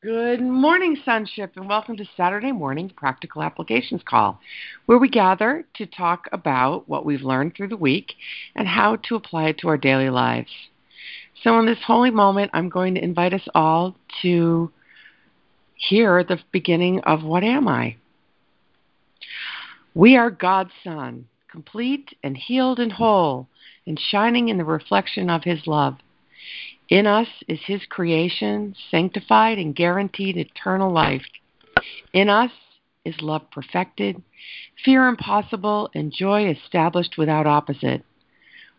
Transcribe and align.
Good 0.00 0.40
morning, 0.40 0.96
Sonship, 1.04 1.54
and 1.56 1.68
welcome 1.68 1.96
to 1.96 2.04
Saturday 2.16 2.52
Morning 2.52 2.88
Practical 2.88 3.42
Applications 3.42 4.00
Call, 4.08 4.38
where 4.86 4.96
we 4.96 5.08
gather 5.08 5.66
to 5.74 5.86
talk 5.86 6.28
about 6.30 6.88
what 6.88 7.04
we've 7.04 7.22
learned 7.22 7.56
through 7.56 7.70
the 7.70 7.76
week 7.76 8.14
and 8.54 8.68
how 8.68 8.94
to 8.94 9.16
apply 9.16 9.48
it 9.48 9.58
to 9.58 9.66
our 9.66 9.76
daily 9.76 10.08
lives. 10.08 10.52
So, 11.42 11.58
in 11.58 11.66
this 11.66 11.82
holy 11.84 12.12
moment, 12.12 12.52
I'm 12.54 12.68
going 12.68 12.94
to 12.94 13.02
invite 13.02 13.34
us 13.34 13.48
all 13.56 13.96
to 14.22 14.70
hear 15.74 16.22
the 16.22 16.38
beginning 16.52 17.00
of 17.00 17.24
What 17.24 17.42
Am 17.42 17.66
I? 17.66 17.96
We 19.94 20.16
are 20.16 20.30
God's 20.30 20.74
Son, 20.84 21.26
complete 21.50 22.16
and 22.22 22.36
healed 22.36 22.78
and 22.78 22.92
whole, 22.92 23.48
and 23.84 23.98
shining 23.98 24.48
in 24.48 24.58
the 24.58 24.64
reflection 24.64 25.28
of 25.28 25.42
His 25.42 25.66
love. 25.66 25.96
In 26.88 27.06
us 27.06 27.28
is 27.46 27.60
His 27.66 27.82
creation, 27.88 28.74
sanctified 28.90 29.58
and 29.58 29.74
guaranteed 29.74 30.36
eternal 30.36 30.90
life. 30.90 31.24
In 32.12 32.30
us 32.30 32.50
is 33.04 33.20
love 33.20 33.50
perfected, 33.50 34.22
fear 34.84 35.06
impossible, 35.06 35.90
and 35.94 36.12
joy 36.12 36.48
established 36.48 37.16
without 37.18 37.46
opposite. 37.46 38.04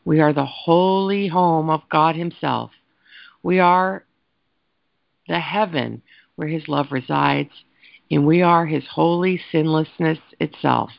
We 0.06 0.22
are 0.22 0.34
the 0.34 0.46
holy 0.46 1.28
home 1.28 1.70
of 1.70 1.82
God 1.92 2.16
Himself. 2.16 2.72
We 3.44 3.60
are 3.60 4.06
the 5.28 5.40
heaven 5.40 6.02
where 6.36 6.48
His 6.48 6.68
love 6.68 6.88
resides, 6.92 7.52
and 8.10 8.26
we 8.26 8.42
are 8.42 8.66
His 8.66 8.86
holy 8.92 9.40
sinlessness 9.52 10.20
itself. 10.40 10.90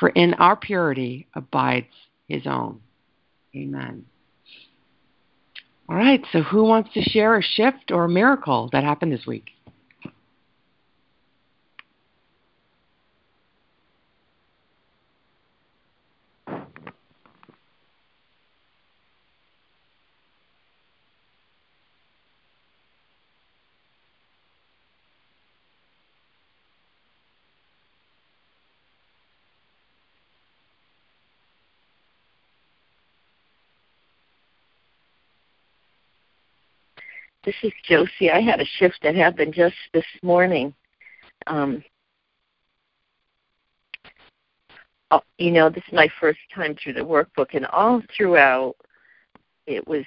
For 0.00 0.08
in 0.08 0.34
our 0.34 0.56
purity 0.56 1.28
abides 1.34 1.94
His 2.28 2.46
own. 2.46 2.80
Amen. 3.54 4.06
All 5.90 5.96
right, 5.96 6.24
so 6.30 6.42
who 6.42 6.62
wants 6.62 6.94
to 6.94 7.02
share 7.02 7.36
a 7.36 7.42
shift 7.42 7.90
or 7.90 8.04
a 8.04 8.08
miracle 8.08 8.68
that 8.70 8.84
happened 8.84 9.12
this 9.12 9.26
week? 9.26 9.50
This 37.50 37.72
is 37.72 37.78
Josie. 37.82 38.30
I 38.30 38.40
had 38.40 38.60
a 38.60 38.64
shift 38.78 39.00
that 39.02 39.16
happened 39.16 39.54
just 39.54 39.74
this 39.92 40.04
morning. 40.22 40.72
Um, 41.48 41.82
oh, 45.10 45.22
you 45.36 45.50
know, 45.50 45.68
this 45.68 45.82
is 45.88 45.92
my 45.92 46.08
first 46.20 46.38
time 46.54 46.76
through 46.76 46.92
the 46.92 47.00
workbook, 47.00 47.54
and 47.54 47.66
all 47.66 48.02
throughout, 48.16 48.76
it 49.66 49.84
was 49.88 50.04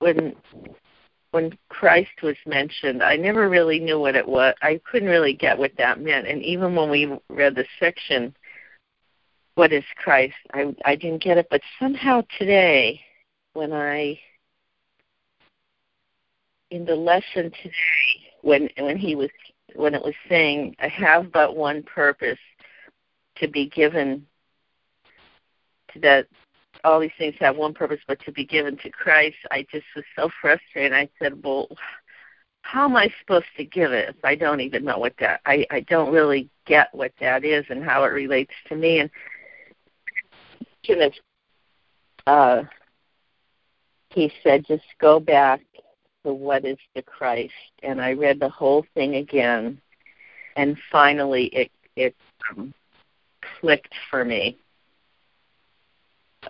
when 0.00 0.34
when 1.30 1.56
Christ 1.70 2.22
was 2.22 2.36
mentioned. 2.44 3.02
I 3.02 3.16
never 3.16 3.48
really 3.48 3.78
knew 3.80 3.98
what 3.98 4.14
it 4.14 4.28
was. 4.28 4.54
I 4.60 4.78
couldn't 4.84 5.08
really 5.08 5.32
get 5.32 5.56
what 5.56 5.72
that 5.78 6.02
meant, 6.02 6.26
and 6.26 6.42
even 6.42 6.74
when 6.74 6.90
we 6.90 7.18
read 7.30 7.54
the 7.54 7.64
section, 7.80 8.36
"What 9.54 9.72
is 9.72 9.84
Christ?" 9.96 10.36
I 10.52 10.74
I 10.84 10.96
didn't 10.96 11.22
get 11.22 11.38
it. 11.38 11.46
But 11.48 11.62
somehow 11.80 12.24
today, 12.38 13.00
when 13.54 13.72
I 13.72 14.20
in 16.74 16.84
the 16.84 16.94
lesson 16.94 17.52
today 17.62 17.72
when 18.42 18.68
when 18.78 18.96
he 18.96 19.14
was 19.14 19.30
when 19.76 19.94
it 19.94 20.02
was 20.02 20.14
saying 20.28 20.74
I 20.80 20.88
have 20.88 21.30
but 21.32 21.56
one 21.56 21.84
purpose 21.84 22.38
to 23.36 23.48
be 23.48 23.68
given 23.68 24.26
to 25.92 26.00
that 26.00 26.26
all 26.82 26.98
these 27.00 27.12
things 27.16 27.36
have 27.38 27.56
one 27.56 27.74
purpose 27.74 28.00
but 28.08 28.20
to 28.24 28.32
be 28.32 28.44
given 28.44 28.76
to 28.78 28.90
Christ, 28.90 29.36
I 29.50 29.64
just 29.72 29.86
was 29.96 30.04
so 30.16 30.28
frustrated. 30.42 30.92
I 30.92 31.08
said, 31.18 31.40
Well 31.42 31.68
how 32.62 32.86
am 32.86 32.96
I 32.96 33.08
supposed 33.20 33.46
to 33.58 33.64
give 33.64 33.92
it 33.92 34.08
if 34.08 34.24
I 34.24 34.34
don't 34.34 34.60
even 34.60 34.84
know 34.84 34.98
what 34.98 35.14
that 35.20 35.42
I, 35.46 35.66
I 35.70 35.80
don't 35.80 36.12
really 36.12 36.48
get 36.66 36.88
what 36.92 37.12
that 37.20 37.44
is 37.44 37.64
and 37.68 37.84
how 37.84 38.04
it 38.04 38.08
relates 38.08 38.54
to 38.68 38.74
me 38.74 38.98
and 38.98 39.10
uh 42.26 42.62
he 44.10 44.32
said 44.42 44.64
just 44.66 44.84
go 45.00 45.20
back 45.20 45.60
to 46.24 46.32
what 46.32 46.64
is 46.64 46.78
the 46.94 47.02
Christ, 47.02 47.52
and 47.82 48.00
I 48.00 48.12
read 48.12 48.40
the 48.40 48.48
whole 48.48 48.84
thing 48.94 49.16
again, 49.16 49.80
and 50.56 50.76
finally 50.90 51.46
it 51.46 51.70
it 51.96 52.14
um, 52.50 52.74
clicked 53.60 53.94
for 54.10 54.24
me 54.24 54.58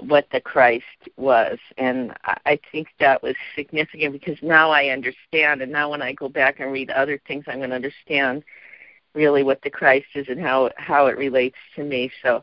what 0.00 0.26
the 0.32 0.40
Christ 0.40 0.84
was, 1.16 1.58
and 1.78 2.12
I 2.24 2.58
think 2.72 2.88
that 2.98 3.22
was 3.22 3.36
significant 3.54 4.12
because 4.12 4.38
now 4.42 4.70
I 4.70 4.88
understand, 4.88 5.62
and 5.62 5.70
now 5.70 5.90
when 5.90 6.02
I 6.02 6.12
go 6.12 6.28
back 6.28 6.58
and 6.58 6.72
read 6.72 6.90
other 6.90 7.20
things, 7.26 7.44
I'm 7.46 7.58
going 7.58 7.70
to 7.70 7.76
understand 7.76 8.42
really 9.14 9.44
what 9.44 9.62
the 9.62 9.70
Christ 9.70 10.06
is 10.14 10.26
and 10.28 10.40
how 10.40 10.70
how 10.76 11.06
it 11.06 11.16
relates 11.16 11.58
to 11.76 11.84
me. 11.84 12.10
So 12.22 12.42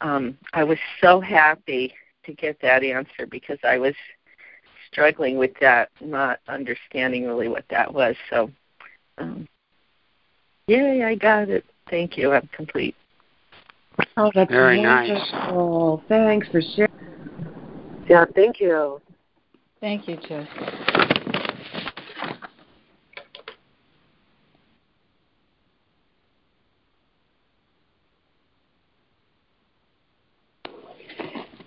um, 0.00 0.36
I 0.52 0.64
was 0.64 0.78
so 1.00 1.20
happy 1.20 1.94
to 2.24 2.32
get 2.34 2.60
that 2.60 2.82
answer 2.84 3.26
because 3.28 3.58
I 3.64 3.78
was 3.78 3.94
struggling 4.90 5.38
with 5.38 5.52
that, 5.60 5.90
not 6.00 6.40
understanding 6.48 7.26
really 7.26 7.48
what 7.48 7.64
that 7.70 7.92
was. 7.92 8.16
So, 8.30 8.50
um, 9.18 9.46
yay, 10.66 11.04
I 11.04 11.14
got 11.14 11.48
it. 11.48 11.64
Thank 11.90 12.16
you. 12.16 12.32
I'm 12.32 12.48
complete. 12.52 12.94
Oh, 14.16 14.30
that's 14.34 14.50
very 14.50 14.78
wonderful. 14.78 15.98
nice. 15.98 16.08
Thanks 16.08 16.48
for 16.48 16.60
sharing. 16.60 16.92
Yeah, 18.08 18.24
thank 18.34 18.60
you. 18.60 19.00
Thank 19.80 20.08
you, 20.08 20.16
Jess. 20.16 20.46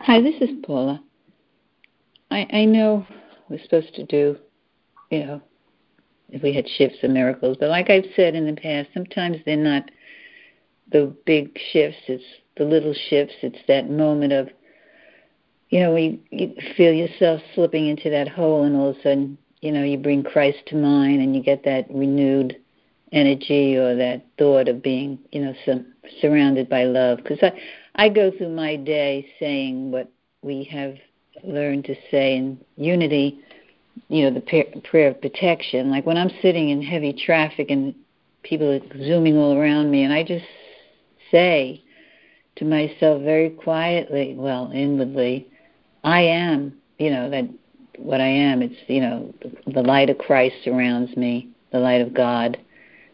Hi, 0.01 0.19
this 0.21 0.35
is 0.41 0.49
Paula. 0.63 1.01
I, 2.31 2.47
I 2.51 2.65
know 2.65 3.05
we're 3.49 3.61
supposed 3.61 3.93
to 3.95 4.05
do, 4.05 4.37
you 5.09 5.25
know, 5.25 5.41
if 6.29 6.41
we 6.41 6.53
had 6.53 6.67
shifts 6.67 6.99
and 7.03 7.13
miracles, 7.13 7.57
but 7.59 7.69
like 7.69 7.89
I've 7.89 8.05
said 8.15 8.35
in 8.35 8.45
the 8.45 8.59
past, 8.59 8.89
sometimes 8.93 9.37
they're 9.45 9.57
not 9.57 9.91
the 10.91 11.13
big 11.25 11.57
shifts, 11.71 11.99
it's 12.07 12.23
the 12.55 12.63
little 12.63 12.93
shifts, 12.93 13.35
it's 13.41 13.59
that 13.67 13.89
moment 13.89 14.31
of, 14.31 14.49
you 15.69 15.81
know, 15.81 15.95
you, 15.97 16.19
you 16.31 16.53
feel 16.77 16.93
yourself 16.93 17.41
slipping 17.53 17.87
into 17.87 18.09
that 18.09 18.29
hole 18.29 18.63
and 18.63 18.77
all 18.77 18.89
of 18.89 18.97
a 18.97 19.01
sudden, 19.01 19.37
you 19.59 19.71
know, 19.71 19.83
you 19.83 19.97
bring 19.97 20.23
Christ 20.23 20.59
to 20.67 20.75
mind 20.75 21.21
and 21.21 21.35
you 21.35 21.43
get 21.43 21.65
that 21.65 21.85
renewed 21.89 22.57
energy 23.11 23.75
or 23.75 23.95
that 23.95 24.25
thought 24.37 24.69
of 24.69 24.81
being, 24.81 25.19
you 25.33 25.41
know, 25.41 25.53
some, 25.65 25.85
surrounded 26.21 26.69
by 26.69 26.85
love. 26.85 27.17
Because 27.17 27.39
I, 27.41 27.51
I 27.95 28.09
go 28.09 28.31
through 28.31 28.55
my 28.55 28.77
day 28.77 29.27
saying 29.37 29.91
what 29.91 30.09
we 30.41 30.63
have 30.65 30.95
learn 31.43 31.83
to 31.83 31.95
say 32.09 32.35
in 32.35 32.59
unity, 32.77 33.39
you 34.09 34.23
know, 34.23 34.39
the 34.39 34.81
prayer 34.83 35.09
of 35.09 35.21
protection. 35.21 35.91
Like 35.91 36.05
when 36.05 36.17
I'm 36.17 36.31
sitting 36.41 36.69
in 36.69 36.81
heavy 36.81 37.13
traffic 37.13 37.69
and 37.69 37.95
people 38.43 38.71
are 38.71 38.81
zooming 39.05 39.37
all 39.37 39.57
around 39.57 39.91
me, 39.91 40.03
and 40.03 40.13
I 40.13 40.23
just 40.23 40.45
say 41.31 41.83
to 42.57 42.65
myself 42.65 43.21
very 43.21 43.49
quietly, 43.49 44.35
well, 44.37 44.71
inwardly, 44.73 45.47
I 46.03 46.21
am, 46.21 46.77
you 46.97 47.09
know, 47.09 47.29
that 47.29 47.49
what 47.97 48.21
I 48.21 48.27
am. 48.27 48.61
It's, 48.61 48.75
you 48.87 49.01
know, 49.01 49.33
the 49.67 49.81
light 49.81 50.09
of 50.09 50.17
Christ 50.17 50.55
surrounds 50.63 51.15
me, 51.15 51.49
the 51.71 51.79
light 51.79 52.01
of 52.01 52.13
God, 52.13 52.57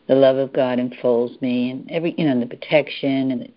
the 0.07 0.15
love 0.15 0.37
of 0.37 0.53
God 0.53 0.79
enfolds 0.79 1.41
me, 1.41 1.69
and 1.69 1.91
every, 1.91 2.15
you 2.17 2.25
know, 2.25 2.39
the 2.39 2.45
protection 2.45 3.31
and 3.31 3.41
the 3.41 3.49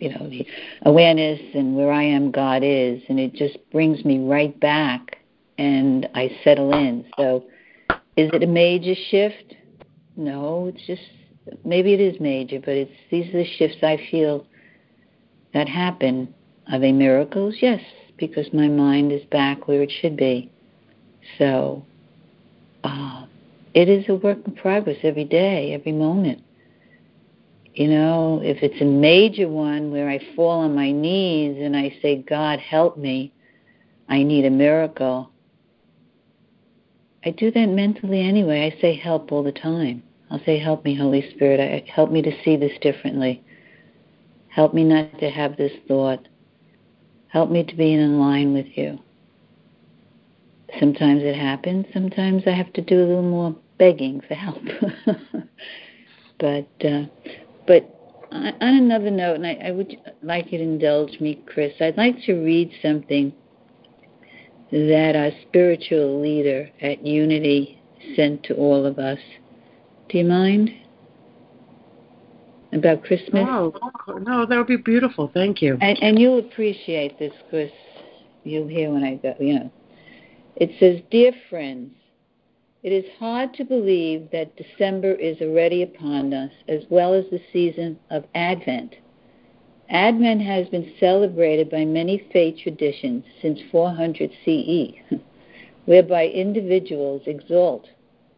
you 0.00 0.10
know 0.10 0.28
the 0.28 0.46
awareness 0.82 1.40
and 1.54 1.76
where 1.76 1.92
I 1.92 2.02
am 2.02 2.30
God 2.30 2.62
is 2.64 3.02
and 3.08 3.18
it 3.18 3.34
just 3.34 3.58
brings 3.70 4.04
me 4.04 4.18
right 4.18 4.58
back 4.60 5.18
and 5.58 6.08
I 6.14 6.30
settle 6.42 6.72
in. 6.72 7.04
So 7.16 7.44
is 8.16 8.30
it 8.32 8.42
a 8.42 8.46
major 8.46 8.94
shift? 9.10 9.54
No, 10.16 10.66
it's 10.66 10.86
just 10.86 11.02
maybe 11.64 11.92
it 11.92 12.00
is 12.00 12.20
major, 12.20 12.60
but 12.60 12.74
it's 12.74 12.92
these 13.10 13.28
are 13.34 13.38
the 13.38 13.50
shifts 13.58 13.78
I 13.82 13.98
feel 14.10 14.46
that 15.52 15.68
happen. 15.68 16.32
Are 16.70 16.78
they 16.78 16.92
miracles? 16.92 17.56
Yes, 17.60 17.80
because 18.16 18.52
my 18.52 18.68
mind 18.68 19.12
is 19.12 19.24
back 19.24 19.68
where 19.68 19.82
it 19.82 19.92
should 20.00 20.16
be. 20.16 20.50
So 21.38 21.84
uh, 22.84 23.26
it 23.74 23.88
is 23.88 24.08
a 24.08 24.14
work 24.14 24.38
in 24.46 24.54
progress 24.54 24.98
every 25.02 25.24
day, 25.24 25.72
every 25.74 25.92
moment. 25.92 26.42
You 27.74 27.88
know, 27.88 28.40
if 28.42 28.62
it's 28.62 28.80
a 28.80 28.84
major 28.84 29.48
one 29.48 29.90
where 29.90 30.08
I 30.08 30.20
fall 30.36 30.60
on 30.60 30.76
my 30.76 30.92
knees 30.92 31.56
and 31.60 31.76
I 31.76 31.96
say, 32.00 32.22
God, 32.22 32.60
help 32.60 32.96
me, 32.96 33.32
I 34.08 34.22
need 34.22 34.44
a 34.44 34.50
miracle. 34.50 35.30
I 37.24 37.30
do 37.30 37.50
that 37.50 37.66
mentally 37.66 38.20
anyway. 38.20 38.72
I 38.72 38.80
say 38.80 38.94
help 38.94 39.32
all 39.32 39.42
the 39.42 39.50
time. 39.50 40.04
I'll 40.30 40.44
say, 40.44 40.58
Help 40.58 40.84
me, 40.84 40.96
Holy 40.96 41.28
Spirit. 41.34 41.88
Help 41.88 42.10
me 42.10 42.22
to 42.22 42.32
see 42.44 42.56
this 42.56 42.72
differently. 42.80 43.42
Help 44.48 44.74
me 44.74 44.84
not 44.84 45.18
to 45.18 45.30
have 45.30 45.56
this 45.56 45.72
thought. 45.86 46.28
Help 47.28 47.50
me 47.50 47.64
to 47.64 47.74
be 47.74 47.92
in 47.92 48.20
line 48.20 48.52
with 48.52 48.66
you. 48.76 48.98
Sometimes 50.78 51.22
it 51.22 51.36
happens. 51.36 51.86
Sometimes 51.92 52.44
I 52.46 52.50
have 52.50 52.72
to 52.74 52.82
do 52.82 52.98
a 52.98 53.06
little 53.06 53.22
more 53.22 53.56
begging 53.78 54.20
for 54.26 54.34
help. 54.34 54.62
but 56.38 56.68
uh, 56.84 57.04
but 57.66 57.90
on 58.30 58.54
another 58.60 59.10
note, 59.10 59.36
and 59.36 59.46
I, 59.46 59.54
I 59.64 59.70
would 59.70 59.96
like 60.22 60.52
you 60.52 60.58
to 60.58 60.64
indulge 60.64 61.20
me, 61.20 61.42
Chris. 61.46 61.72
I'd 61.80 61.96
like 61.96 62.16
to 62.26 62.34
read 62.34 62.72
something 62.82 63.32
that 64.72 65.14
our 65.14 65.30
spiritual 65.48 66.20
leader 66.20 66.68
at 66.80 67.06
Unity 67.06 67.80
sent 68.16 68.42
to 68.44 68.54
all 68.54 68.84
of 68.84 68.98
us. 68.98 69.18
Do 70.08 70.18
you 70.18 70.24
mind? 70.24 70.70
About 72.72 73.04
Christmas? 73.04 73.44
No, 73.44 73.72
no, 74.08 74.46
that 74.46 74.56
would 74.58 74.66
be 74.66 74.76
beautiful. 74.76 75.30
Thank 75.32 75.62
you. 75.62 75.78
And, 75.80 75.96
and 76.02 76.18
you'll 76.18 76.40
appreciate 76.40 77.18
this, 77.20 77.32
Chris. 77.48 77.70
You'll 78.42 78.66
hear 78.66 78.90
when 78.90 79.04
I 79.04 79.14
go, 79.14 79.34
you 79.38 79.54
know. 79.54 79.72
It 80.56 80.72
says, 80.80 81.00
Dear 81.10 81.32
friends, 81.48 81.92
it 82.84 82.92
is 82.92 83.10
hard 83.18 83.54
to 83.54 83.64
believe 83.64 84.30
that 84.30 84.54
December 84.56 85.12
is 85.12 85.40
already 85.40 85.82
upon 85.82 86.34
us, 86.34 86.52
as 86.68 86.82
well 86.90 87.14
as 87.14 87.24
the 87.30 87.40
season 87.50 87.98
of 88.10 88.24
Advent. 88.34 88.94
Advent 89.88 90.42
has 90.42 90.68
been 90.68 90.92
celebrated 91.00 91.70
by 91.70 91.86
many 91.86 92.28
faith 92.30 92.58
traditions 92.62 93.24
since 93.40 93.58
400 93.72 94.30
CE, 94.44 95.00
whereby 95.86 96.26
individuals 96.26 97.22
exalt 97.24 97.88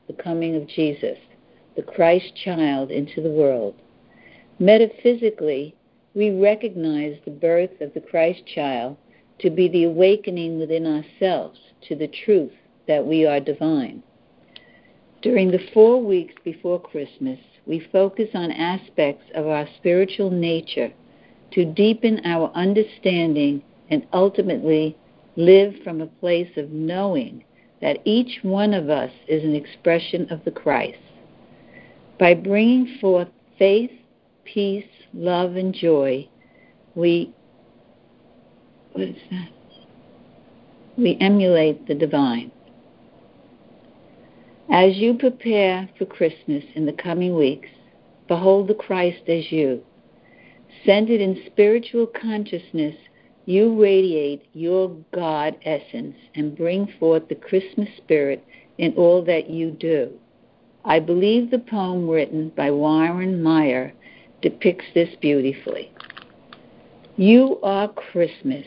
the 0.07 0.13
coming 0.13 0.55
of 0.55 0.69
Jesus, 0.69 1.19
the 1.75 1.83
Christ 1.83 2.33
child, 2.37 2.93
into 2.93 3.21
the 3.21 3.31
world. 3.31 3.75
Metaphysically, 4.61 5.75
we 6.15 6.31
recognize 6.31 7.19
the 7.25 7.33
birth 7.33 7.81
of 7.81 7.93
the 7.95 8.01
Christ 8.01 8.47
child 8.47 8.97
to 9.41 9.51
be 9.51 9.67
the 9.67 9.85
awakening 9.85 10.61
within 10.61 10.87
ourselves 10.87 11.59
to 11.89 11.97
the 11.97 12.09
truth 12.25 12.53
that 12.87 13.05
we 13.05 13.27
are 13.27 13.41
divine. 13.41 14.05
During 15.27 15.51
the 15.51 15.67
four 15.75 16.01
weeks 16.01 16.35
before 16.45 16.81
Christmas, 16.81 17.41
we 17.67 17.81
focus 17.91 18.29
on 18.33 18.53
aspects 18.53 19.25
of 19.35 19.49
our 19.49 19.67
spiritual 19.77 20.31
nature 20.31 20.93
to 21.51 21.65
deepen 21.65 22.21
our 22.25 22.53
understanding 22.55 23.61
and 23.91 24.07
ultimately 24.13 24.97
live 25.35 25.75
from 25.83 26.01
a 26.01 26.07
place 26.07 26.57
of 26.57 26.71
knowing 26.71 27.43
that 27.83 27.99
each 28.05 28.39
one 28.45 28.73
of 28.73 28.89
us 28.89 29.11
is 29.27 29.43
an 29.43 29.57
expression 29.57 30.29
of 30.31 30.45
the 30.45 30.53
Christ. 30.53 31.01
By 32.21 32.35
bringing 32.35 32.97
forth 33.01 33.27
faith, 33.59 33.91
peace, 34.45 34.87
love, 35.13 35.57
and 35.57 35.75
joy, 35.75 36.29
we 36.95 37.35
what 38.93 39.09
is 39.09 39.17
that? 39.33 39.49
We 40.97 41.19
emulate 41.21 41.89
the 41.89 41.97
divine. 41.97 42.53
As 44.71 44.97
you 44.97 45.15
prepare 45.15 45.89
for 45.97 46.07
Christmas 46.07 46.65
in 46.75 46.87
the 46.87 46.93
coming 46.93 47.37
weeks, 47.37 47.69
behold 48.27 48.67
the 48.67 48.75
Christ 48.75 49.23
as 49.29 49.53
you. 49.53 49.81
Centered 50.85 51.21
in 51.21 51.41
spiritual 51.47 52.07
consciousness, 52.07 52.97
you 53.45 53.81
radiate 53.81 54.43
your 54.55 54.89
God 55.15 55.57
essence 55.65 56.17
and 56.35 56.57
bring 56.57 56.93
forth 56.99 57.29
the 57.29 57.37
Christmas 57.37 57.89
spirit 57.97 58.45
in 58.77 58.93
all 58.95 59.25
that 59.25 59.49
you 59.49 59.71
do. 59.71 60.11
I 60.85 60.99
believe 60.99 61.51
the 61.51 61.61
poem 61.61 62.09
written 62.09 62.49
by 62.51 62.73
Warren 62.73 63.41
Meyer 63.43 63.93
depicts 64.43 64.87
this 64.95 65.15
beautifully. 65.21 65.93
You 67.17 67.61
are 67.63 67.89
Christmas, 67.89 68.67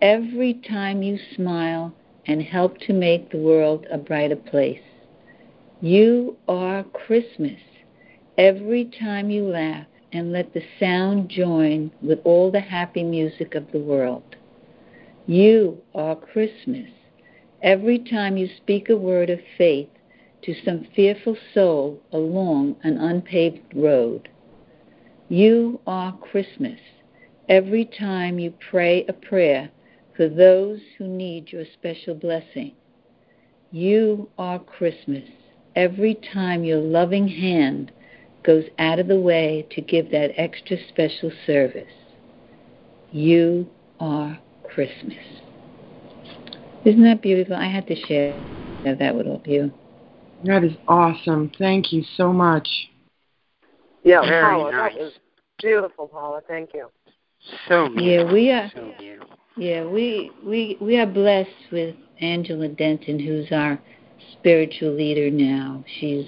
every 0.00 0.54
time 0.54 1.02
you 1.02 1.18
smile 1.34 1.92
and 2.26 2.40
help 2.40 2.78
to 2.78 2.92
make 2.92 3.30
the 3.30 3.38
world 3.38 3.84
a 3.90 3.98
brighter 3.98 4.36
place. 4.36 4.80
You 5.80 6.36
are 6.48 6.82
Christmas 6.82 7.60
every 8.36 8.84
time 8.84 9.30
you 9.30 9.44
laugh 9.44 9.86
and 10.12 10.32
let 10.32 10.52
the 10.52 10.64
sound 10.80 11.28
join 11.28 11.92
with 12.02 12.18
all 12.24 12.50
the 12.50 12.58
happy 12.58 13.04
music 13.04 13.54
of 13.54 13.70
the 13.70 13.78
world. 13.78 14.34
You 15.28 15.80
are 15.94 16.16
Christmas 16.16 16.90
every 17.62 18.00
time 18.00 18.36
you 18.36 18.48
speak 18.56 18.88
a 18.88 18.96
word 18.96 19.30
of 19.30 19.38
faith 19.56 19.88
to 20.42 20.54
some 20.64 20.88
fearful 20.96 21.36
soul 21.54 22.02
along 22.10 22.74
an 22.82 22.98
unpaved 22.98 23.72
road. 23.72 24.28
You 25.28 25.80
are 25.86 26.18
Christmas 26.18 26.80
every 27.48 27.84
time 27.84 28.40
you 28.40 28.52
pray 28.68 29.04
a 29.06 29.12
prayer 29.12 29.70
for 30.16 30.28
those 30.28 30.80
who 30.96 31.06
need 31.06 31.52
your 31.52 31.66
special 31.72 32.16
blessing. 32.16 32.72
You 33.70 34.28
are 34.36 34.58
Christmas 34.58 35.28
every 35.74 36.18
time 36.32 36.64
your 36.64 36.78
loving 36.78 37.28
hand 37.28 37.92
goes 38.42 38.64
out 38.78 38.98
of 38.98 39.08
the 39.08 39.18
way 39.18 39.66
to 39.70 39.80
give 39.80 40.10
that 40.10 40.30
extra 40.36 40.76
special 40.88 41.30
service. 41.46 41.92
You 43.10 43.68
are 44.00 44.38
Christmas. 44.64 45.18
Isn't 46.84 47.02
that 47.02 47.20
beautiful? 47.20 47.56
I 47.56 47.66
had 47.66 47.86
to 47.88 47.96
share 48.06 48.34
that 48.84 49.14
with 49.14 49.26
all 49.26 49.36
of 49.36 49.46
you. 49.46 49.72
That 50.44 50.62
is 50.64 50.72
awesome. 50.86 51.50
Thank 51.58 51.92
you 51.92 52.04
so 52.16 52.32
much. 52.32 52.68
Yeah, 54.04 54.22
Very 54.22 54.56
Paula, 54.56 54.72
nice. 54.72 54.94
that 54.94 55.00
was 55.00 55.12
beautiful, 55.60 56.06
Paula. 56.06 56.40
Thank 56.46 56.70
you. 56.72 56.88
So 57.68 57.88
beautiful. 57.88 58.02
Yeah, 58.06 58.32
we 58.32 58.50
are. 58.50 58.70
So 58.74 58.94
beautiful. 58.98 59.36
Yeah, 59.56 59.84
we 59.84 60.30
we 60.46 60.78
we 60.80 60.98
are 60.98 61.06
blessed 61.06 61.50
with 61.72 61.96
Angela 62.20 62.68
Denton, 62.68 63.18
who's 63.18 63.50
our 63.50 63.80
spiritual 64.32 64.92
leader 64.92 65.30
now. 65.30 65.84
She's 66.00 66.26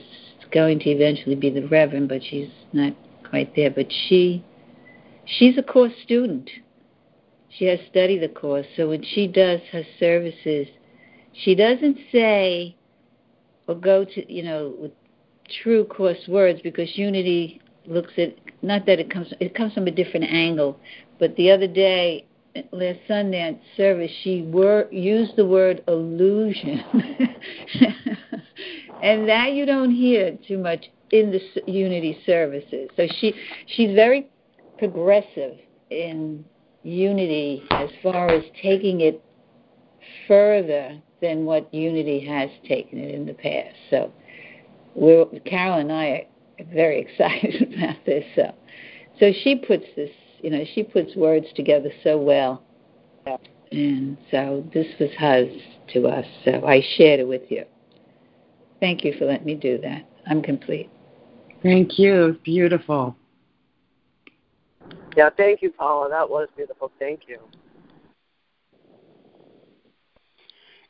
going 0.50 0.80
to 0.80 0.90
eventually 0.90 1.36
be 1.36 1.50
the 1.50 1.66
reverend, 1.66 2.08
but 2.08 2.22
she's 2.22 2.50
not 2.72 2.94
quite 3.28 3.54
there. 3.54 3.70
But 3.70 3.86
she 3.90 4.44
she's 5.24 5.56
a 5.58 5.62
course 5.62 5.92
student. 6.02 6.50
She 7.48 7.64
has 7.66 7.80
studied 7.90 8.22
the 8.22 8.28
course, 8.28 8.66
so 8.76 8.88
when 8.90 9.02
she 9.02 9.26
does 9.26 9.60
her 9.72 9.82
services, 9.98 10.68
she 11.32 11.54
doesn't 11.54 11.98
say 12.12 12.76
or 13.66 13.74
go 13.74 14.04
to 14.04 14.32
you 14.32 14.42
know 14.42 14.74
with 14.78 14.92
true 15.62 15.84
course 15.84 16.28
words 16.28 16.60
because 16.62 16.96
unity 16.96 17.60
looks 17.86 18.12
at 18.18 18.34
not 18.62 18.86
that 18.86 19.00
it 19.00 19.10
comes 19.10 19.32
it 19.40 19.54
comes 19.54 19.72
from 19.74 19.86
a 19.86 19.90
different 19.90 20.26
angle, 20.26 20.78
but 21.18 21.34
the 21.36 21.50
other 21.50 21.66
day 21.66 22.24
last 22.72 22.98
Sunday 23.06 23.40
at 23.40 23.60
service, 23.76 24.10
she 24.22 24.42
wor- 24.42 24.88
used 24.90 25.36
the 25.36 25.46
word 25.46 25.82
illusion, 25.88 26.82
and 29.02 29.28
that 29.28 29.52
you 29.52 29.66
don't 29.66 29.90
hear 29.90 30.36
too 30.46 30.58
much 30.58 30.86
in 31.12 31.30
the 31.30 31.40
Unity 31.70 32.18
services. 32.26 32.88
So 32.96 33.06
she 33.18 33.34
she's 33.66 33.94
very 33.94 34.28
progressive 34.78 35.58
in 35.90 36.44
Unity 36.82 37.62
as 37.70 37.90
far 38.02 38.28
as 38.28 38.44
taking 38.62 39.00
it 39.00 39.22
further 40.26 41.00
than 41.20 41.44
what 41.44 41.72
Unity 41.74 42.24
has 42.26 42.50
taken 42.66 42.98
it 42.98 43.14
in 43.14 43.26
the 43.26 43.34
past. 43.34 43.76
So 43.90 44.12
we're 44.94 45.26
Carol 45.44 45.78
and 45.78 45.92
I 45.92 46.26
are 46.58 46.64
very 46.72 47.00
excited 47.08 47.74
about 47.74 48.04
this. 48.06 48.24
So 48.34 48.54
so 49.18 49.32
she 49.42 49.56
puts 49.56 49.84
this 49.96 50.10
you 50.42 50.50
know, 50.50 50.64
she 50.74 50.82
puts 50.82 51.14
words 51.16 51.46
together 51.54 51.90
so 52.02 52.18
well. 52.18 52.62
And 53.72 54.16
so 54.30 54.64
this 54.74 54.86
was 54.98 55.10
hers 55.18 55.52
to 55.92 56.08
us. 56.08 56.26
So 56.44 56.66
I 56.66 56.82
shared 56.96 57.20
it 57.20 57.28
with 57.28 57.42
you. 57.50 57.64
Thank 58.80 59.04
you 59.04 59.14
for 59.18 59.26
letting 59.26 59.46
me 59.46 59.54
do 59.54 59.78
that. 59.78 60.08
I'm 60.26 60.42
complete. 60.42 60.90
Thank 61.62 61.98
you. 61.98 62.38
Beautiful. 62.44 63.16
Yeah, 65.16 65.30
thank 65.36 65.62
you, 65.62 65.70
Paula. 65.70 66.08
That 66.08 66.28
was 66.28 66.48
beautiful. 66.56 66.90
Thank 66.98 67.28
you. 67.28 67.38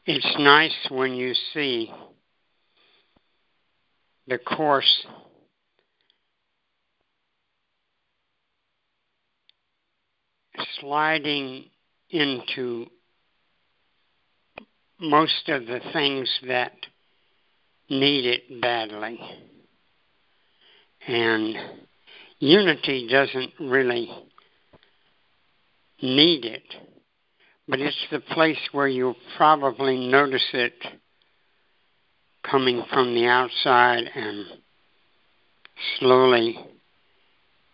It's 0.06 0.36
nice 0.38 0.74
when 0.90 1.14
you 1.14 1.34
see 1.52 1.92
the 4.26 4.38
course 4.38 5.06
sliding 10.80 11.64
into 12.10 12.86
most 14.98 15.48
of 15.48 15.66
the 15.66 15.80
things 15.92 16.28
that 16.46 16.72
need 17.88 18.26
it 18.26 18.60
badly. 18.60 19.18
And 21.06 21.56
unity 22.38 23.08
doesn't 23.10 23.52
really 23.58 24.10
need 26.02 26.44
it, 26.44 26.62
but 27.66 27.80
it's 27.80 27.96
the 28.10 28.20
place 28.20 28.58
where 28.72 28.88
you'll 28.88 29.16
probably 29.36 30.06
notice 30.08 30.46
it 30.52 30.74
coming 32.48 32.82
from 32.92 33.14
the 33.14 33.26
outside 33.26 34.04
and 34.14 34.46
slowly 35.98 36.58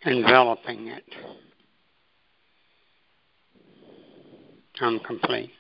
enveloping 0.05 0.89
it. 0.89 1.05
I'm 4.81 4.99
complete. 5.01 5.51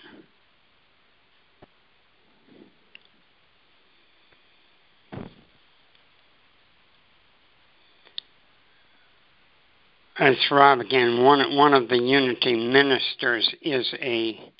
It's 10.18 10.50
Rob 10.50 10.80
again. 10.80 11.22
One 11.22 11.56
one 11.56 11.74
of 11.74 11.88
the 11.88 11.98
Unity 11.98 12.56
ministers 12.56 13.48
is 13.60 13.86
a 14.00 14.52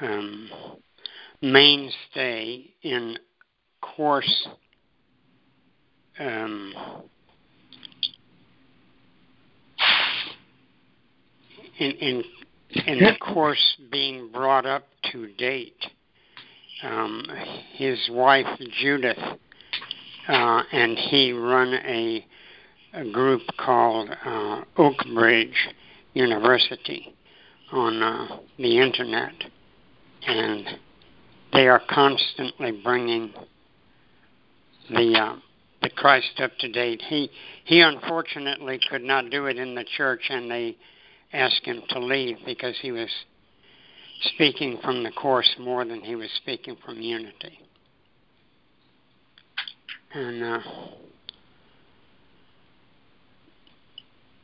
um, 0.00 0.48
mainstay 1.40 2.70
in 2.82 3.18
course 3.80 4.48
um, 6.20 6.72
in 11.78 11.90
in 11.90 12.24
in 12.86 12.98
the 12.98 13.16
course 13.20 13.76
being 13.90 14.30
brought 14.32 14.66
up 14.66 14.84
to 15.12 15.28
date. 15.34 15.86
Um, 16.82 17.24
his 17.74 17.98
wife 18.10 18.46
Judith 18.80 19.18
uh, 20.28 20.62
and 20.72 20.98
he 20.98 21.32
run 21.32 21.74
a 21.74 22.26
a 22.94 23.10
group 23.10 23.40
called 23.58 24.10
uh, 24.10 24.62
Oakbridge 24.76 25.54
University 26.12 27.14
on 27.70 28.02
uh, 28.02 28.38
the 28.58 28.78
internet, 28.78 29.32
and 30.26 30.66
they 31.54 31.68
are 31.68 31.80
constantly 31.88 32.70
bringing 32.70 33.32
the 34.90 35.18
uh, 35.18 35.36
the 35.80 35.90
Christ 35.90 36.38
up 36.38 36.52
to 36.60 36.68
date. 36.68 37.02
He 37.08 37.30
he 37.64 37.80
unfortunately 37.80 38.78
could 38.90 39.02
not 39.02 39.30
do 39.30 39.46
it 39.46 39.56
in 39.56 39.74
the 39.74 39.84
church, 39.96 40.22
and 40.28 40.50
they 40.50 40.76
asked 41.32 41.64
him 41.64 41.82
to 41.90 41.98
leave 41.98 42.36
because 42.44 42.76
he 42.80 42.92
was 42.92 43.08
speaking 44.22 44.78
from 44.82 45.02
the 45.02 45.10
course 45.10 45.50
more 45.58 45.84
than 45.84 46.00
he 46.00 46.14
was 46.14 46.30
speaking 46.36 46.76
from 46.84 47.00
unity. 47.00 47.58
And 50.14 50.44
uh, 50.44 50.60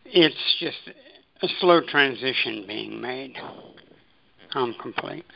it's 0.07 0.57
just 0.59 0.79
a 1.43 1.49
slow 1.61 1.81
transition 1.87 2.65
being 2.67 3.01
made. 3.01 3.37
I'm 4.53 4.75
complete. 4.81 5.27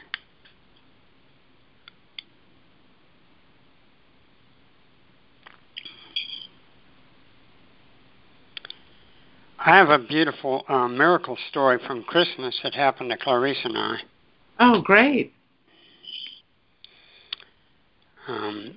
I 9.65 9.77
have 9.77 9.91
a 9.91 9.99
beautiful 9.99 10.65
uh, 10.69 10.89
miracle 10.89 11.39
story 11.51 11.79
from 11.87 12.03
Christmas 12.03 12.59
that 12.65 12.75
happened 12.75 13.11
to 13.11 13.17
Clarice 13.17 13.61
and 13.63 13.79
I. 13.79 13.97
Oh, 14.59 14.83
great. 14.83 15.33
Um, 18.27 18.77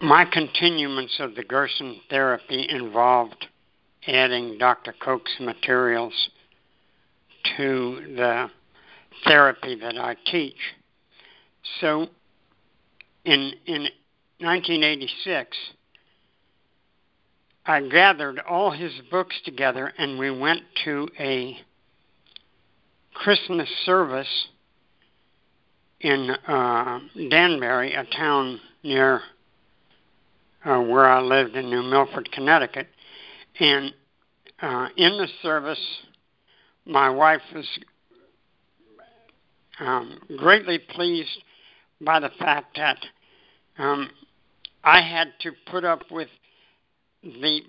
my 0.00 0.24
continuance 0.24 1.20
of 1.20 1.36
the 1.36 1.44
Gerson 1.44 2.00
therapy 2.10 2.66
involved 2.68 3.46
adding 4.08 4.58
Dr. 4.58 4.96
Koch's 5.00 5.38
materials 5.38 6.30
to 7.56 8.14
the 8.16 8.50
therapy 9.28 9.76
that 9.76 9.96
I 9.96 10.16
teach. 10.26 10.58
So 11.80 12.08
in 13.24 13.52
in 13.66 13.82
1986 14.38 15.56
I 17.64 17.80
gathered 17.80 18.40
all 18.40 18.72
his 18.72 18.92
books 19.10 19.36
together 19.44 19.92
and 19.96 20.18
we 20.18 20.30
went 20.30 20.62
to 20.84 21.08
a 21.18 21.56
Christmas 23.14 23.68
service 23.84 24.48
in 26.00 26.30
uh, 26.30 26.98
Danbury, 27.30 27.94
a 27.94 28.04
town 28.04 28.60
near 28.82 29.20
uh, 30.64 30.80
where 30.80 31.06
I 31.06 31.20
lived 31.20 31.54
in 31.54 31.70
New 31.70 31.82
Milford, 31.82 32.30
Connecticut. 32.32 32.88
And 33.60 33.94
uh, 34.60 34.88
in 34.96 35.16
the 35.18 35.28
service, 35.42 35.80
my 36.84 37.08
wife 37.10 37.42
was 37.54 37.68
um, 39.78 40.18
greatly 40.36 40.78
pleased 40.78 41.42
by 42.04 42.20
the 42.20 42.30
fact 42.38 42.76
that 42.76 42.98
um, 43.78 44.10
I 44.84 45.00
had 45.00 45.28
to 45.40 45.52
put 45.70 45.84
up 45.84 46.10
with 46.10 46.28
the 47.22 47.60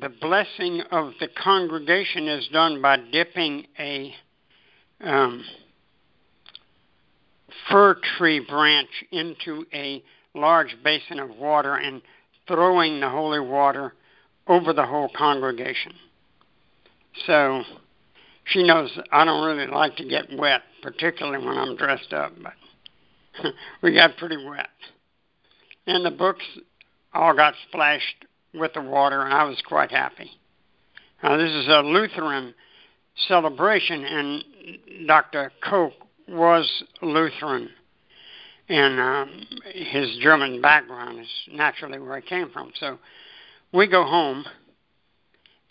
the 0.00 0.08
blessing 0.08 0.82
of 0.92 1.12
the 1.18 1.26
congregation 1.26 2.28
is 2.28 2.48
done 2.52 2.80
by 2.80 2.96
dipping 3.10 3.66
a 3.76 4.14
um, 5.00 5.44
fir 7.68 7.96
tree 8.16 8.38
branch 8.38 8.88
into 9.10 9.64
a 9.74 10.02
large 10.34 10.76
basin 10.84 11.18
of 11.18 11.30
water 11.30 11.74
and 11.74 12.02
throwing 12.46 13.00
the 13.00 13.08
holy 13.08 13.40
water 13.40 13.94
over 14.46 14.72
the 14.72 14.86
whole 14.86 15.10
congregation. 15.16 15.92
So 17.26 17.64
she 18.44 18.62
knows 18.62 18.96
I 19.10 19.24
don't 19.24 19.44
really 19.44 19.66
like 19.66 19.96
to 19.96 20.04
get 20.04 20.26
wet, 20.36 20.62
particularly 20.82 21.44
when 21.44 21.58
I'm 21.58 21.76
dressed 21.76 22.12
up, 22.12 22.32
but 22.40 22.52
we 23.82 23.94
got 23.94 24.16
pretty 24.16 24.44
wet. 24.44 24.68
And 25.86 26.04
the 26.04 26.10
books 26.10 26.44
all 27.12 27.34
got 27.34 27.54
splashed 27.68 28.26
with 28.54 28.74
the 28.74 28.82
water, 28.82 29.22
and 29.22 29.32
I 29.32 29.44
was 29.44 29.60
quite 29.66 29.90
happy. 29.90 30.30
Now, 31.22 31.36
this 31.36 31.50
is 31.50 31.68
a 31.68 31.80
Lutheran 31.80 32.54
celebration, 33.28 34.04
and 34.04 34.44
Dr. 35.06 35.52
Koch 35.62 35.92
was 36.28 36.82
Lutheran 37.02 37.70
and 38.70 39.00
um, 39.00 39.46
his 39.74 40.16
German 40.22 40.62
background 40.62 41.18
is 41.18 41.28
naturally 41.52 41.98
where 41.98 42.12
I 42.12 42.20
came 42.20 42.50
from. 42.50 42.70
So 42.78 42.98
we 43.72 43.88
go 43.88 44.04
home, 44.04 44.44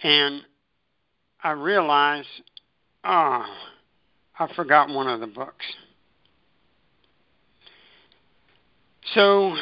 and 0.04 0.42
I 1.42 1.52
realize, 1.52 2.26
oh, 3.06 3.46
I 4.38 4.54
forgot 4.54 4.90
one 4.90 5.08
of 5.08 5.22
the 5.22 5.28
books. 5.28 5.66
So, 9.14 9.56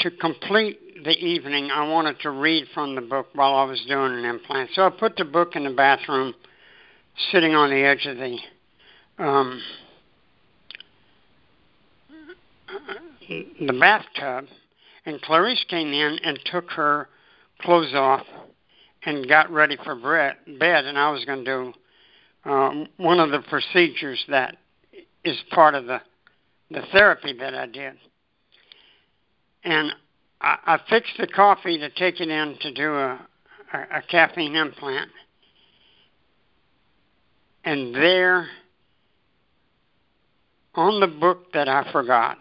to 0.00 0.10
complete 0.12 1.04
the 1.04 1.16
evening, 1.16 1.70
I 1.70 1.88
wanted 1.88 2.20
to 2.20 2.30
read 2.30 2.66
from 2.74 2.94
the 2.94 3.00
book 3.00 3.28
while 3.34 3.54
I 3.54 3.64
was 3.64 3.82
doing 3.88 4.12
an 4.12 4.24
implant. 4.24 4.70
So 4.74 4.86
I 4.86 4.90
put 4.90 5.16
the 5.16 5.24
book 5.24 5.56
in 5.56 5.64
the 5.64 5.70
bathroom, 5.70 6.34
sitting 7.32 7.54
on 7.54 7.70
the 7.70 7.82
edge 7.84 8.06
of 8.06 8.16
the 8.16 8.38
um, 9.18 9.62
the 13.28 13.72
bathtub, 13.78 14.46
and 15.04 15.20
Clarice 15.22 15.64
came 15.68 15.92
in 15.92 16.18
and 16.22 16.38
took 16.44 16.70
her 16.72 17.08
clothes 17.60 17.94
off 17.94 18.26
and 19.04 19.28
got 19.28 19.50
ready 19.50 19.76
for 19.84 19.94
bed, 19.96 20.84
and 20.84 20.98
I 20.98 21.10
was 21.10 21.24
going 21.24 21.44
to 21.44 21.72
do 22.44 22.50
um, 22.50 22.86
one 22.98 23.20
of 23.20 23.30
the 23.30 23.40
procedures 23.48 24.22
that 24.28 24.56
is 25.24 25.36
part 25.50 25.74
of 25.74 25.86
the 25.86 26.00
the 26.70 26.82
therapy 26.92 27.32
that 27.38 27.54
I 27.54 27.66
did. 27.66 27.94
And 29.66 29.92
I, 30.40 30.58
I 30.64 30.78
fixed 30.88 31.14
the 31.18 31.26
coffee 31.26 31.76
to 31.76 31.90
take 31.90 32.20
it 32.20 32.28
in 32.28 32.56
to 32.60 32.72
do 32.72 32.94
a, 32.94 33.26
a, 33.72 33.98
a 33.98 34.02
caffeine 34.08 34.54
implant. 34.54 35.10
And 37.64 37.92
there, 37.92 38.46
on 40.76 41.00
the 41.00 41.08
book 41.08 41.52
that 41.52 41.68
I 41.68 41.90
forgot, 41.90 42.38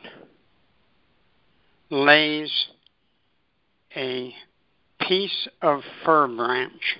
lays 1.90 2.52
a 3.96 4.32
piece 5.02 5.48
of 5.64 5.82
fir 6.06 6.28
branch, 6.28 6.98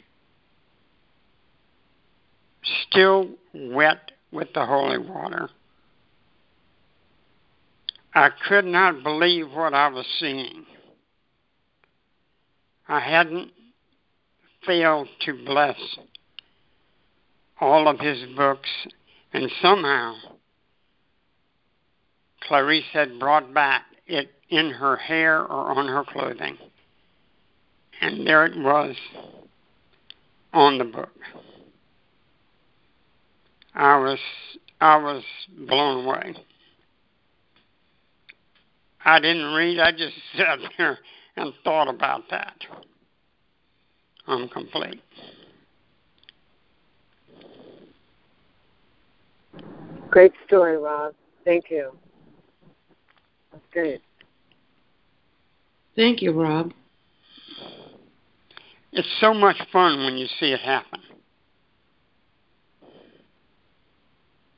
still 2.90 3.30
wet 3.54 4.12
with 4.32 4.48
the 4.56 4.66
holy 4.66 4.98
water. 4.98 5.50
I 8.16 8.30
could 8.48 8.64
not 8.64 9.04
believe 9.04 9.52
what 9.52 9.74
I 9.74 9.90
was 9.90 10.06
seeing. 10.20 10.66
I 12.88 13.02
hadn't 13.02 13.52
failed 14.66 15.10
to 15.26 15.46
bless 15.46 15.76
all 17.60 17.90
of 17.90 18.00
his 18.00 18.24
books, 18.38 18.70
and 19.34 19.52
somehow 19.62 20.16
Clarice 22.44 22.86
had 22.94 23.20
brought 23.20 23.54
back 23.54 23.84
it 24.08 24.32
in 24.50 24.70
her 24.70 24.96
hair 24.96 25.42
or 25.42 25.78
on 25.78 25.88
her 25.88 26.06
clothing. 26.06 26.58
And 28.00 28.26
there 28.26 28.46
it 28.46 28.58
was 28.58 28.96
on 30.54 30.78
the 30.78 30.86
book. 30.86 31.12
I 33.74 33.98
was 33.98 34.20
I 34.80 34.96
was 34.98 35.24
blown 35.58 36.06
away. 36.06 36.36
I 39.06 39.20
didn't 39.20 39.54
read. 39.54 39.80
I 39.80 39.92
just 39.92 40.16
sat 40.38 40.60
there 40.78 41.00
and 41.38 41.54
thought 41.64 41.88
about 41.88 42.24
that. 42.32 42.56
I'm 44.28 44.50
complete. 44.50 45.02
Great 50.10 50.34
story, 50.48 50.78
Rob. 50.78 51.14
Thank 51.44 51.70
you. 51.70 51.92
That's 53.52 53.64
great. 53.72 54.02
Thank 55.96 56.22
you, 56.22 56.32
Rob. 56.32 56.72
It's 58.92 59.08
so 59.20 59.34
much 59.34 59.58
fun 59.72 60.06
when 60.06 60.18
you 60.18 60.26
see 60.40 60.54
it 60.54 60.62
happen. 60.62 61.02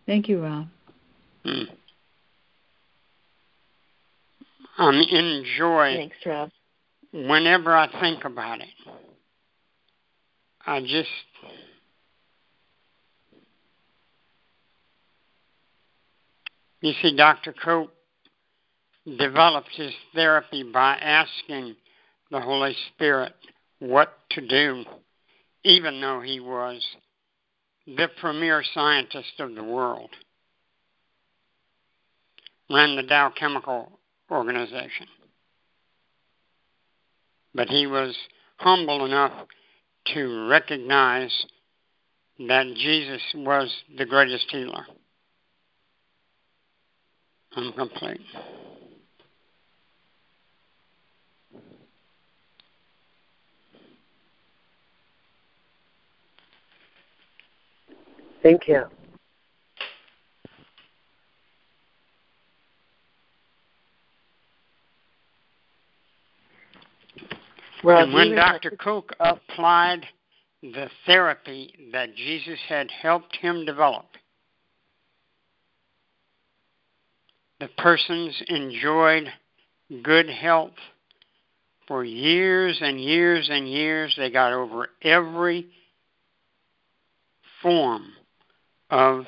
Thank 0.06 0.30
you, 0.30 0.44
Rob. 0.44 0.68
Hmm. 1.44 1.63
Um, 4.78 4.90
I'm 4.90 5.02
in 5.02 5.44
joy. 5.58 5.94
Thanks, 5.96 6.18
Rob. 6.26 6.52
Whenever 7.12 7.76
I 7.76 7.90
think 8.00 8.26
about 8.26 8.60
it, 8.62 8.68
I 10.66 10.82
just 10.82 11.10
you 16.82 16.94
see, 17.02 17.16
Dr. 17.16 17.54
Koch 17.54 17.90
developed 19.18 19.70
his 19.76 19.94
therapy 20.14 20.64
by 20.64 20.96
asking 20.98 21.76
the 22.30 22.42
Holy 22.42 22.76
Spirit 22.94 23.34
what 23.80 24.14
to 24.32 24.46
do, 24.46 24.84
even 25.64 26.02
though 26.02 26.22
he 26.22 26.40
was 26.40 26.86
the 27.88 28.10
premier 28.20 28.64
scientist 28.74 29.40
of 29.40 29.56
the 29.56 29.64
world, 29.64 30.10
ran 32.70 32.98
the 32.98 33.04
Dow 33.04 33.32
Chemical 33.40 33.98
Organization. 34.32 35.08
But 37.54 37.70
he 37.70 37.88
was 37.88 38.16
humble 38.58 39.06
enough 39.06 39.48
to 40.14 40.48
recognize 40.48 41.32
that 42.40 42.66
Jesus 42.76 43.22
was 43.36 43.74
the 43.98 44.06
greatest 44.06 44.46
healer. 44.52 44.86
I'm 47.56 47.74
complete. 47.74 48.22
Thank 58.44 58.68
you. 58.68 58.86
Rob, 67.88 68.03
and 68.03 68.13
when 68.13 68.36
Dr. 68.36 68.72
Koch 68.72 69.13
applied 69.17 70.06
the 70.62 70.89
therapy 71.06 71.89
that 71.94 72.15
Jesus 72.15 72.60
had 72.67 72.91
helped 72.91 73.34
him 73.38 73.63
develop, 73.63 74.06
the 77.62 77.70
persons 77.77 78.44
enjoyed 78.50 79.32
good 80.03 80.29
health 80.29 80.74
for 81.88 82.03
years 82.03 82.77
and 82.82 83.00
years 83.01 83.48
and 83.50 83.70
years. 83.70 84.13
They 84.17 84.32
got 84.32 84.51
over 84.51 84.89
every 85.01 85.67
form 87.62 88.12
of 88.89 89.25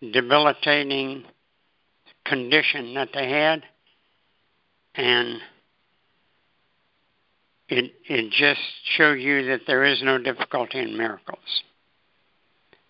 debilitating 0.00 1.24
condition 2.24 2.94
that 2.94 3.10
they 3.12 3.28
had 3.28 3.62
and 4.94 5.38
it 7.68 7.92
it 8.08 8.30
just 8.30 8.60
showed 8.96 9.20
you 9.20 9.46
that 9.46 9.62
there 9.66 9.84
is 9.84 10.02
no 10.02 10.18
difficulty 10.18 10.78
in 10.78 10.96
miracles. 10.96 11.62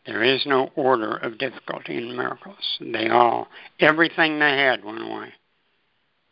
There 0.04 0.22
is 0.22 0.44
no 0.46 0.70
order 0.76 1.16
of 1.16 1.38
difficulty 1.38 1.96
in 1.96 2.16
miracles. 2.16 2.78
They 2.80 3.08
all 3.08 3.48
everything 3.80 4.38
they 4.38 4.56
had 4.58 4.84
went 4.84 5.02
away. 5.02 5.32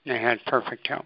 They 0.07 0.19
had 0.19 0.45
perfect 0.47 0.87
health. 0.87 1.05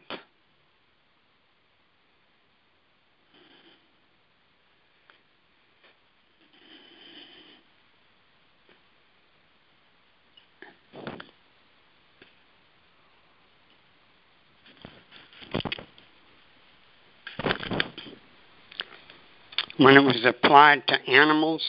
When 19.78 19.96
it 19.96 20.00
was 20.00 20.24
applied 20.24 20.86
to 20.88 21.00
animals, 21.08 21.62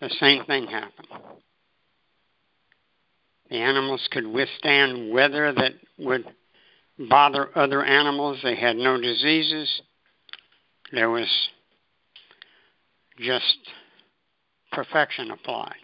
the 0.00 0.10
same 0.20 0.44
thing 0.44 0.66
happened. 0.66 1.06
The 3.50 3.56
animals 3.56 4.08
could 4.10 4.26
withstand 4.26 5.12
weather 5.12 5.52
that 5.52 5.72
would 5.98 6.24
bother 6.98 7.56
other 7.56 7.84
animals. 7.84 8.40
They 8.42 8.56
had 8.56 8.76
no 8.76 9.00
diseases. 9.00 9.82
There 10.90 11.10
was 11.10 11.28
just 13.18 13.58
perfection 14.72 15.30
applied. 15.30 15.76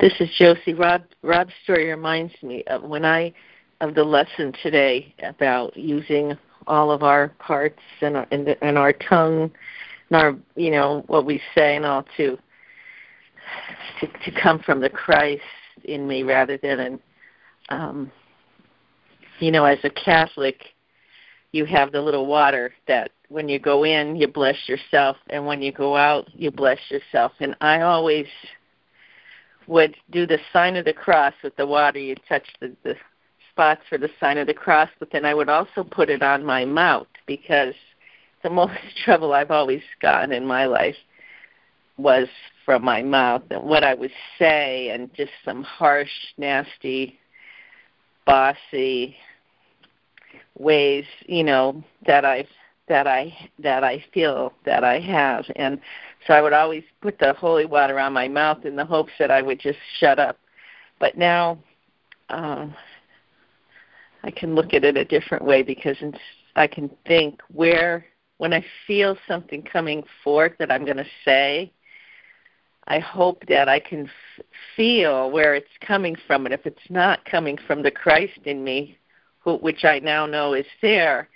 This 0.00 0.12
is 0.20 0.30
Josie. 0.38 0.74
Rob 0.74 1.02
Rob's 1.22 1.52
story 1.64 1.90
reminds 1.90 2.32
me 2.40 2.62
of 2.68 2.84
when 2.84 3.04
I 3.04 3.32
of 3.80 3.96
the 3.96 4.04
lesson 4.04 4.52
today 4.62 5.12
about 5.24 5.76
using 5.76 6.38
all 6.68 6.92
of 6.92 7.02
our 7.02 7.30
parts 7.40 7.80
and 8.00 8.16
our, 8.16 8.26
and, 8.30 8.46
the, 8.46 8.64
and 8.64 8.78
our 8.78 8.92
tongue 8.92 9.50
and 10.10 10.22
our 10.22 10.36
you 10.54 10.70
know 10.70 11.02
what 11.08 11.26
we 11.26 11.40
say 11.52 11.74
and 11.74 11.84
all 11.84 12.04
to 12.16 12.38
to, 14.00 14.06
to 14.06 14.40
come 14.40 14.60
from 14.60 14.80
the 14.80 14.88
Christ 14.88 15.42
in 15.82 16.06
me 16.06 16.22
rather 16.22 16.56
than 16.58 16.78
an 16.78 17.00
um 17.70 18.12
you 19.40 19.50
know 19.50 19.64
as 19.64 19.78
a 19.82 19.90
Catholic 19.90 20.62
you 21.50 21.64
have 21.64 21.90
the 21.90 22.00
little 22.00 22.26
water 22.26 22.72
that 22.86 23.10
when 23.30 23.48
you 23.48 23.58
go 23.58 23.84
in 23.84 24.14
you 24.14 24.28
bless 24.28 24.68
yourself 24.68 25.16
and 25.28 25.44
when 25.44 25.60
you 25.60 25.72
go 25.72 25.96
out 25.96 26.28
you 26.34 26.52
bless 26.52 26.78
yourself 26.88 27.32
and 27.40 27.56
I 27.60 27.80
always 27.80 28.26
would 29.68 29.94
do 30.10 30.26
the 30.26 30.38
sign 30.52 30.76
of 30.76 30.84
the 30.86 30.92
cross 30.92 31.34
with 31.44 31.54
the 31.56 31.66
water. 31.66 31.98
You 31.98 32.16
touch 32.28 32.46
the, 32.60 32.74
the 32.82 32.96
spots 33.52 33.82
for 33.88 33.98
the 33.98 34.10
sign 34.18 34.38
of 34.38 34.46
the 34.46 34.54
cross, 34.54 34.88
but 34.98 35.10
then 35.12 35.24
I 35.24 35.34
would 35.34 35.48
also 35.48 35.84
put 35.84 36.10
it 36.10 36.22
on 36.22 36.44
my 36.44 36.64
mouth 36.64 37.06
because 37.26 37.74
the 38.42 38.50
most 38.50 38.72
trouble 39.04 39.32
I've 39.32 39.50
always 39.50 39.82
gotten 40.00 40.32
in 40.32 40.46
my 40.46 40.66
life 40.66 40.96
was 41.98 42.28
from 42.64 42.84
my 42.84 43.02
mouth 43.02 43.42
and 43.50 43.62
what 43.64 43.84
I 43.84 43.94
would 43.94 44.12
say 44.38 44.90
and 44.90 45.12
just 45.14 45.32
some 45.44 45.62
harsh, 45.62 46.10
nasty, 46.36 47.18
bossy 48.26 49.16
ways, 50.58 51.04
you 51.26 51.44
know, 51.44 51.82
that 52.06 52.24
I've 52.24 52.48
that 52.88 53.06
I 53.06 53.36
that 53.58 53.84
I 53.84 54.04
feel 54.14 54.52
that 54.64 54.82
I 54.82 54.98
have 55.00 55.44
and 55.56 55.80
so 56.28 56.34
I 56.34 56.42
would 56.42 56.52
always 56.52 56.84
put 57.00 57.18
the 57.18 57.32
holy 57.32 57.64
water 57.64 57.98
on 57.98 58.12
my 58.12 58.28
mouth 58.28 58.66
in 58.66 58.76
the 58.76 58.84
hopes 58.84 59.12
that 59.18 59.30
I 59.30 59.40
would 59.40 59.58
just 59.58 59.78
shut 59.98 60.18
up. 60.18 60.38
But 61.00 61.16
now 61.16 61.58
um, 62.28 62.74
I 64.22 64.30
can 64.30 64.54
look 64.54 64.74
at 64.74 64.84
it 64.84 64.98
a 64.98 65.06
different 65.06 65.42
way 65.42 65.62
because 65.62 65.96
I 66.54 66.66
can 66.66 66.90
think 67.06 67.40
where, 67.50 68.04
when 68.36 68.52
I 68.52 68.62
feel 68.86 69.16
something 69.26 69.62
coming 69.62 70.04
forth 70.22 70.52
that 70.58 70.70
I'm 70.70 70.84
going 70.84 70.98
to 70.98 71.06
say, 71.24 71.72
I 72.86 72.98
hope 72.98 73.44
that 73.48 73.68
I 73.68 73.80
can 73.80 74.04
f- 74.04 74.44
feel 74.76 75.30
where 75.30 75.54
it's 75.54 75.66
coming 75.80 76.14
from. 76.26 76.44
And 76.44 76.52
if 76.52 76.66
it's 76.66 76.78
not 76.90 77.24
coming 77.24 77.58
from 77.66 77.82
the 77.82 77.90
Christ 77.90 78.40
in 78.44 78.62
me, 78.62 78.98
who, 79.40 79.56
which 79.56 79.84
I 79.84 79.98
now 79.98 80.26
know 80.26 80.52
is 80.52 80.66
there, 80.82 81.28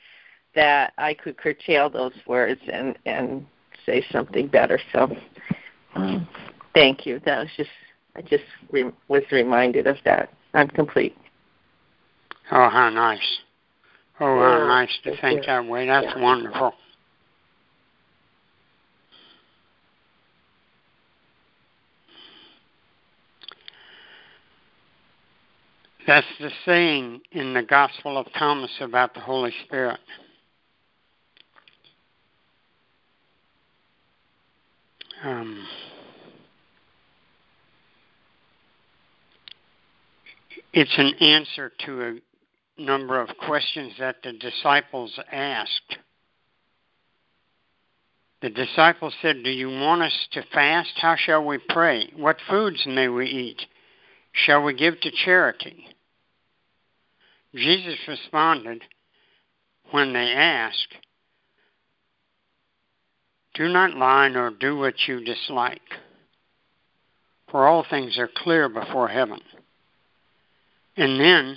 that 0.54 0.92
I 0.98 1.14
could 1.14 1.38
curtail 1.38 1.88
those 1.88 2.12
words 2.26 2.60
and, 2.70 2.98
and 3.06 3.46
say 3.86 4.04
something 4.10 4.48
better. 4.48 4.78
So, 4.92 5.14
um, 5.94 6.28
thank 6.74 7.06
you. 7.06 7.20
That 7.24 7.40
was 7.40 7.48
just 7.56 7.70
I 8.16 8.22
just 8.22 8.44
re- 8.70 8.92
was 9.08 9.22
reminded 9.30 9.86
of 9.86 9.96
that. 10.04 10.32
I'm 10.54 10.68
complete. 10.68 11.16
Oh, 12.50 12.68
how 12.68 12.90
nice! 12.90 13.20
Oh, 14.20 14.38
yeah, 14.38 14.58
how 14.58 14.66
nice 14.66 14.98
to 15.04 15.16
think 15.20 15.40
you. 15.40 15.46
that 15.46 15.66
way. 15.66 15.86
That's 15.86 16.06
yeah. 16.06 16.22
wonderful. 16.22 16.74
That's 26.06 26.26
the 26.40 26.50
saying 26.66 27.20
in 27.30 27.54
the 27.54 27.62
Gospel 27.62 28.18
of 28.18 28.26
Thomas 28.36 28.72
about 28.80 29.14
the 29.14 29.20
Holy 29.20 29.52
Spirit. 29.64 30.00
Um, 35.22 35.66
it's 40.72 40.94
an 40.98 41.14
answer 41.20 41.70
to 41.86 42.02
a 42.02 42.82
number 42.82 43.20
of 43.20 43.28
questions 43.38 43.92
that 44.00 44.16
the 44.24 44.32
disciples 44.32 45.16
asked. 45.30 45.98
The 48.40 48.50
disciples 48.50 49.14
said, 49.22 49.44
Do 49.44 49.50
you 49.50 49.68
want 49.68 50.02
us 50.02 50.28
to 50.32 50.42
fast? 50.52 50.90
How 50.96 51.14
shall 51.16 51.44
we 51.44 51.58
pray? 51.68 52.10
What 52.16 52.38
foods 52.50 52.82
may 52.86 53.06
we 53.06 53.26
eat? 53.26 53.62
Shall 54.32 54.64
we 54.64 54.74
give 54.74 55.00
to 55.00 55.10
charity? 55.24 55.86
Jesus 57.54 57.98
responded 58.08 58.82
when 59.92 60.12
they 60.12 60.32
asked, 60.32 60.96
Do 63.54 63.68
not 63.68 63.96
lie 63.96 64.28
nor 64.28 64.50
do 64.50 64.76
what 64.76 64.94
you 65.06 65.22
dislike, 65.22 65.80
for 67.50 67.66
all 67.66 67.84
things 67.88 68.18
are 68.18 68.30
clear 68.34 68.68
before 68.68 69.08
heaven. 69.08 69.40
And 70.96 71.20
then, 71.20 71.56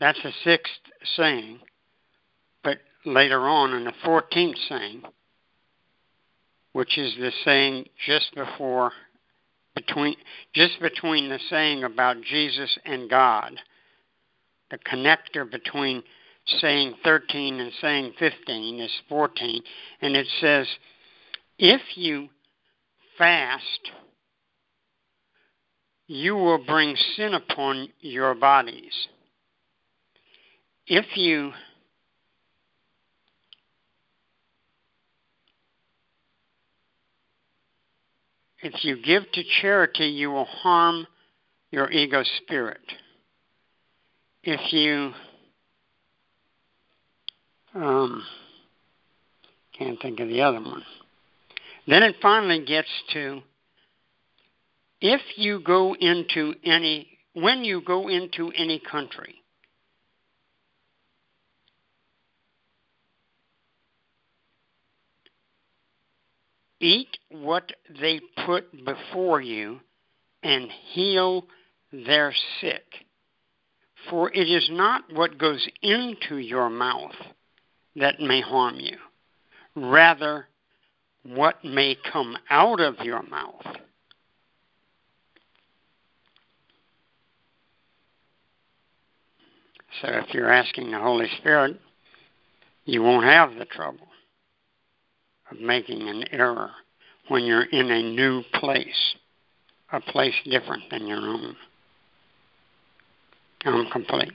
that's 0.00 0.22
the 0.22 0.32
sixth 0.44 0.72
saying, 1.16 1.60
but 2.64 2.78
later 3.04 3.40
on 3.48 3.74
in 3.74 3.84
the 3.84 3.92
14th 4.04 4.68
saying, 4.68 5.02
which 6.72 6.98
is 6.98 7.14
the 7.16 7.32
saying 7.44 7.86
just 8.06 8.34
before 8.34 8.92
between 9.74 10.16
just 10.54 10.80
between 10.80 11.28
the 11.28 11.38
saying 11.48 11.84
about 11.84 12.20
Jesus 12.22 12.78
and 12.84 13.08
God, 13.08 13.52
the 14.70 14.78
connector 14.78 15.48
between 15.48 16.02
saying 16.46 16.94
13 17.04 17.60
and 17.60 17.72
saying 17.80 18.12
15 18.18 18.80
is 18.80 18.90
14, 19.08 19.62
and 20.00 20.16
it 20.16 20.26
says, 20.40 20.66
if 21.58 21.80
you 21.96 22.28
fast, 23.18 23.90
you 26.06 26.34
will 26.36 26.64
bring 26.64 26.94
sin 27.16 27.34
upon 27.34 27.88
your 28.00 28.34
bodies. 28.34 28.92
If 30.86 31.16
you 31.16 31.52
if 38.62 38.84
you 38.84 39.02
give 39.02 39.24
to 39.32 39.42
charity, 39.60 40.06
you 40.06 40.30
will 40.30 40.44
harm 40.44 41.06
your 41.72 41.90
ego 41.90 42.22
spirit. 42.38 42.80
If 44.44 44.72
you 44.72 45.12
um, 47.76 48.22
can't 49.78 50.00
think 50.00 50.20
of 50.20 50.28
the 50.28 50.42
other 50.42 50.60
one. 50.60 50.82
Then 51.86 52.02
it 52.02 52.16
finally 52.20 52.64
gets 52.64 52.88
to 53.12 53.42
if 55.00 55.20
you 55.36 55.60
go 55.60 55.94
into 55.94 56.54
any 56.64 57.06
when 57.34 57.64
you 57.64 57.82
go 57.82 58.08
into 58.08 58.50
any 58.56 58.80
country 58.90 59.34
eat 66.80 67.08
what 67.30 67.70
they 68.00 68.20
put 68.46 68.84
before 68.84 69.40
you 69.40 69.80
and 70.42 70.70
heal 70.92 71.44
their 71.92 72.32
sick 72.60 72.84
for 74.08 74.30
it 74.32 74.48
is 74.48 74.68
not 74.70 75.02
what 75.12 75.38
goes 75.38 75.66
into 75.82 76.38
your 76.38 76.70
mouth 76.70 77.14
that 77.96 78.20
may 78.20 78.40
harm 78.40 78.78
you 78.78 78.96
rather 79.74 80.46
what 81.22 81.64
may 81.64 81.96
come 82.12 82.36
out 82.50 82.80
of 82.80 82.98
your 83.00 83.22
mouth 83.24 83.76
So 90.02 90.08
if 90.08 90.34
you're 90.34 90.52
asking 90.52 90.90
the 90.90 90.98
Holy 90.98 91.28
Spirit, 91.38 91.80
you 92.84 93.02
won't 93.02 93.24
have 93.24 93.54
the 93.54 93.64
trouble 93.64 94.08
of 95.50 95.58
making 95.58 96.08
an 96.08 96.24
error 96.32 96.70
when 97.28 97.44
you're 97.44 97.64
in 97.64 97.90
a 97.90 98.02
new 98.02 98.42
place, 98.54 99.14
a 99.92 100.00
place 100.00 100.34
different 100.44 100.82
than 100.90 101.06
your 101.06 101.18
own. 101.18 101.56
I'm 103.64 103.90
complete. 103.90 104.32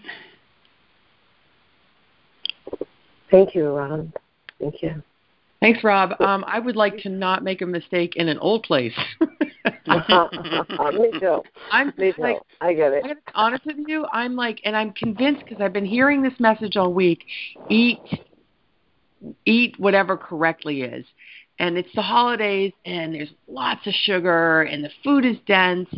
Thank 3.31 3.55
you, 3.55 3.69
Rob. 3.69 4.11
Thank 4.59 4.83
you. 4.83 5.01
Thanks, 5.61 5.83
Rob. 5.83 6.19
Um, 6.19 6.43
I 6.47 6.59
would 6.59 6.75
like 6.75 6.97
to 6.99 7.09
not 7.09 7.43
make 7.43 7.61
a 7.61 7.65
mistake 7.65 8.15
in 8.15 8.27
an 8.27 8.37
old 8.39 8.63
place. 8.63 8.93
Me 9.21 9.97
too. 10.07 11.43
I'm 11.71 11.93
Me 11.97 12.11
too. 12.13 12.21
like, 12.21 12.37
I 12.59 12.73
get 12.73 12.91
it. 12.93 13.03
I 13.05 13.07
gotta 13.09 13.15
be 13.15 13.21
honest 13.35 13.65
with 13.65 13.77
you. 13.87 14.05
I'm 14.11 14.35
like, 14.35 14.59
and 14.65 14.75
I'm 14.75 14.91
convinced 14.91 15.43
because 15.47 15.61
I've 15.61 15.73
been 15.73 15.85
hearing 15.85 16.21
this 16.21 16.33
message 16.39 16.77
all 16.77 16.91
week. 16.91 17.23
Eat, 17.69 17.99
eat 19.45 19.79
whatever 19.79 20.17
correctly 20.17 20.81
is, 20.81 21.05
and 21.59 21.77
it's 21.77 21.93
the 21.93 22.01
holidays, 22.01 22.73
and 22.85 23.13
there's 23.13 23.31
lots 23.47 23.85
of 23.85 23.93
sugar, 23.93 24.63
and 24.63 24.83
the 24.83 24.89
food 25.03 25.25
is 25.25 25.37
dense, 25.45 25.89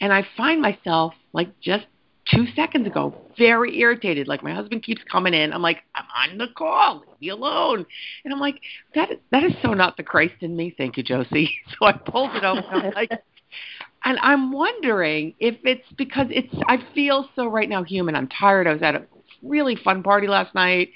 and 0.00 0.12
I 0.12 0.26
find 0.36 0.60
myself 0.60 1.14
like 1.32 1.48
just 1.60 1.86
two 2.30 2.46
seconds 2.54 2.86
ago 2.86 3.14
very 3.36 3.78
irritated. 3.80 4.28
Like 4.28 4.42
my 4.42 4.54
husband 4.54 4.82
keeps 4.82 5.02
coming 5.10 5.34
in. 5.34 5.52
I'm 5.52 5.62
like, 5.62 5.78
I'm 5.94 6.30
on 6.30 6.38
the 6.38 6.48
call. 6.56 7.00
Leave 7.00 7.20
me 7.20 7.28
alone. 7.30 7.86
And 8.24 8.32
I'm 8.32 8.40
like, 8.40 8.60
that 8.94 9.10
that 9.30 9.44
is 9.44 9.52
so 9.62 9.74
not 9.74 9.96
the 9.96 10.02
Christ 10.02 10.34
in 10.40 10.56
me. 10.56 10.74
Thank 10.76 10.96
you, 10.96 11.02
Josie. 11.02 11.50
So 11.78 11.86
I 11.86 11.92
pulled 11.92 12.34
it 12.34 12.44
over. 12.44 12.60
And 12.60 12.86
I'm 12.86 12.92
like, 12.94 13.10
and 14.04 14.18
I'm 14.20 14.52
wondering 14.52 15.34
if 15.38 15.56
it's 15.64 15.90
because 15.96 16.26
it's 16.30 16.54
I 16.66 16.78
feel 16.94 17.28
so 17.34 17.46
right 17.46 17.68
now 17.68 17.82
human. 17.82 18.14
I'm 18.14 18.28
tired. 18.28 18.66
I 18.66 18.72
was 18.72 18.82
at 18.82 18.94
a 18.94 19.02
really 19.42 19.76
fun 19.76 20.02
party 20.02 20.28
last 20.28 20.54
night, 20.54 20.90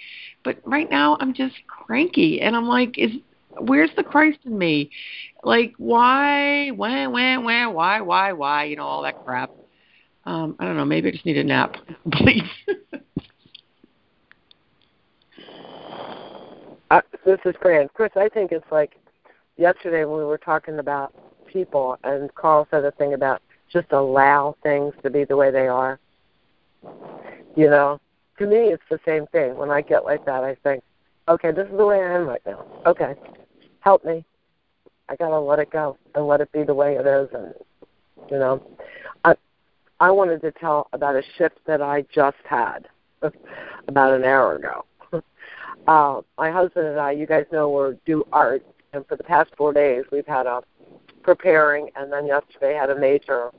but 0.45 0.59
right 0.65 0.89
now 0.89 1.17
I'm 1.21 1.35
just 1.35 1.55
cranky, 1.67 2.41
and 2.41 2.55
I'm 2.55 2.69
like, 2.69 2.99
is 2.99 3.12
where's 3.59 3.91
the 3.97 4.03
Christ 4.03 4.39
in 4.45 4.57
me? 4.57 4.91
Like, 5.43 5.75
why, 5.79 6.71
when, 6.71 7.12
when, 7.12 7.45
when, 7.45 7.73
why, 7.73 8.01
why, 8.01 8.33
why? 8.33 8.65
You 8.65 8.77
know, 8.77 8.85
all 8.85 9.03
that 9.03 9.25
crap. 9.25 9.51
Um, 10.27 10.57
I 10.59 10.65
don't 10.65 10.77
know. 10.77 10.85
Maybe 10.85 11.09
I 11.09 11.12
just 11.12 11.25
need 11.25 11.39
a 11.39 11.45
nap, 11.45 11.77
please. 12.12 12.43
uh, 16.91 17.01
this 17.25 17.39
is 17.45 17.55
Fran. 17.62 17.89
Chris, 17.95 18.11
I 18.17 18.29
think 18.29 18.51
it's 18.51 18.71
like 18.73 18.97
yesterday 19.57 20.05
when 20.05 20.19
we 20.19 20.25
were 20.25 20.39
talking 20.39 20.81
about 20.81 21.15
people, 21.47 21.97
and 22.03 22.35
Carl 22.35 22.67
said 22.71 22.85
a 22.85 22.91
thing 22.91 23.15
about 23.15 23.41
just 23.73 23.93
allow 23.93 24.57
things 24.62 24.95
to 25.05 25.11
be 25.11 25.25
the 25.25 25.37
way 25.37 25.53
they 25.53 25.69
are. 25.69 26.01
You 27.55 27.71
know, 27.71 28.01
to 28.39 28.47
me, 28.47 28.73
it's 28.73 28.83
the 28.91 29.01
same 29.07 29.27
thing. 29.29 29.57
When 29.57 29.71
I 29.71 29.81
get 29.81 30.05
like 30.05 30.27
that, 30.27 30.43
I 30.43 30.57
think, 30.57 30.83
okay, 31.29 31.53
this 31.53 31.69
is 31.69 31.77
the 31.77 31.87
way 31.87 32.01
I 32.03 32.15
am 32.15 32.27
right 32.27 32.43
now. 32.45 32.65
Okay, 32.85 33.15
help 33.81 34.05
me. 34.05 34.25
I 35.09 35.15
gotta 35.15 35.39
let 35.39 35.61
it 35.61 35.71
go 35.71 35.97
and 36.17 36.27
let 36.27 36.41
it 36.41 36.51
be 36.51 36.65
the 36.65 36.75
way 36.75 36.97
it 36.97 37.07
is, 37.07 37.29
and 37.33 37.55
you 38.29 38.39
know, 38.39 38.61
I 39.98 40.11
wanted 40.11 40.42
to 40.42 40.52
tell 40.52 40.88
about 40.92 41.16
a 41.16 41.22
shift 41.38 41.59
that 41.66 41.80
I 41.80 42.04
just 42.14 42.37
had 42.44 42.88
about 43.88 44.12
an 44.12 44.24
hour 44.24 44.56
ago. 44.56 44.85
uh, 45.87 46.20
my 46.37 46.50
husband 46.50 46.87
and 46.87 47.00
I, 47.00 47.12
you 47.12 47.26
guys 47.26 47.46
know, 47.50 47.70
we're 47.70 47.94
do 48.04 48.24
art, 48.32 48.62
and 48.92 49.06
for 49.06 49.16
the 49.16 49.24
past 49.24 49.50
four 49.56 49.72
days, 49.72 50.04
we've 50.12 50.26
had 50.26 50.46
a 50.46 50.62
preparing, 51.22 51.90
and 51.96 52.12
then 52.12 52.26
yesterday 52.26 52.74
had 52.74 52.90
a 52.90 52.98
major 52.98 53.50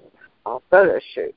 uh, 0.45 0.59
photo 0.69 0.99
shoot. 1.13 1.35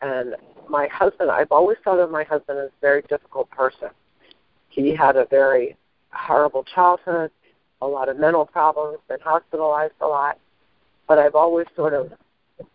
And 0.00 0.34
my 0.68 0.86
husband, 0.86 1.30
I've 1.30 1.52
always 1.52 1.76
thought 1.84 1.98
of 1.98 2.10
my 2.10 2.24
husband 2.24 2.58
as 2.58 2.68
a 2.68 2.80
very 2.80 3.02
difficult 3.02 3.50
person. 3.50 3.88
He 4.70 4.94
had 4.94 5.16
a 5.16 5.26
very 5.26 5.76
horrible 6.10 6.64
childhood, 6.64 7.30
a 7.82 7.86
lot 7.86 8.08
of 8.08 8.18
mental 8.18 8.46
problems, 8.46 8.98
been 9.08 9.20
hospitalized 9.20 9.94
a 10.00 10.06
lot. 10.06 10.38
But 11.06 11.18
I've 11.18 11.34
always 11.34 11.66
sort 11.76 11.92
of 11.92 12.12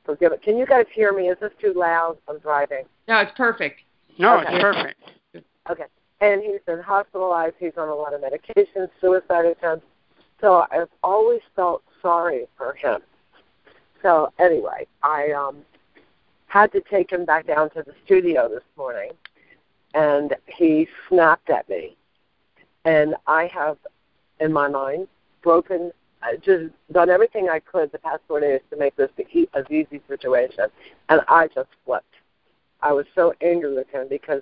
forgive 0.04 0.32
it. 0.32 0.41
Can 0.41 0.58
you 0.58 0.65
guys 0.65 0.86
hear 0.93 1.12
me? 1.13 1.30
Is 1.30 1.38
this 1.39 1.52
too 1.60 1.74
loud? 1.74 2.17
I'm 2.28 2.39
driving. 2.39 2.86
No, 3.08 3.19
it's 3.19 3.32
perfect. 3.36 3.82
No, 4.17 4.39
Okay. 4.39 4.56
it's 4.56 4.62
perfect. 4.62 5.02
Okay. 5.69 5.86
And 6.21 6.41
he's 6.41 6.62
been 6.65 6.80
hospitalized. 6.82 7.56
He's 7.60 7.74
on 7.78 7.89
a 7.89 7.95
lot 7.95 8.13
of 8.13 8.21
medications, 8.21 8.89
suicide 9.02 9.45
attempts. 9.45 9.86
So 10.41 10.65
I've 10.71 10.89
always 11.04 11.41
felt 11.56 11.84
sorry 12.02 12.48
for 12.58 12.74
him. 12.74 13.02
So 14.02 14.32
anyway, 14.39 14.88
I 15.04 15.32
um 15.32 15.63
had 16.48 16.71
to 16.71 16.82
take 16.82 17.12
him 17.12 17.26
back 17.26 17.48
down 17.48 17.69
to 17.71 17.84
the 17.84 17.93
studio 18.06 18.48
this 18.48 18.63
morning, 18.78 19.12
and 19.93 20.36
he 20.45 20.88
snapped 21.10 21.50
at 21.50 21.67
me, 21.67 21.98
and 22.86 23.15
I 23.28 23.48
have, 23.48 23.78
in 24.39 24.54
my 24.54 24.67
mind, 24.69 25.08
broken. 25.41 25.91
I 26.25 26.38
just 26.38 26.73
done 26.91 27.09
everything 27.09 27.49
I 27.49 27.59
could 27.59 27.91
the 27.91 27.99
past 27.99 28.21
four 28.27 28.39
days 28.39 28.61
to 28.71 28.77
make 28.77 28.95
this 28.95 29.11
the 29.15 29.25
as 29.53 29.65
easy 29.69 30.01
situation, 30.07 30.65
and 31.09 31.21
I 31.27 31.47
just 31.47 31.69
flipped. 31.85 32.15
I 32.81 32.93
was 32.93 33.05
so 33.13 33.33
angry 33.41 33.75
with 33.75 33.88
him 33.89 34.07
because 34.09 34.41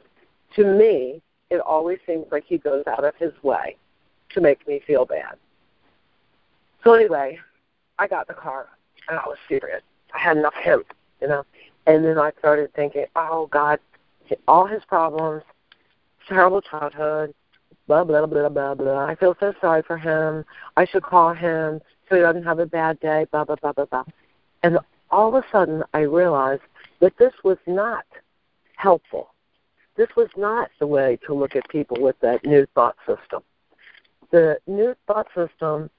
to 0.55 0.63
me, 0.63 1.21
it 1.49 1.59
always 1.59 1.99
seems 2.07 2.25
like 2.31 2.45
he 2.45 2.57
goes 2.57 2.83
out 2.87 3.03
of 3.03 3.15
his 3.15 3.33
way 3.43 3.75
to 4.31 4.41
make 4.41 4.65
me 4.67 4.81
feel 4.87 5.05
bad. 5.05 5.35
So 6.83 6.93
anyway, 6.93 7.39
I 7.99 8.07
got 8.07 8.27
the 8.27 8.33
car 8.33 8.67
and 9.09 9.19
I 9.19 9.23
was 9.27 9.37
furious. 9.47 9.81
I 10.13 10.19
had 10.19 10.37
enough 10.37 10.55
of 10.57 10.63
him, 10.63 10.83
you 11.21 11.27
know. 11.27 11.43
And 11.85 12.05
then 12.05 12.17
I 12.17 12.31
started 12.39 12.73
thinking, 12.73 13.05
oh 13.15 13.47
God, 13.51 13.79
all 14.47 14.65
his 14.65 14.83
problems, 14.85 15.43
terrible 16.27 16.61
childhood, 16.61 17.33
blah 17.87 18.03
blah 18.03 18.25
blah 18.25 18.49
blah 18.49 18.75
blah. 18.75 19.05
I 19.05 19.15
feel 19.15 19.35
so 19.39 19.53
sorry 19.59 19.81
for 19.83 19.97
him. 19.97 20.45
I 20.77 20.85
should 20.85 21.03
call 21.03 21.33
him 21.33 21.81
so 22.09 22.15
he 22.15 22.21
doesn't 22.21 22.43
have 22.43 22.59
a 22.59 22.65
bad 22.65 22.99
day. 22.99 23.25
Blah 23.31 23.45
blah 23.45 23.55
blah 23.55 23.73
blah 23.73 23.85
blah. 23.85 24.03
And 24.63 24.79
all 25.11 25.35
of 25.35 25.43
a 25.43 25.45
sudden, 25.51 25.83
I 25.93 26.01
realized 26.01 26.63
that 26.99 27.17
this 27.17 27.33
was 27.43 27.57
not 27.67 28.05
helpful. 28.75 29.29
This 29.95 30.09
was 30.15 30.29
not 30.35 30.71
the 30.79 30.87
way 30.87 31.19
to 31.27 31.33
look 31.33 31.55
at 31.55 31.67
people 31.69 31.97
with 31.99 32.19
that 32.21 32.45
new 32.45 32.65
thought 32.73 32.95
system. 33.05 33.43
The 34.31 34.57
new 34.65 34.95
thought 35.05 35.27
system 35.35 35.89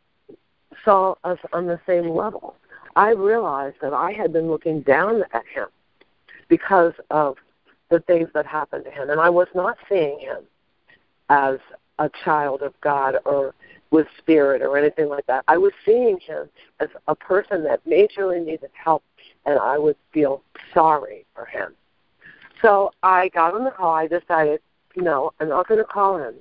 saw 0.84 1.14
us 1.22 1.38
on 1.52 1.66
the 1.66 1.78
same 1.86 2.08
level. 2.08 2.56
I 2.96 3.10
realized 3.10 3.76
that 3.82 3.92
I 3.92 4.12
had 4.12 4.32
been 4.32 4.48
looking 4.48 4.80
down 4.80 5.22
at 5.32 5.46
him 5.46 5.68
because 6.48 6.94
of 7.10 7.36
the 7.90 8.00
things 8.00 8.28
that 8.34 8.46
happened 8.46 8.84
to 8.84 8.90
him, 8.90 9.10
and 9.10 9.20
I 9.20 9.30
was 9.30 9.48
not 9.54 9.76
seeing 9.88 10.18
him 10.18 10.38
as 11.28 11.58
a 11.98 12.10
child 12.24 12.62
of 12.62 12.74
God 12.80 13.16
or 13.24 13.54
with 13.90 14.06
spirit 14.18 14.62
or 14.62 14.76
anything 14.76 15.08
like 15.08 15.26
that. 15.26 15.44
I 15.46 15.56
was 15.56 15.72
seeing 15.84 16.18
him 16.18 16.48
as 16.80 16.88
a 17.06 17.14
person 17.14 17.62
that 17.64 17.84
majorly 17.86 18.44
needed 18.44 18.70
help, 18.72 19.04
and 19.46 19.58
I 19.58 19.78
would 19.78 19.96
feel 20.12 20.42
sorry 20.72 21.24
for 21.34 21.44
him. 21.44 21.74
So 22.60 22.92
I 23.02 23.28
got 23.28 23.54
on 23.54 23.64
the 23.64 23.70
call. 23.70 23.94
I 23.94 24.08
decided, 24.08 24.60
no, 24.96 25.32
I'm 25.38 25.48
not 25.48 25.68
going 25.68 25.78
to 25.78 25.84
call 25.84 26.18
him 26.18 26.34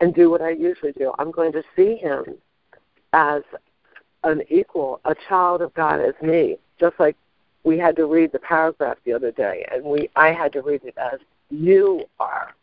and 0.00 0.14
do 0.14 0.28
what 0.30 0.42
I 0.42 0.50
usually 0.50 0.92
do. 0.92 1.12
I'm 1.18 1.30
going 1.30 1.52
to 1.52 1.62
see 1.74 1.96
him 1.96 2.24
as 3.12 3.42
an 4.24 4.42
equal, 4.50 5.00
a 5.04 5.14
child 5.28 5.62
of 5.62 5.72
God 5.74 6.00
as 6.00 6.14
me, 6.20 6.58
just 6.78 6.98
like 6.98 7.16
we 7.64 7.78
had 7.78 7.96
to 7.96 8.06
read 8.06 8.32
the 8.32 8.38
paragraph 8.38 8.98
the 9.04 9.12
other 9.12 9.30
day, 9.30 9.66
and 9.72 9.84
we 9.84 10.10
I 10.16 10.32
had 10.32 10.52
to 10.54 10.62
read 10.62 10.82
it 10.84 10.94
as 10.98 11.20
you 11.50 12.04
are. 12.18 12.54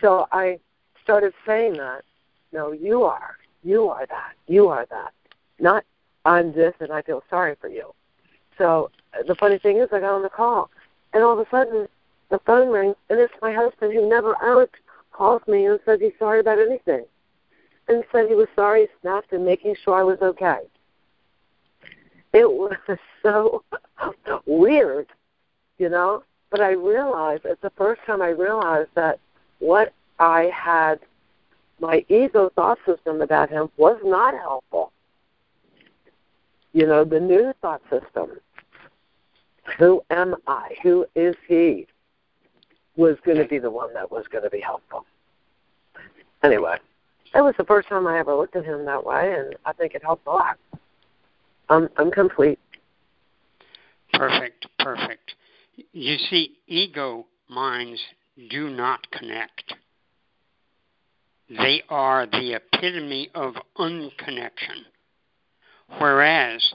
So 0.00 0.26
I 0.32 0.58
started 1.02 1.32
saying 1.46 1.74
that. 1.74 2.02
No, 2.52 2.72
you 2.72 3.04
are. 3.04 3.36
You 3.62 3.88
are 3.88 4.06
that. 4.06 4.32
You 4.46 4.68
are 4.68 4.86
that. 4.90 5.12
Not 5.58 5.84
I'm 6.24 6.52
this 6.52 6.74
and 6.80 6.92
I 6.92 7.02
feel 7.02 7.22
sorry 7.28 7.56
for 7.60 7.68
you. 7.68 7.92
So 8.58 8.90
uh, 9.14 9.22
the 9.26 9.34
funny 9.34 9.58
thing 9.58 9.78
is, 9.78 9.88
I 9.92 10.00
got 10.00 10.14
on 10.14 10.22
the 10.22 10.28
call, 10.28 10.70
and 11.12 11.22
all 11.22 11.38
of 11.38 11.46
a 11.46 11.50
sudden 11.50 11.88
the 12.30 12.38
phone 12.40 12.68
rings, 12.68 12.96
and 13.10 13.18
it's 13.18 13.32
my 13.42 13.52
husband 13.52 13.92
who 13.92 14.08
never 14.08 14.40
out 14.42 14.70
calls 15.12 15.42
me 15.46 15.66
and 15.66 15.78
says 15.84 16.00
he's 16.00 16.12
sorry 16.18 16.40
about 16.40 16.58
anything, 16.58 17.04
and 17.88 18.04
said 18.12 18.28
he 18.28 18.34
was 18.34 18.48
sorry, 18.54 18.88
snapped, 19.00 19.32
and 19.32 19.44
making 19.44 19.76
sure 19.82 19.94
I 19.94 20.02
was 20.02 20.18
okay. 20.22 20.60
It 22.32 22.50
was 22.50 22.76
so 23.22 23.62
weird, 24.46 25.06
you 25.78 25.88
know. 25.88 26.22
But 26.50 26.60
I 26.60 26.72
realized 26.72 27.44
it's 27.44 27.62
the 27.62 27.70
first 27.70 28.02
time 28.06 28.20
I 28.20 28.28
realized 28.28 28.90
that 28.94 29.18
what 29.58 29.92
I 30.22 30.52
had 30.54 31.00
my 31.80 32.04
ego 32.08 32.48
thought 32.54 32.78
system 32.86 33.20
about 33.20 33.50
him 33.50 33.68
was 33.76 33.98
not 34.04 34.34
helpful. 34.34 34.92
You 36.72 36.86
know, 36.86 37.04
the 37.04 37.18
new 37.18 37.52
thought 37.60 37.82
system. 37.90 38.38
Who 39.78 40.00
am 40.10 40.36
I? 40.46 40.76
Who 40.84 41.06
is 41.16 41.34
he? 41.48 41.88
Was 42.94 43.16
going 43.24 43.38
to 43.38 43.46
be 43.46 43.58
the 43.58 43.70
one 43.70 43.92
that 43.94 44.12
was 44.12 44.24
going 44.30 44.44
to 44.44 44.50
be 44.50 44.60
helpful. 44.60 45.06
Anyway, 46.44 46.76
that 47.34 47.42
was 47.42 47.54
the 47.58 47.64
first 47.64 47.88
time 47.88 48.06
I 48.06 48.18
ever 48.18 48.34
looked 48.34 48.54
at 48.54 48.64
him 48.64 48.84
that 48.84 49.04
way, 49.04 49.34
and 49.36 49.56
I 49.64 49.72
think 49.72 49.94
it 49.94 50.04
helped 50.04 50.26
a 50.26 50.30
lot. 50.30 50.56
I'm 51.68 51.88
I'm 51.96 52.12
complete. 52.12 52.60
Perfect, 54.12 54.66
perfect. 54.78 55.34
You 55.92 56.16
see, 56.16 56.58
ego 56.68 57.26
minds 57.48 58.00
do 58.50 58.68
not 58.68 59.10
connect. 59.10 59.74
They 61.58 61.82
are 61.88 62.26
the 62.26 62.54
epitome 62.54 63.30
of 63.34 63.54
unconnection. 63.76 64.86
Whereas 65.98 66.72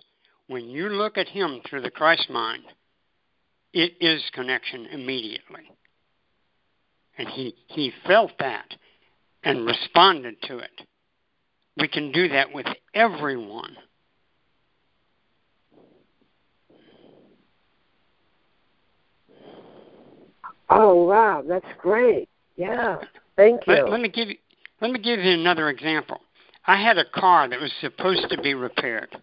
when 0.48 0.70
you 0.70 0.90
look 0.90 1.18
at 1.18 1.28
him 1.28 1.62
through 1.68 1.82
the 1.82 1.90
Christ 1.90 2.30
mind, 2.30 2.64
it 3.74 3.94
is 4.00 4.22
connection 4.34 4.86
immediately. 4.88 5.64
And 7.18 7.28
he, 7.28 7.56
he 7.68 7.92
felt 8.06 8.32
that 8.40 8.76
and 9.44 9.66
responded 9.66 10.36
to 10.44 10.60
it. 10.60 10.82
We 11.78 11.88
can 11.88 12.12
do 12.12 12.28
that 12.30 12.54
with 12.54 12.68
everyone. 12.94 13.76
Oh 20.70 21.06
wow, 21.06 21.44
that's 21.48 21.66
great. 21.80 22.28
Yeah. 22.58 22.98
Thank 23.38 23.62
you. 23.68 23.74
Let, 23.74 23.90
let 23.90 24.02
me 24.02 24.10
give 24.10 24.30
you 24.30 24.36
let 24.82 24.92
me 24.92 25.00
give 25.00 25.20
you 25.20 25.32
another 25.32 25.70
example. 25.70 26.22
I 26.66 26.82
had 26.82 26.98
a 26.98 27.06
car 27.06 27.48
that 27.48 27.60
was 27.60 27.72
supposed 27.82 28.30
to 28.30 28.42
be 28.42 28.54
repaired 28.54 29.16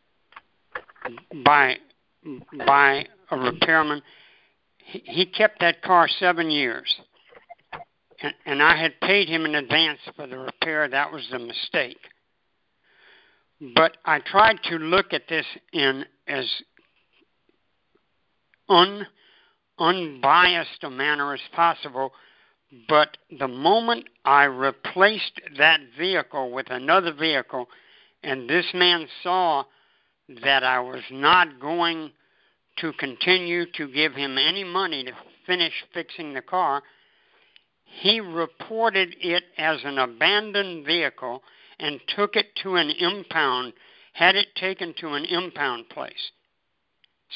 by 1.44 1.76
by 2.66 3.06
a 3.30 3.38
repairman. 3.38 4.02
He, 4.78 5.02
he 5.04 5.26
kept 5.26 5.60
that 5.60 5.82
car 5.82 6.08
seven 6.08 6.50
years, 6.50 6.94
and, 8.22 8.34
and 8.46 8.62
I 8.62 8.76
had 8.76 9.00
paid 9.00 9.28
him 9.28 9.44
in 9.44 9.54
advance 9.54 10.00
for 10.16 10.26
the 10.26 10.38
repair. 10.38 10.88
That 10.88 11.12
was 11.12 11.26
a 11.32 11.38
mistake. 11.38 11.98
But 13.74 13.98
I 14.04 14.18
tried 14.20 14.58
to 14.64 14.76
look 14.76 15.12
at 15.12 15.28
this 15.28 15.46
in 15.72 16.04
as 16.26 16.50
un 18.68 19.06
unbiased 19.78 20.82
a 20.82 20.90
manner 20.90 21.34
as 21.34 21.40
possible 21.54 22.12
but 22.88 23.16
the 23.38 23.48
moment 23.48 24.08
I 24.24 24.44
replaced 24.44 25.40
that 25.56 25.80
vehicle 25.98 26.50
with 26.50 26.70
another 26.70 27.12
vehicle, 27.12 27.68
and 28.22 28.48
this 28.48 28.66
man 28.74 29.06
saw 29.22 29.64
that 30.42 30.64
I 30.64 30.80
was 30.80 31.02
not 31.10 31.60
going 31.60 32.12
to 32.78 32.92
continue 32.94 33.66
to 33.72 33.88
give 33.88 34.14
him 34.14 34.38
any 34.38 34.64
money 34.64 35.04
to 35.04 35.12
finish 35.46 35.72
fixing 35.92 36.34
the 36.34 36.42
car, 36.42 36.82
he 37.84 38.20
reported 38.20 39.14
it 39.20 39.44
as 39.56 39.78
an 39.84 39.98
abandoned 39.98 40.84
vehicle 40.84 41.42
and 41.78 42.00
took 42.16 42.34
it 42.34 42.56
to 42.62 42.76
an 42.76 42.90
impound, 42.90 43.72
had 44.14 44.34
it 44.34 44.54
taken 44.56 44.94
to 44.98 45.14
an 45.14 45.24
impound 45.24 45.88
place. 45.90 46.32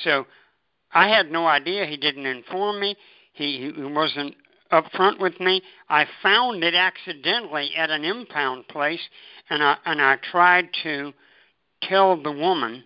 So 0.03 0.27
I 0.93 1.09
had 1.09 1.31
no 1.31 1.47
idea. 1.47 1.87
He 1.87 1.97
didn't 1.97 2.27
inform 2.27 2.81
me. 2.81 2.97
He, 3.33 3.73
he 3.77 3.83
wasn't 3.83 4.35
up 4.71 4.91
front 4.93 5.21
with 5.21 5.39
me. 5.41 5.63
I 5.89 6.07
found 6.23 6.63
it 6.63 6.75
accidentally 6.75 7.71
at 7.77 7.91
an 7.91 8.05
impound 8.05 8.69
place, 8.69 9.01
and 9.51 9.63
I 9.63 9.77
and 9.85 10.01
I 10.01 10.17
tried 10.31 10.69
to 10.83 11.13
tell 11.83 12.21
the 12.21 12.33
woman 12.33 12.85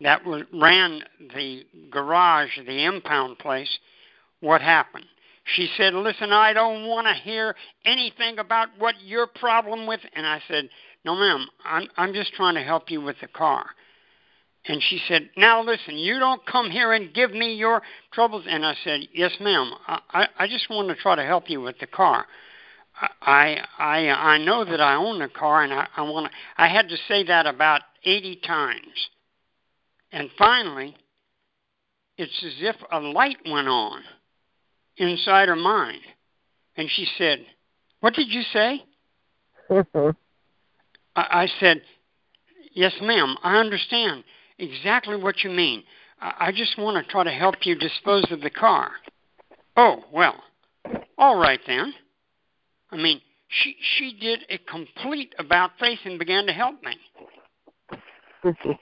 that 0.00 0.24
was, 0.24 0.42
ran 0.52 1.02
the 1.34 1.64
garage, 1.90 2.56
the 2.66 2.84
impound 2.84 3.38
place, 3.38 3.78
what 4.40 4.60
happened. 4.60 5.06
She 5.56 5.68
said, 5.76 5.94
"Listen, 5.94 6.32
I 6.32 6.52
don't 6.52 6.86
want 6.86 7.06
to 7.06 7.14
hear 7.14 7.56
anything 7.84 8.38
about 8.38 8.68
what 8.78 8.94
your 9.02 9.26
problem 9.26 9.86
with." 9.86 10.00
And 10.14 10.26
I 10.26 10.42
said, 10.48 10.68
"No, 11.04 11.14
ma'am. 11.14 11.46
I'm 11.64 11.88
I'm 11.96 12.12
just 12.12 12.34
trying 12.34 12.54
to 12.54 12.62
help 12.62 12.90
you 12.90 13.00
with 13.00 13.16
the 13.20 13.28
car." 13.28 13.66
And 14.66 14.82
she 14.82 15.00
said, 15.08 15.30
Now 15.36 15.62
listen, 15.62 15.96
you 15.96 16.18
don't 16.18 16.44
come 16.44 16.70
here 16.70 16.92
and 16.92 17.14
give 17.14 17.32
me 17.32 17.54
your 17.54 17.82
troubles. 18.12 18.44
And 18.48 18.66
I 18.66 18.74
said, 18.84 19.00
Yes, 19.12 19.32
ma'am. 19.40 19.72
I, 19.86 20.28
I 20.38 20.46
just 20.46 20.68
want 20.68 20.88
to 20.88 20.94
try 20.94 21.14
to 21.14 21.24
help 21.24 21.48
you 21.48 21.60
with 21.60 21.78
the 21.78 21.86
car. 21.86 22.26
I 23.22 23.58
I 23.78 24.08
I 24.08 24.38
know 24.38 24.64
that 24.64 24.80
I 24.80 24.94
own 24.94 25.18
the 25.18 25.28
car, 25.28 25.62
and 25.62 25.72
I, 25.72 25.86
I 25.96 26.02
want. 26.02 26.32
I 26.56 26.68
had 26.68 26.88
to 26.88 26.96
say 27.06 27.24
that 27.24 27.46
about 27.46 27.82
eighty 28.04 28.36
times, 28.36 29.08
and 30.12 30.30
finally, 30.36 30.96
it's 32.16 32.42
as 32.44 32.54
if 32.60 32.76
a 32.90 32.98
light 32.98 33.38
went 33.48 33.68
on 33.68 34.02
inside 34.96 35.48
her 35.48 35.56
mind, 35.56 36.00
and 36.76 36.90
she 36.90 37.06
said, 37.16 37.44
"What 38.00 38.14
did 38.14 38.28
you 38.28 38.42
say?" 38.52 38.82
I, 39.70 40.14
I 41.14 41.48
said, 41.60 41.82
"Yes, 42.72 42.94
ma'am. 43.00 43.36
I 43.42 43.58
understand." 43.58 44.24
Exactly 44.58 45.16
what 45.16 45.42
you 45.42 45.50
mean. 45.50 45.82
I 46.20 46.50
just 46.52 46.76
want 46.78 47.04
to 47.04 47.10
try 47.10 47.24
to 47.24 47.30
help 47.30 47.64
you 47.64 47.76
dispose 47.76 48.30
of 48.30 48.40
the 48.40 48.50
car. 48.50 48.90
Oh, 49.76 50.04
well, 50.12 50.42
all 51.16 51.36
right 51.36 51.60
then. 51.66 51.94
I 52.90 52.96
mean, 52.96 53.20
she 53.48 53.76
she 53.96 54.16
did 54.20 54.40
a 54.50 54.58
complete 54.58 55.34
about 55.38 55.70
face 55.78 56.00
and 56.04 56.18
began 56.18 56.46
to 56.46 56.52
help 56.52 56.76
me. 56.82 56.96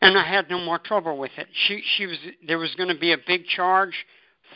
and 0.00 0.16
I 0.16 0.24
had 0.24 0.48
no 0.48 0.58
more 0.60 0.78
trouble 0.78 1.18
with 1.18 1.32
it. 1.36 1.48
She 1.66 1.82
she 1.96 2.06
was 2.06 2.18
there 2.46 2.58
was 2.58 2.74
going 2.76 2.88
to 2.88 2.98
be 2.98 3.12
a 3.12 3.18
big 3.26 3.46
charge 3.46 4.06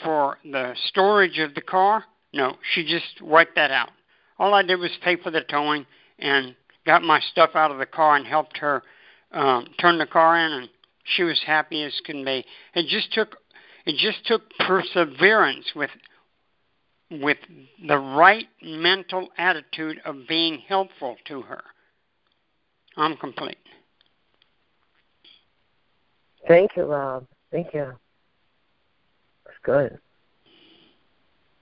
for 0.02 0.38
the 0.44 0.74
storage 0.88 1.38
of 1.38 1.54
the 1.54 1.60
car. 1.60 2.04
No, 2.32 2.56
she 2.72 2.84
just 2.84 3.20
wiped 3.20 3.56
that 3.56 3.70
out. 3.70 3.90
All 4.38 4.54
I 4.54 4.62
did 4.62 4.76
was 4.76 4.90
pay 5.02 5.16
for 5.16 5.30
the 5.30 5.42
towing 5.42 5.86
and 6.18 6.54
got 6.86 7.02
my 7.02 7.20
stuff 7.20 7.50
out 7.54 7.70
of 7.70 7.78
the 7.78 7.86
car 7.86 8.16
and 8.16 8.26
helped 8.26 8.56
her 8.58 8.82
um, 9.32 9.66
turn 9.80 9.98
the 9.98 10.06
car 10.06 10.38
in, 10.38 10.52
and 10.52 10.68
she 11.04 11.22
was 11.22 11.40
happy 11.44 11.82
as 11.82 11.92
can 12.04 12.24
be. 12.24 12.44
It 12.74 12.86
just 12.88 13.12
took 13.12 13.36
it 13.84 13.96
just 13.96 14.26
took 14.26 14.42
perseverance 14.60 15.72
with 15.74 15.90
with 17.10 17.38
the 17.86 17.98
right 17.98 18.46
mental 18.62 19.28
attitude 19.36 20.00
of 20.04 20.16
being 20.28 20.62
helpful 20.66 21.16
to 21.26 21.42
her. 21.42 21.62
I'm 22.96 23.16
complete. 23.16 23.58
Thank 26.48 26.76
you, 26.76 26.84
Rob. 26.84 27.26
Thank 27.50 27.74
you. 27.74 27.92
That's 29.44 29.58
good. 29.62 29.98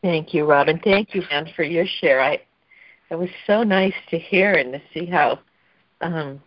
Thank 0.02 0.33
you, 0.33 0.44
Robin. 0.44 0.80
Thank 0.83 1.14
you, 1.14 1.22
Anne, 1.30 1.50
for 1.54 1.62
your 1.62 1.85
share. 2.00 2.20
I 2.20 2.40
it 3.11 3.18
was 3.18 3.28
so 3.46 3.64
nice 3.64 3.94
to 4.11 4.18
hear 4.18 4.54
and 4.54 4.72
to 4.72 4.80
see 4.94 5.04
how 5.04 5.40
um, 6.00 6.40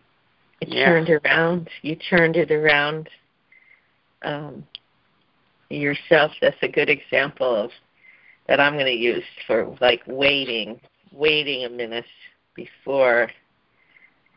it 0.60 0.68
Yeah. 0.68 0.86
turned 0.86 1.10
around. 1.10 1.68
You 1.82 1.96
turned 1.96 2.36
it 2.36 2.50
around 2.50 3.08
um, 4.22 4.66
yourself. 5.70 6.32
That's 6.40 6.56
a 6.62 6.68
good 6.68 6.88
example 6.88 7.54
of 7.54 7.70
that 8.46 8.60
I'm 8.60 8.74
going 8.74 8.86
to 8.86 8.92
use 8.92 9.24
for 9.46 9.76
like 9.80 10.02
waiting, 10.06 10.80
waiting 11.12 11.64
a 11.64 11.68
minute 11.68 12.04
before 12.54 13.30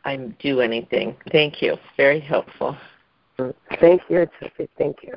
I 0.05 0.15
do 0.39 0.61
anything. 0.61 1.15
Thank 1.31 1.61
you. 1.61 1.77
Very 1.97 2.19
helpful. 2.19 2.77
Thank 3.79 4.01
you, 4.09 4.27
Tiffy. 4.41 4.67
Thank 4.77 4.97
you. 5.03 5.13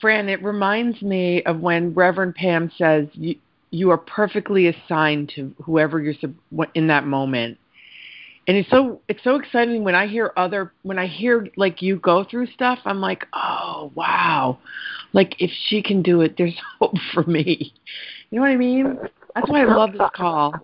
Fran, 0.00 0.28
it 0.28 0.42
reminds 0.42 1.02
me 1.02 1.42
of 1.44 1.58
when 1.60 1.92
Reverend 1.92 2.36
Pam 2.36 2.70
says 2.76 3.08
you, 3.14 3.34
you 3.70 3.90
are 3.90 3.98
perfectly 3.98 4.68
assigned 4.68 5.32
to 5.34 5.52
whoever 5.62 6.00
you're 6.00 6.14
in 6.74 6.86
that 6.86 7.06
moment. 7.06 7.58
And 8.48 8.56
it's 8.56 8.70
so 8.70 9.02
it's 9.08 9.22
so 9.22 9.36
exciting 9.36 9.84
when 9.84 9.94
I 9.94 10.06
hear 10.06 10.32
other 10.38 10.72
when 10.82 10.98
I 10.98 11.06
hear 11.06 11.46
like 11.56 11.82
you 11.82 11.96
go 11.96 12.24
through 12.24 12.46
stuff. 12.46 12.78
I'm 12.86 12.98
like, 12.98 13.26
oh 13.34 13.92
wow, 13.94 14.58
like 15.12 15.36
if 15.38 15.50
she 15.66 15.82
can 15.82 16.02
do 16.02 16.22
it, 16.22 16.36
there's 16.38 16.56
hope 16.80 16.94
for 17.12 17.24
me. 17.24 17.74
You 18.30 18.36
know 18.36 18.42
what 18.42 18.50
I 18.50 18.56
mean? 18.56 18.98
That's 19.34 19.50
why 19.50 19.62
I 19.62 19.66
love 19.66 19.92
this 19.92 20.00
call. 20.14 20.54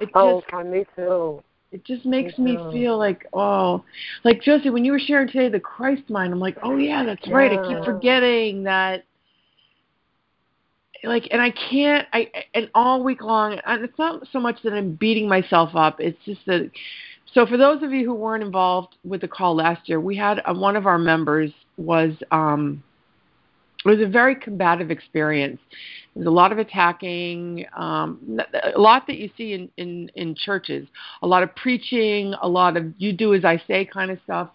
It 0.00 0.10
oh, 0.16 0.40
just 0.40 0.52
Oh, 0.52 0.64
me 0.64 0.84
too. 0.96 1.42
it 1.70 1.84
just 1.84 2.04
makes 2.04 2.36
me 2.38 2.56
know. 2.56 2.72
feel 2.72 2.98
like 2.98 3.24
oh 3.32 3.84
like 4.24 4.42
josie 4.42 4.70
when 4.70 4.84
you 4.84 4.90
were 4.90 4.98
sharing 4.98 5.28
today 5.28 5.48
the 5.48 5.60
christ 5.60 6.02
mind 6.10 6.32
i'm 6.32 6.40
like 6.40 6.56
oh 6.62 6.76
yeah 6.76 7.04
that's 7.04 7.28
right 7.28 7.52
i 7.52 7.68
keep 7.68 7.84
forgetting 7.84 8.64
that 8.64 9.04
like 11.04 11.28
and 11.30 11.40
i 11.40 11.50
can't 11.50 12.06
i 12.12 12.28
and 12.54 12.70
all 12.74 13.02
week 13.02 13.22
long 13.22 13.58
and 13.64 13.84
it's 13.84 13.98
not 13.98 14.26
so 14.32 14.40
much 14.40 14.56
that 14.62 14.72
i'm 14.72 14.94
beating 14.94 15.28
myself 15.28 15.70
up 15.74 16.00
it's 16.00 16.18
just 16.24 16.44
that 16.46 16.70
so 17.32 17.46
for 17.46 17.56
those 17.56 17.82
of 17.82 17.92
you 17.92 18.04
who 18.04 18.14
weren't 18.14 18.42
involved 18.42 18.96
with 19.04 19.20
the 19.20 19.28
call 19.28 19.56
last 19.56 19.88
year 19.88 20.00
we 20.00 20.16
had 20.16 20.40
uh, 20.44 20.54
one 20.54 20.76
of 20.76 20.86
our 20.86 20.98
members 20.98 21.50
was 21.76 22.12
um 22.30 22.82
it 23.84 23.88
was 23.88 24.00
a 24.00 24.06
very 24.06 24.34
combative 24.34 24.90
experience. 24.90 25.60
There's 26.14 26.26
a 26.26 26.30
lot 26.30 26.52
of 26.52 26.58
attacking, 26.58 27.66
um, 27.76 28.38
a 28.74 28.78
lot 28.78 29.06
that 29.06 29.16
you 29.16 29.30
see 29.36 29.54
in, 29.54 29.70
in, 29.76 30.10
in 30.14 30.34
churches, 30.34 30.86
a 31.22 31.26
lot 31.26 31.42
of 31.42 31.54
preaching, 31.56 32.34
a 32.42 32.48
lot 32.48 32.76
of 32.76 32.92
you 32.98 33.12
do 33.12 33.34
as 33.34 33.44
I 33.44 33.60
say 33.66 33.84
kind 33.84 34.10
of 34.10 34.18
stuff. 34.24 34.50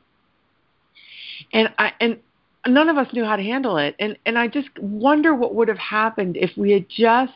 And 1.53 1.69
I 1.77 1.91
and 1.99 2.19
none 2.65 2.89
of 2.89 2.97
us 2.97 3.13
knew 3.13 3.23
how 3.23 3.35
to 3.35 3.43
handle 3.43 3.77
it. 3.77 3.95
And 3.99 4.17
and 4.25 4.37
I 4.37 4.47
just 4.47 4.69
wonder 4.79 5.35
what 5.35 5.53
would 5.55 5.67
have 5.67 5.77
happened 5.77 6.37
if 6.37 6.51
we 6.57 6.71
had 6.71 6.87
just 6.89 7.33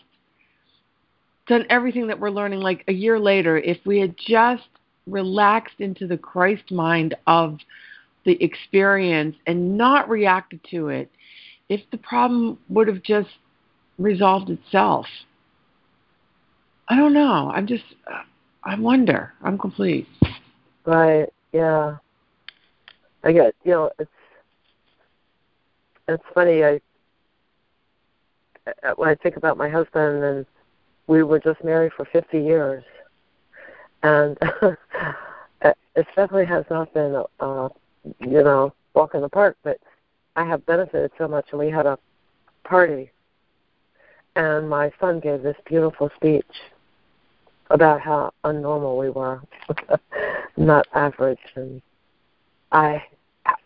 done 1.47 1.65
everything 1.69 2.07
that 2.07 2.19
we're 2.19 2.29
learning 2.29 2.61
like 2.61 2.83
a 2.87 2.93
year 2.93 3.19
later, 3.19 3.57
if 3.57 3.77
we 3.85 3.99
had 3.99 4.15
just 4.17 4.63
relaxed 5.07 5.79
into 5.79 6.07
the 6.07 6.17
Christ 6.17 6.71
mind 6.71 7.15
of 7.27 7.59
the 8.25 8.41
experience 8.43 9.35
and 9.47 9.77
not 9.77 10.09
reacted 10.09 10.59
to 10.71 10.89
it 10.89 11.09
if 11.69 11.81
the 11.91 11.97
problem 11.97 12.57
would 12.69 12.87
have 12.87 13.01
just 13.01 13.29
resolved 13.97 14.49
itself. 14.49 15.05
I 16.87 16.95
don't 16.95 17.13
know. 17.13 17.51
I'm 17.53 17.67
just, 17.67 17.83
I 18.63 18.79
wonder. 18.79 19.33
I'm 19.41 19.57
complete. 19.57 20.07
Right. 20.85 21.29
Yeah. 21.53 21.97
I 23.23 23.31
get. 23.31 23.55
You 23.63 23.71
know, 23.71 23.91
it's 23.99 24.11
it's 26.07 26.23
funny. 26.33 26.63
I 26.63 26.81
when 28.95 29.09
I 29.09 29.15
think 29.15 29.37
about 29.37 29.57
my 29.57 29.69
husband, 29.69 30.23
and 30.23 30.45
we 31.07 31.23
were 31.23 31.39
just 31.39 31.63
married 31.63 31.91
for 31.95 32.05
50 32.05 32.39
years, 32.39 32.83
and 34.03 34.37
it 35.61 35.77
definitely 36.15 36.45
has 36.45 36.65
not 36.69 36.93
been, 36.93 37.23
uh, 37.39 37.69
you 38.19 38.43
know, 38.43 38.73
walk 38.93 39.13
in 39.13 39.21
the 39.21 39.29
park. 39.29 39.57
But 39.63 39.79
I 40.35 40.45
have 40.45 40.65
benefited 40.65 41.11
so 41.17 41.27
much, 41.27 41.47
and 41.51 41.59
we 41.59 41.69
had 41.69 41.85
a 41.85 41.99
party, 42.63 43.11
and 44.35 44.69
my 44.69 44.91
son 44.99 45.19
gave 45.19 45.43
this 45.43 45.57
beautiful 45.65 46.09
speech 46.15 46.45
about 47.69 48.01
how 48.01 48.33
unnormal 48.43 48.99
we 48.99 49.09
were, 49.09 49.41
not 50.57 50.87
average, 50.93 51.39
and 51.55 51.81
I 52.71 53.03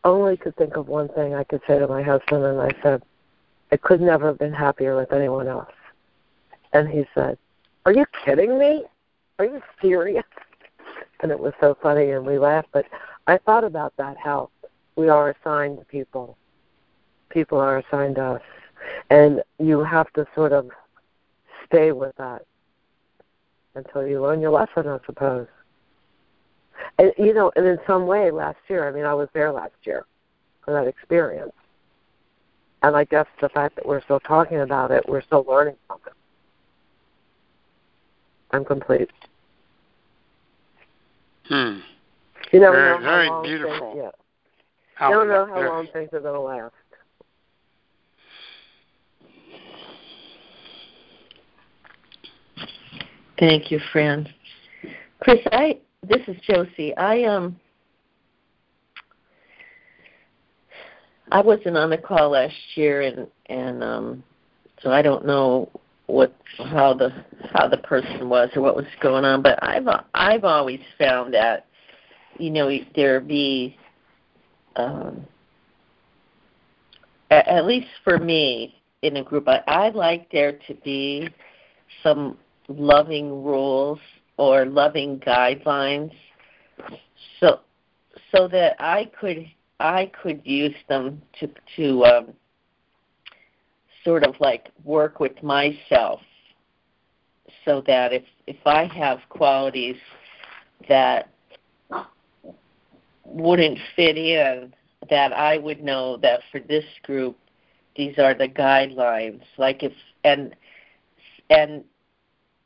only 0.04 0.38
could 0.38 0.56
think 0.56 0.76
of 0.78 0.88
one 0.88 1.10
thing 1.10 1.34
I 1.34 1.44
could 1.44 1.62
say 1.68 1.80
to 1.80 1.88
my 1.88 2.02
husband, 2.02 2.44
and 2.44 2.62
I 2.62 2.72
said, 2.82 3.04
I 3.72 3.78
could 3.78 4.02
never 4.02 4.28
have 4.28 4.40
been 4.40 4.54
happier 4.54 4.96
with 4.96 5.12
anyone 5.12 5.48
else. 5.48 5.72
And 6.74 6.88
he 6.88 7.06
said, 7.14 7.38
Are 7.86 7.92
you 7.92 8.06
kidding 8.24 8.58
me? 8.58 8.86
Are 9.40 9.46
you 9.46 9.62
serious? 9.82 10.24
And 11.22 11.32
it 11.32 11.40
was 11.40 11.54
so 11.60 11.78
funny, 11.82 12.12
and 12.12 12.26
we 12.26 12.38
laughed. 12.40 12.70
But 12.72 12.86
I 13.28 13.38
thought 13.38 13.64
about 13.64 13.94
that, 13.98 14.18
how 14.18 14.50
we 14.96 15.10
are 15.10 15.30
assigned 15.32 15.80
to 15.80 15.86
people. 15.86 16.38
People 17.30 17.58
are 17.60 17.78
assigned 17.78 18.16
to 18.16 18.24
us. 18.24 18.42
And 19.10 19.42
you 19.60 19.84
have 19.84 20.12
to 20.14 20.26
sort 20.36 20.54
of 20.54 20.70
stay 21.66 21.92
with 21.92 22.16
that 22.18 22.44
until 23.74 24.08
you 24.08 24.22
learn 24.22 24.42
your 24.42 24.52
lesson, 24.52 24.88
I 24.88 25.00
suppose. 25.06 25.48
And 26.98 27.12
you 27.18 27.34
know, 27.34 27.52
and 27.56 27.66
in 27.66 27.80
some 27.88 28.06
way, 28.06 28.32
last 28.32 28.58
year, 28.68 28.88
I 28.88 28.92
mean, 28.92 29.06
I 29.06 29.14
was 29.14 29.30
there 29.34 29.52
last 29.52 29.74
year 29.84 30.06
for 30.64 30.74
that 30.74 30.88
experience, 30.88 31.54
and 32.84 32.96
I 32.96 33.04
guess 33.06 33.28
the 33.42 33.50
fact 33.50 33.76
that 33.76 33.86
we're 33.86 34.02
still 34.02 34.20
talking 34.20 34.60
about 34.60 34.92
it, 34.92 35.08
we're 35.08 35.22
still 35.22 35.46
learning 35.48 35.76
something. 35.88 36.14
I'm 38.52 38.66
complete. 38.66 39.10
Hmm. 41.48 41.80
You 42.52 42.60
never 42.60 42.76
Very, 42.76 43.00
know 43.00 43.06
how 43.06 43.12
very 43.12 43.30
long 43.30 43.44
beautiful 43.44 43.92
Things, 43.94 44.12
yeah, 45.00 45.08
you 45.08 45.14
don't 45.14 45.28
know 45.28 45.46
how 45.46 45.56
there. 45.56 45.70
long 45.70 45.88
things 45.94 46.10
are 46.14 46.20
going 46.20 46.34
to 46.34 46.42
last. 46.42 46.74
Thank 53.38 53.70
you, 53.70 53.80
Fran. 53.92 54.28
Chris, 55.20 55.40
I 55.52 55.80
this 56.08 56.22
is 56.28 56.38
Josie. 56.48 56.96
I 56.96 57.24
um 57.24 57.60
I 61.32 61.42
wasn't 61.42 61.78
on 61.78 61.90
the 61.90 61.98
call 61.98 62.30
last 62.32 62.56
year 62.76 63.02
and 63.02 63.28
and 63.48 63.84
um 63.84 64.24
so 64.82 64.92
I 64.92 65.02
don't 65.02 65.26
know 65.26 65.70
what 66.08 66.36
how 66.58 66.94
the 66.94 67.12
how 67.54 67.68
the 67.68 67.78
person 67.78 68.30
was 68.30 68.50
or 68.56 68.62
what 68.62 68.76
was 68.76 68.86
going 69.02 69.26
on, 69.26 69.42
but 69.42 69.58
I've 69.62 69.88
I've 70.14 70.44
always 70.44 70.80
found 70.98 71.34
that 71.34 71.68
you 72.38 72.50
know 72.50 72.70
there 72.96 73.20
be 73.20 73.78
um 74.76 75.26
at, 77.32 77.48
at 77.48 77.66
least 77.66 77.88
for 78.04 78.18
me 78.20 78.82
in 79.02 79.18
a 79.18 79.24
group 79.24 79.48
I, 79.48 79.62
I 79.68 79.90
like 79.90 80.32
there 80.32 80.60
to 80.68 80.74
be 80.84 81.30
some 82.04 82.38
loving 82.68 83.44
rules 83.44 84.00
or 84.38 84.66
loving 84.66 85.20
guidelines 85.20 86.12
so 87.40 87.62
so 88.32 88.48
that 88.48 88.76
I 88.80 89.10
could 89.20 89.46
I 89.80 90.12
could 90.22 90.42
use 90.44 90.76
them 90.88 91.22
to 91.40 91.50
to 91.76 92.06
um, 92.06 92.34
sort 94.06 94.24
of 94.24 94.36
like 94.40 94.70
work 94.86 95.20
with 95.20 95.44
myself 95.44 96.22
so 97.66 97.84
that 97.88 98.14
if 98.14 98.24
if 98.48 98.58
I 98.66 98.86
have 98.86 99.20
qualities 99.30 99.98
that 100.88 101.30
wouldn't 103.26 103.80
fit 103.96 104.18
in 104.18 104.74
that 105.10 105.34
I 105.34 105.58
would 105.58 105.84
know 105.84 106.18
that 106.18 106.42
for 106.52 106.60
this 106.62 106.86
group 107.04 107.38
these 107.98 108.18
are 108.18 108.34
the 108.34 108.48
guidelines 108.48 109.42
like 109.58 109.84
if 109.84 109.94
and 110.24 110.56
and 111.50 111.84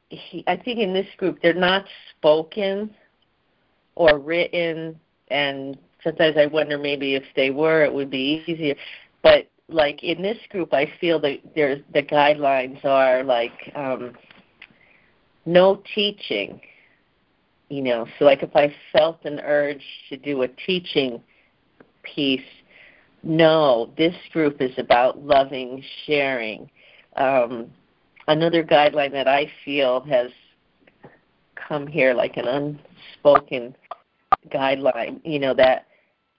he, 0.09 0.43
I 0.47 0.57
think 0.57 0.79
in 0.79 0.93
this 0.93 1.07
group 1.17 1.39
they're 1.41 1.53
not 1.53 1.85
spoken 2.17 2.93
or 3.95 4.17
written, 4.17 4.99
and 5.29 5.77
sometimes 6.03 6.37
I 6.37 6.47
wonder 6.47 6.77
maybe 6.77 7.15
if 7.15 7.23
they 7.35 7.49
were, 7.51 7.83
it 7.83 7.93
would 7.93 8.09
be 8.09 8.43
easier. 8.47 8.75
But 9.21 9.49
like 9.69 10.03
in 10.03 10.21
this 10.21 10.37
group, 10.49 10.73
I 10.73 10.91
feel 10.99 11.19
that 11.21 11.39
there's 11.55 11.81
the 11.93 12.03
guidelines 12.03 12.83
are 12.83 13.23
like 13.23 13.71
um, 13.75 14.13
no 15.45 15.81
teaching. 15.95 16.59
You 17.69 17.83
know, 17.83 18.07
so 18.17 18.25
like 18.25 18.41
if 18.41 18.55
I 18.55 18.73
felt 18.91 19.23
an 19.25 19.39
urge 19.41 19.83
to 20.09 20.17
do 20.17 20.41
a 20.41 20.47
teaching 20.47 21.21
piece, 22.01 22.41
no, 23.21 23.91
this 23.95 24.15
group 24.33 24.59
is 24.59 24.71
about 24.77 25.23
loving, 25.23 25.83
sharing. 26.05 26.69
Um, 27.15 27.67
another 28.27 28.63
guideline 28.63 29.11
that 29.11 29.27
I 29.27 29.51
feel 29.63 30.01
has 30.01 30.31
come 31.55 31.85
here 31.85 32.15
like 32.15 32.37
an 32.37 32.47
unspoken 32.47 33.75
guideline, 34.51 35.19
you 35.23 35.37
know, 35.37 35.53
that 35.53 35.85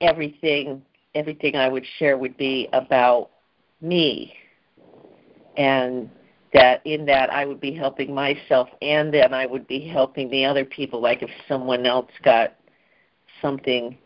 everything 0.00 0.82
everything 1.14 1.56
I 1.56 1.68
would 1.68 1.84
share 1.98 2.16
would 2.16 2.36
be 2.36 2.68
about 2.72 3.30
me. 3.80 4.34
And 5.56 6.10
that 6.52 6.84
in 6.84 7.06
that 7.06 7.32
I 7.32 7.44
would 7.44 7.60
be 7.60 7.72
helping 7.72 8.14
myself 8.14 8.68
and 8.82 9.12
then 9.14 9.32
I 9.32 9.46
would 9.46 9.66
be 9.66 9.86
helping 9.86 10.30
the 10.30 10.44
other 10.44 10.64
people 10.64 11.00
like 11.00 11.22
if 11.22 11.30
someone 11.46 11.86
else 11.86 12.10
got 12.24 12.54
something 13.40 13.96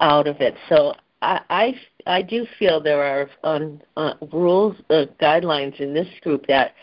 out 0.00 0.26
of 0.26 0.40
it. 0.40 0.54
So 0.68 0.94
I 1.20 1.40
I, 1.48 1.74
I 2.06 2.22
do 2.22 2.46
feel 2.58 2.80
there 2.80 3.02
are 3.02 3.30
um, 3.44 3.80
uh, 3.96 4.14
rules 4.32 4.76
uh, 4.90 5.04
guidelines 5.20 5.80
in 5.80 5.94
this 5.94 6.08
group 6.22 6.46
that 6.48 6.74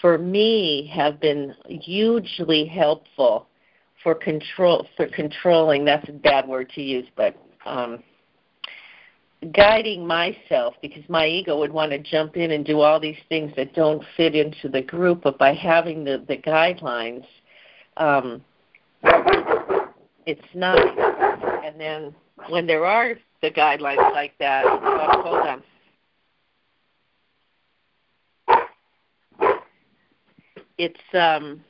for 0.00 0.18
me 0.18 0.90
have 0.92 1.20
been 1.20 1.54
hugely 1.68 2.64
helpful 2.66 3.46
for 4.02 4.14
control 4.14 4.86
for 4.96 5.06
controlling 5.06 5.84
that's 5.84 6.08
a 6.08 6.12
bad 6.12 6.48
word 6.48 6.70
to 6.70 6.80
use 6.80 7.06
but 7.16 7.36
um 7.66 8.02
guiding 9.54 10.06
myself 10.06 10.74
because 10.82 11.02
my 11.08 11.26
ego 11.26 11.58
would 11.58 11.72
want 11.72 11.90
to 11.90 11.98
jump 11.98 12.36
in 12.36 12.50
and 12.50 12.64
do 12.64 12.80
all 12.80 13.00
these 13.00 13.16
things 13.28 13.50
that 13.56 13.74
don't 13.74 14.02
fit 14.16 14.34
into 14.34 14.68
the 14.68 14.82
group 14.82 15.22
but 15.22 15.38
by 15.38 15.54
having 15.54 16.04
the 16.04 16.22
the 16.28 16.36
guidelines 16.36 17.24
um 17.96 18.44
it's 20.26 20.40
not 20.54 20.78
and 21.64 21.80
then 21.80 22.14
when 22.50 22.66
there 22.66 22.84
are 22.84 23.14
the 23.40 23.50
guidelines 23.50 24.12
like 24.12 24.34
that 24.38 24.64
oh, 24.66 25.22
hold 25.22 25.46
on 25.46 25.62
it's 30.76 31.00
um 31.14 31.64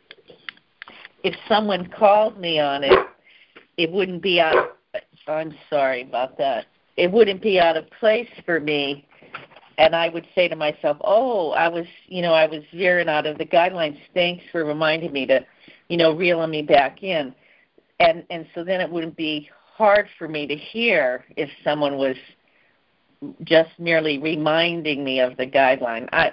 if 1.23 1.37
someone 1.47 1.89
called 1.97 2.37
me 2.37 2.59
on 2.59 2.83
it 2.83 2.99
it 3.77 3.93
wouldn't 3.93 4.23
be 4.23 4.41
out 4.41 4.77
I'm 5.27 5.55
sorry 5.69 6.03
about 6.03 6.37
that. 6.39 6.67
It 6.97 7.11
wouldn't 7.11 7.43
be 7.43 7.59
out 7.59 7.77
of 7.77 7.89
place 7.91 8.29
for 8.45 8.61
me 8.61 9.07
and 9.81 9.97
I 9.97 10.11
would 10.11 10.27
say 10.35 10.47
to 10.47 10.57
myself, 10.57 10.99
"Oh, 11.01 11.53
I 11.53 11.67
was, 11.69 11.87
you 12.07 12.21
know, 12.21 12.35
I 12.35 12.47
was 12.47 12.63
veering 12.73 13.09
out 13.09 13.25
of 13.25 13.39
the 13.39 13.47
guidelines. 13.47 13.99
Thanks 14.13 14.45
for 14.53 14.65
reminding 14.67 15.11
me 15.11 15.25
to, 15.27 15.45
you 15.89 15.97
know, 15.97 16.13
reeling 16.13 16.51
me 16.51 16.61
back 16.61 17.03
in." 17.03 17.35
And 17.99 18.25
and 18.29 18.47
so 18.55 18.63
then 18.63 18.83
it 18.83 18.91
wouldn't 18.91 19.17
be 19.17 19.49
hard 19.75 20.09
for 20.19 20.29
me 20.29 20.47
to 20.47 20.55
hear 20.55 21.25
if 21.37 21.49
someone 21.65 21.97
was 21.97 22.17
just 23.45 23.71
merely 23.79 24.19
reminding 24.19 25.03
me 25.03 25.21
of 25.21 25.39
the 25.39 25.47
guideline. 25.47 26.09
I 26.13 26.33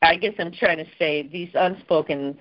I 0.00 0.14
guess 0.14 0.34
I'm 0.38 0.52
trying 0.52 0.78
to 0.78 0.86
say 1.00 1.22
these 1.26 1.50
unspoken 1.54 2.38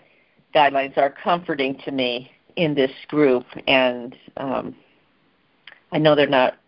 guidelines 0.54 0.96
are 0.98 1.10
comforting 1.10 1.76
to 1.86 1.92
me 1.92 2.30
in 2.56 2.76
this 2.76 2.92
group, 3.08 3.46
and 3.66 4.16
um, 4.38 4.76
I 5.92 5.98
know 5.98 6.14
they're 6.14 6.28
not 6.28 6.61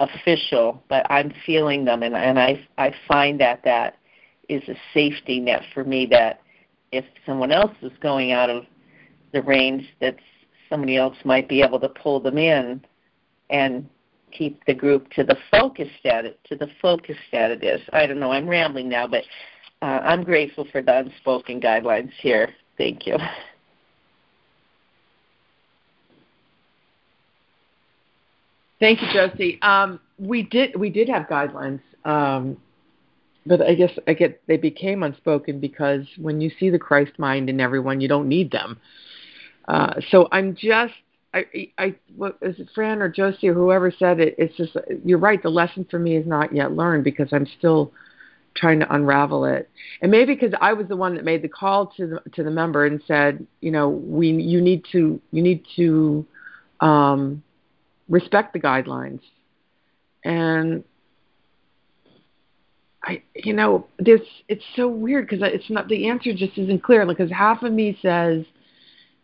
official, 0.00 0.82
but 0.88 1.06
I'm 1.10 1.32
feeling 1.46 1.84
them, 1.84 2.02
and, 2.02 2.16
and 2.16 2.38
I 2.38 2.66
I 2.78 2.92
find 3.06 3.38
that 3.40 3.62
that 3.64 3.96
is 4.48 4.62
a 4.68 4.74
safety 4.92 5.38
net 5.38 5.62
for 5.72 5.84
me. 5.84 6.06
That 6.06 6.40
if 6.90 7.04
someone 7.24 7.52
else 7.52 7.74
is 7.82 7.92
going 8.00 8.32
out 8.32 8.50
of 8.50 8.64
the 9.32 9.42
range, 9.42 9.86
that 10.00 10.16
somebody 10.68 10.96
else 10.96 11.16
might 11.24 11.48
be 11.48 11.62
able 11.62 11.78
to 11.80 11.88
pull 11.88 12.20
them 12.20 12.38
in 12.38 12.84
and 13.50 13.88
keep 14.32 14.64
the 14.64 14.74
group 14.74 15.10
to 15.10 15.24
the 15.24 15.36
focus 15.50 15.88
that 16.04 16.24
it 16.24 16.40
to 16.44 16.56
the 16.56 16.68
focus 16.80 17.16
that 17.32 17.50
it 17.50 17.62
is. 17.62 17.80
I 17.92 18.06
don't 18.06 18.20
know. 18.20 18.32
I'm 18.32 18.48
rambling 18.48 18.88
now, 18.88 19.06
but 19.06 19.24
uh, 19.82 20.00
I'm 20.02 20.24
grateful 20.24 20.66
for 20.72 20.82
the 20.82 20.98
unspoken 20.98 21.60
guidelines 21.60 22.12
here. 22.20 22.50
Thank 22.78 23.06
you. 23.06 23.16
Thank 28.80 29.02
you, 29.02 29.08
Josie. 29.12 29.58
Um, 29.60 30.00
we 30.18 30.42
did 30.42 30.74
we 30.74 30.88
did 30.88 31.08
have 31.08 31.26
guidelines, 31.26 31.80
um, 32.04 32.56
but 33.46 33.60
I 33.60 33.74
guess 33.74 33.90
I 34.06 34.14
get 34.14 34.40
they 34.46 34.56
became 34.56 35.02
unspoken 35.02 35.60
because 35.60 36.06
when 36.16 36.40
you 36.40 36.50
see 36.58 36.70
the 36.70 36.78
Christ 36.78 37.12
mind 37.18 37.50
in 37.50 37.60
everyone, 37.60 38.00
you 38.00 38.08
don't 38.08 38.28
need 38.28 38.50
them. 38.50 38.80
Uh, 39.68 39.94
so 40.10 40.28
I'm 40.32 40.56
just 40.56 40.94
I 41.34 41.44
I 41.78 41.94
what 42.16 42.38
is 42.40 42.58
it 42.58 42.68
Fran 42.74 43.02
or 43.02 43.08
Josie 43.10 43.48
or 43.48 43.54
whoever 43.54 43.90
said 43.90 44.18
it? 44.18 44.34
It's 44.38 44.56
just 44.56 44.74
you're 45.04 45.18
right. 45.18 45.42
The 45.42 45.50
lesson 45.50 45.86
for 45.90 45.98
me 45.98 46.16
is 46.16 46.26
not 46.26 46.54
yet 46.54 46.72
learned 46.72 47.04
because 47.04 47.28
I'm 47.32 47.46
still 47.58 47.92
trying 48.56 48.80
to 48.80 48.94
unravel 48.94 49.44
it. 49.44 49.70
And 50.00 50.10
maybe 50.10 50.34
because 50.34 50.54
I 50.58 50.72
was 50.72 50.88
the 50.88 50.96
one 50.96 51.14
that 51.16 51.24
made 51.24 51.42
the 51.42 51.48
call 51.48 51.86
to 51.98 52.06
the 52.06 52.30
to 52.30 52.42
the 52.42 52.50
member 52.50 52.86
and 52.86 53.02
said, 53.06 53.46
you 53.60 53.70
know, 53.70 53.90
we 53.90 54.30
you 54.30 54.62
need 54.62 54.86
to 54.92 55.20
you 55.32 55.42
need 55.42 55.66
to 55.76 56.26
um, 56.80 57.42
respect 58.10 58.52
the 58.52 58.60
guidelines. 58.60 59.20
And 60.24 60.84
I, 63.02 63.22
you 63.34 63.54
know, 63.54 63.86
this 63.98 64.20
it's 64.48 64.64
so 64.76 64.88
weird 64.88 65.26
because 65.26 65.48
it's 65.50 65.70
not 65.70 65.88
the 65.88 66.08
answer 66.08 66.34
just 66.34 66.58
isn't 66.58 66.82
clear. 66.82 67.06
Because 67.06 67.30
half 67.30 67.62
of 67.62 67.72
me 67.72 67.98
says 68.02 68.44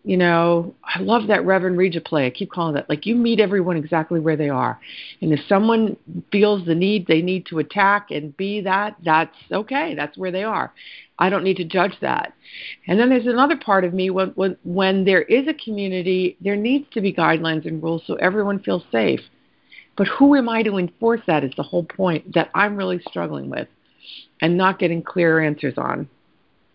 you 0.07 0.17
know, 0.17 0.73
I 0.85 1.01
love 1.01 1.27
that 1.27 1.45
Reverend 1.45 1.77
Regia 1.77 2.01
play. 2.01 2.27
I 2.27 2.31
keep 2.31 2.53
calling 2.53 2.75
that. 2.75 2.89
Like 2.89 3.07
you 3.07 3.17
meet 3.17 3.41
everyone 3.41 3.77
exactly 3.77 4.21
where 4.21 4.37
they 4.37 4.49
are. 4.49 4.79
And 5.21 5.33
if 5.33 5.41
someone 5.49 5.97
feels 6.31 6.65
the 6.65 6.77
need 6.77 7.09
they 7.09 7.21
need 7.21 7.45
to 7.47 7.59
attack 7.59 8.13
and 8.13 8.35
be 8.37 8.61
that, 8.61 8.95
that's 9.05 9.35
okay. 9.51 9.97
That's 9.97 10.17
where 10.17 10.31
they 10.31 10.45
are. 10.45 10.73
I 11.19 11.29
don't 11.29 11.43
need 11.43 11.57
to 11.57 11.65
judge 11.65 11.95
that. 12.03 12.35
And 12.87 13.01
then 13.01 13.09
there's 13.09 13.27
another 13.27 13.57
part 13.57 13.83
of 13.83 13.95
me 13.95 14.11
when 14.11 14.29
when 14.37 14.57
when 14.63 15.05
there 15.05 15.23
is 15.23 15.49
a 15.49 15.55
community, 15.55 16.37
there 16.41 16.55
needs 16.55 16.87
to 16.93 17.01
be 17.01 17.13
guidelines 17.13 17.67
and 17.67 17.83
rules 17.83 18.05
so 18.07 18.15
everyone 18.15 18.61
feels 18.61 18.85
safe. 18.93 19.21
But 19.97 20.07
who 20.07 20.37
am 20.37 20.49
I 20.49 20.63
to 20.63 20.79
enforce 20.79 21.23
that 21.27 21.43
is 21.43 21.53
the 21.57 21.65
whole 21.65 21.83
point 21.83 22.33
that 22.35 22.51
I'm 22.55 22.77
really 22.77 23.01
struggling 23.09 23.51
with 23.51 23.67
and 24.41 24.57
not 24.57 24.79
getting 24.79 25.03
clear 25.03 25.41
answers 25.41 25.75
on. 25.77 26.09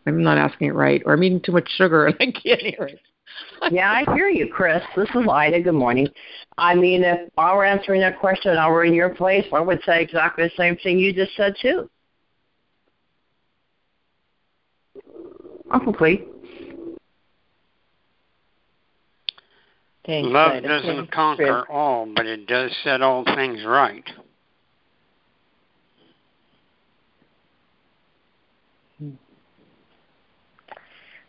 I'm 0.06 0.22
not 0.22 0.38
asking 0.38 0.68
it 0.68 0.74
right, 0.74 1.02
or 1.06 1.14
I'm 1.14 1.24
eating 1.24 1.40
too 1.40 1.54
much 1.54 1.70
sugar 1.70 2.06
and 2.08 2.18
I 2.20 2.26
can't 2.26 2.60
hear 2.60 2.90
it 2.92 3.00
yeah, 3.72 3.92
I 3.92 4.14
hear 4.14 4.30
you, 4.30 4.48
Chris. 4.52 4.82
This 4.96 5.10
is 5.10 5.28
Ida. 5.30 5.62
Good 5.62 5.74
morning. 5.74 6.08
I 6.58 6.76
mean, 6.76 7.04
if 7.04 7.30
I 7.38 7.54
were 7.56 7.66
answering 7.66 8.02
that 8.02 8.20
question 8.20 8.52
and 8.52 8.60
I 8.60 8.70
were 8.70 8.84
in 8.84 8.94
your 8.94 9.10
place, 9.10 9.46
I 9.54 9.60
would 9.60 9.82
say 9.86 10.02
exactly 10.02 10.46
the 10.46 10.52
same 10.58 10.78
thing 10.78 11.00
you 11.00 11.14
just 11.14 11.36
said, 11.36 11.56
too. 11.62 11.90
I'm 15.72 15.82
complete. 15.82 16.28
Thanks, 20.06 20.30
Love 20.30 20.52
Ida. 20.54 20.68
doesn't 20.68 20.96
Thanks, 20.96 21.14
conquer 21.14 21.64
Chris. 21.64 21.66
all, 21.70 22.08
but 22.14 22.26
it 22.26 22.48
does 22.48 22.72
set 22.84 23.02
all 23.02 23.24
things 23.24 23.64
right. 23.66 24.04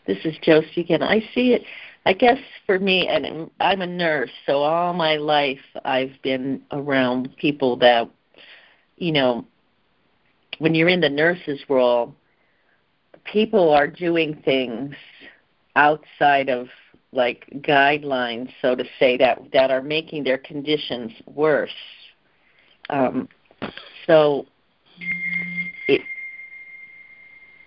This 0.07 0.19
is 0.25 0.35
Josie 0.43 0.81
again. 0.81 1.03
I 1.03 1.21
see 1.35 1.53
it. 1.53 1.63
I 2.05 2.13
guess 2.13 2.39
for 2.67 2.79
me, 2.79 3.07
and 3.07 3.51
I'm 3.61 3.81
a 3.81 3.87
nurse, 3.87 4.31
so 4.47 4.63
all 4.63 4.93
my 4.93 5.17
life 5.17 5.61
I've 5.85 6.21
been 6.23 6.63
around 6.73 7.37
people 7.37 7.77
that, 7.77 8.11
you 8.97 9.13
know, 9.13 9.47
when 10.59 10.75
you're 10.75 10.89
in 10.89 11.01
the 11.01 11.09
nurses' 11.09 11.61
role, 11.69 12.15
people 13.25 13.71
are 13.71 13.87
doing 13.87 14.43
things 14.45 14.95
outside 15.77 16.49
of 16.49 16.69
like 17.13 17.47
guidelines, 17.61 18.51
so 18.61 18.75
to 18.75 18.85
say, 18.99 19.17
that 19.19 19.39
that 19.53 19.71
are 19.71 19.83
making 19.83 20.25
their 20.25 20.39
conditions 20.39 21.13
worse. 21.27 21.71
Um, 22.91 23.29
so, 24.07 24.47
it, 25.87 26.01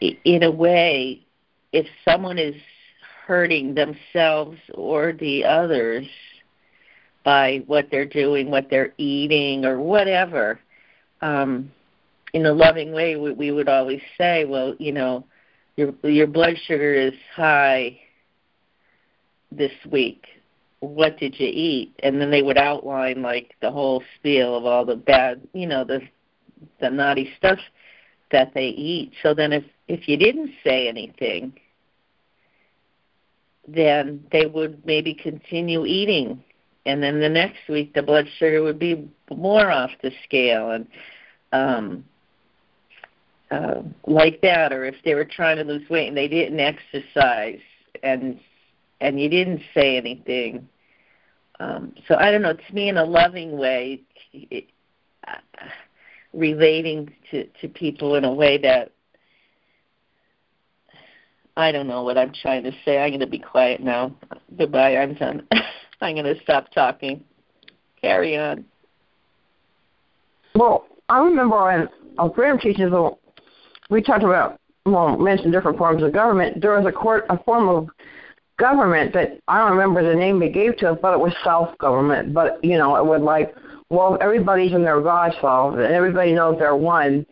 in 0.02 0.44
a 0.44 0.52
way, 0.52 1.22
if 1.72 1.86
someone 2.04 2.38
is 2.38 2.56
hurting 3.26 3.74
themselves 3.74 4.58
or 4.76 5.14
the 5.14 5.44
others 5.44 6.06
by 7.24 7.64
what 7.66 7.88
they're 7.90 8.06
doing, 8.06 8.52
what 8.52 8.70
they're 8.70 8.94
eating, 8.98 9.66
or 9.66 9.80
whatever, 9.80 10.60
um, 11.22 11.72
in 12.34 12.46
a 12.46 12.54
loving 12.54 12.92
way, 12.92 13.16
we, 13.16 13.32
we 13.32 13.52
would 13.52 13.68
always 13.68 14.02
say, 14.18 14.46
well, 14.46 14.76
you 14.78 14.92
know, 14.92 15.26
your 15.76 15.94
your 16.04 16.28
blood 16.28 16.56
sugar 16.68 16.94
is 16.94 17.14
high 17.36 18.00
this 19.52 19.72
week. 19.90 20.28
What 20.82 21.18
did 21.18 21.40
you 21.40 21.48
eat? 21.48 21.96
And 22.04 22.22
then 22.22 22.30
they 22.30 22.44
would 22.44 22.58
outline 22.58 23.22
like 23.22 23.56
the 23.62 23.72
whole 23.72 24.04
spiel 24.16 24.56
of 24.56 24.66
all 24.66 24.86
the 24.86 24.96
bad, 24.96 25.42
you 25.54 25.66
know, 25.66 25.84
the 25.84 26.02
the 26.80 26.90
naughty 26.90 27.32
stuff 27.38 27.60
that 28.32 28.54
they 28.54 28.68
eat. 28.68 29.14
So 29.24 29.34
then 29.34 29.52
if 29.52 29.64
if 29.88 30.08
you 30.08 30.18
didn't 30.18 30.52
say 30.64 30.88
anything, 30.88 31.54
then 33.68 34.26
they 34.32 34.46
would 34.46 34.86
maybe 34.86 35.14
continue 35.14 35.86
eating. 35.86 36.44
And 36.86 37.02
then 37.02 37.20
the 37.20 37.30
next 37.30 37.68
week 37.68 37.94
the 37.94 38.04
blood 38.04 38.28
sugar 38.38 38.62
would 38.62 38.80
be 38.80 39.10
more 39.36 39.72
off 39.72 39.92
the 40.02 40.12
scale. 40.24 40.72
And 40.72 40.88
um 41.52 42.06
uh, 43.52 43.82
like 44.08 44.42
that 44.42 44.74
or 44.74 44.86
if 44.86 44.96
they 45.06 45.14
were 45.14 45.26
trying 45.26 45.58
to 45.58 45.64
lose 45.64 45.88
weight 45.90 46.08
and 46.08 46.18
they 46.18 46.28
didn't 46.28 46.60
exercise 46.60 47.60
and 48.04 48.40
and 49.02 49.20
you 49.20 49.30
didn't 49.30 49.62
say 49.74 49.98
anything. 49.98 50.68
Um 51.60 51.94
so 52.08 52.16
i 52.16 52.32
don't 52.32 52.42
know. 52.42 52.54
To 52.54 52.74
me 52.74 52.90
in 52.90 52.98
a 52.98 53.06
loving 53.06 53.58
way 53.58 54.02
it, 54.34 54.66
uh, 55.28 55.38
relating 56.34 57.14
to 57.32 57.46
to 57.62 57.68
people 57.68 58.16
in 58.16 58.26
a 58.26 58.34
way 58.34 58.58
that 58.60 58.92
I 61.58 61.72
don't 61.72 61.88
know 61.88 62.04
what 62.04 62.18
I'm 62.18 62.34
trying 62.34 62.64
to 62.64 62.72
say. 62.84 62.98
I'm 62.98 63.12
going 63.12 63.20
to 63.22 63.28
be 63.28 63.40
quiet 63.40 63.82
now. 63.82 64.16
Goodbye. 64.58 64.98
I'm 64.98 65.14
done. 65.14 65.48
I'm 66.02 66.16
going 66.16 66.26
to 66.26 66.42
stop 66.44 66.72
talking. 66.72 67.24
Carry 68.02 68.38
on. 68.38 68.66
Well, 70.54 70.86
I 71.10 71.20
remember 71.20 71.64
when 71.64 71.90
our 72.18 72.34
freedom 72.34 72.60
teachers, 72.60 72.94
we 73.90 74.02
talked 74.02 74.24
about, 74.24 74.60
well, 74.86 75.18
mentioned 75.18 75.54
different 75.54 75.78
forms 75.78 76.04
of 76.04 76.14
government. 76.14 76.62
There 76.62 76.78
was 76.78 76.86
a 76.86 76.92
court, 76.92 77.26
a 77.30 77.42
form 77.44 77.70
of 77.70 77.90
government 78.58 79.14
that 79.14 79.40
I 79.48 79.60
don't 79.60 79.78
remember 79.78 80.08
the 80.08 80.16
name 80.16 80.40
they 80.40 80.50
gave 80.50 80.78
to 80.78 80.94
it, 80.94 81.02
but 81.02 81.14
it 81.14 81.20
was 81.20 81.34
self-government. 81.44 82.34
But 82.34 82.64
you 82.64 82.78
know, 82.78 82.96
it 82.96 83.06
would 83.06 83.22
like, 83.22 83.56
well, 83.90 84.18
everybody's 84.22 84.74
in 84.74 84.84
their 84.84 85.02
God 85.02 85.34
solved, 85.42 85.78
and 85.78 85.94
everybody 85.94 86.34
knows 86.34 86.58
they're 86.58 86.76
one. 86.76 87.26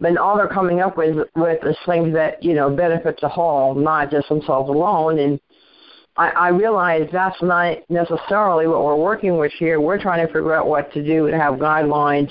Then 0.00 0.16
all 0.16 0.36
they're 0.36 0.48
coming 0.48 0.80
up 0.80 0.96
with 0.96 1.26
with 1.34 1.64
is 1.64 1.76
things 1.84 2.12
that 2.14 2.42
you 2.42 2.54
know 2.54 2.70
benefit 2.70 3.18
the 3.20 3.28
whole, 3.28 3.74
not 3.74 4.10
just 4.10 4.28
themselves 4.28 4.68
alone. 4.70 5.18
And 5.18 5.40
I, 6.16 6.28
I 6.28 6.48
realize 6.48 7.08
that's 7.12 7.40
not 7.42 7.78
necessarily 7.88 8.66
what 8.66 8.84
we're 8.84 8.96
working 8.96 9.38
with 9.38 9.52
here. 9.58 9.80
We're 9.80 10.00
trying 10.00 10.24
to 10.24 10.32
figure 10.32 10.54
out 10.54 10.68
what 10.68 10.92
to 10.92 11.04
do 11.04 11.26
and 11.26 11.34
have 11.34 11.54
guidelines 11.54 12.30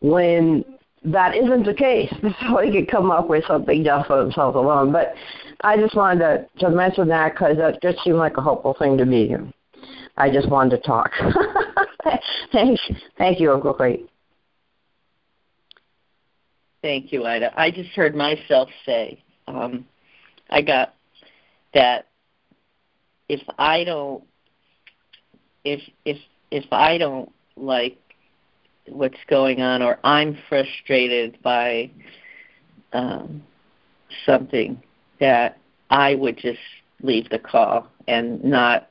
when 0.00 0.64
that 1.04 1.34
isn't 1.34 1.64
the 1.64 1.74
case. 1.74 2.12
So 2.40 2.58
they 2.60 2.70
could 2.70 2.90
come 2.90 3.10
up 3.10 3.28
with 3.28 3.44
something 3.46 3.84
just 3.84 4.06
for 4.06 4.22
themselves 4.22 4.56
alone. 4.56 4.92
But 4.92 5.14
I 5.62 5.76
just 5.76 5.94
wanted 5.94 6.20
to, 6.20 6.66
to 6.66 6.70
mention 6.70 7.08
that 7.08 7.32
because 7.32 7.56
that 7.56 7.80
just 7.80 8.02
seemed 8.04 8.16
like 8.16 8.36
a 8.36 8.42
hopeful 8.42 8.76
thing 8.78 8.98
to 8.98 9.04
me. 9.04 9.34
I 10.16 10.30
just 10.30 10.48
wanted 10.48 10.76
to 10.76 10.82
talk. 10.82 11.10
Thanks. 12.52 12.82
Thank 13.18 13.40
you, 13.40 13.52
Uncle 13.52 13.74
Kate. 13.74 14.08
Thank 16.86 17.10
you, 17.10 17.26
Ida. 17.26 17.52
I 17.60 17.72
just 17.72 17.90
heard 17.96 18.14
myself 18.14 18.68
say, 18.84 19.20
um, 19.48 19.84
I 20.50 20.62
got 20.62 20.94
that 21.74 22.06
if 23.28 23.40
I 23.58 23.82
don't 23.82 24.22
if 25.64 25.80
if 26.04 26.16
if 26.52 26.64
I 26.70 26.96
don't 26.96 27.32
like 27.56 27.98
what's 28.86 29.18
going 29.26 29.62
on 29.62 29.82
or 29.82 29.98
I'm 30.04 30.38
frustrated 30.48 31.42
by 31.42 31.90
um 32.92 33.42
something 34.24 34.80
that 35.18 35.58
I 35.90 36.14
would 36.14 36.36
just 36.36 36.60
leave 37.02 37.28
the 37.30 37.40
call 37.40 37.88
and 38.06 38.44
not 38.44 38.90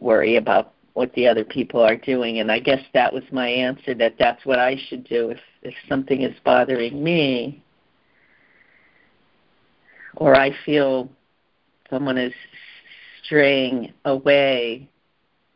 worry 0.00 0.36
about 0.36 0.72
what 0.94 1.12
the 1.14 1.26
other 1.26 1.44
people 1.44 1.80
are 1.80 1.96
doing. 1.96 2.38
And 2.38 2.50
I 2.50 2.60
guess 2.60 2.80
that 2.94 3.12
was 3.12 3.24
my 3.30 3.48
answer 3.48 3.94
that 3.94 4.14
that's 4.18 4.44
what 4.46 4.58
I 4.58 4.76
should 4.88 5.04
do 5.04 5.30
if 5.30 5.40
if 5.62 5.74
something 5.88 6.22
is 6.22 6.34
bothering 6.44 7.02
me. 7.02 7.62
Or 10.16 10.34
I 10.34 10.52
feel 10.64 11.10
someone 11.90 12.16
is 12.16 12.32
straying 13.24 13.92
away. 14.04 14.88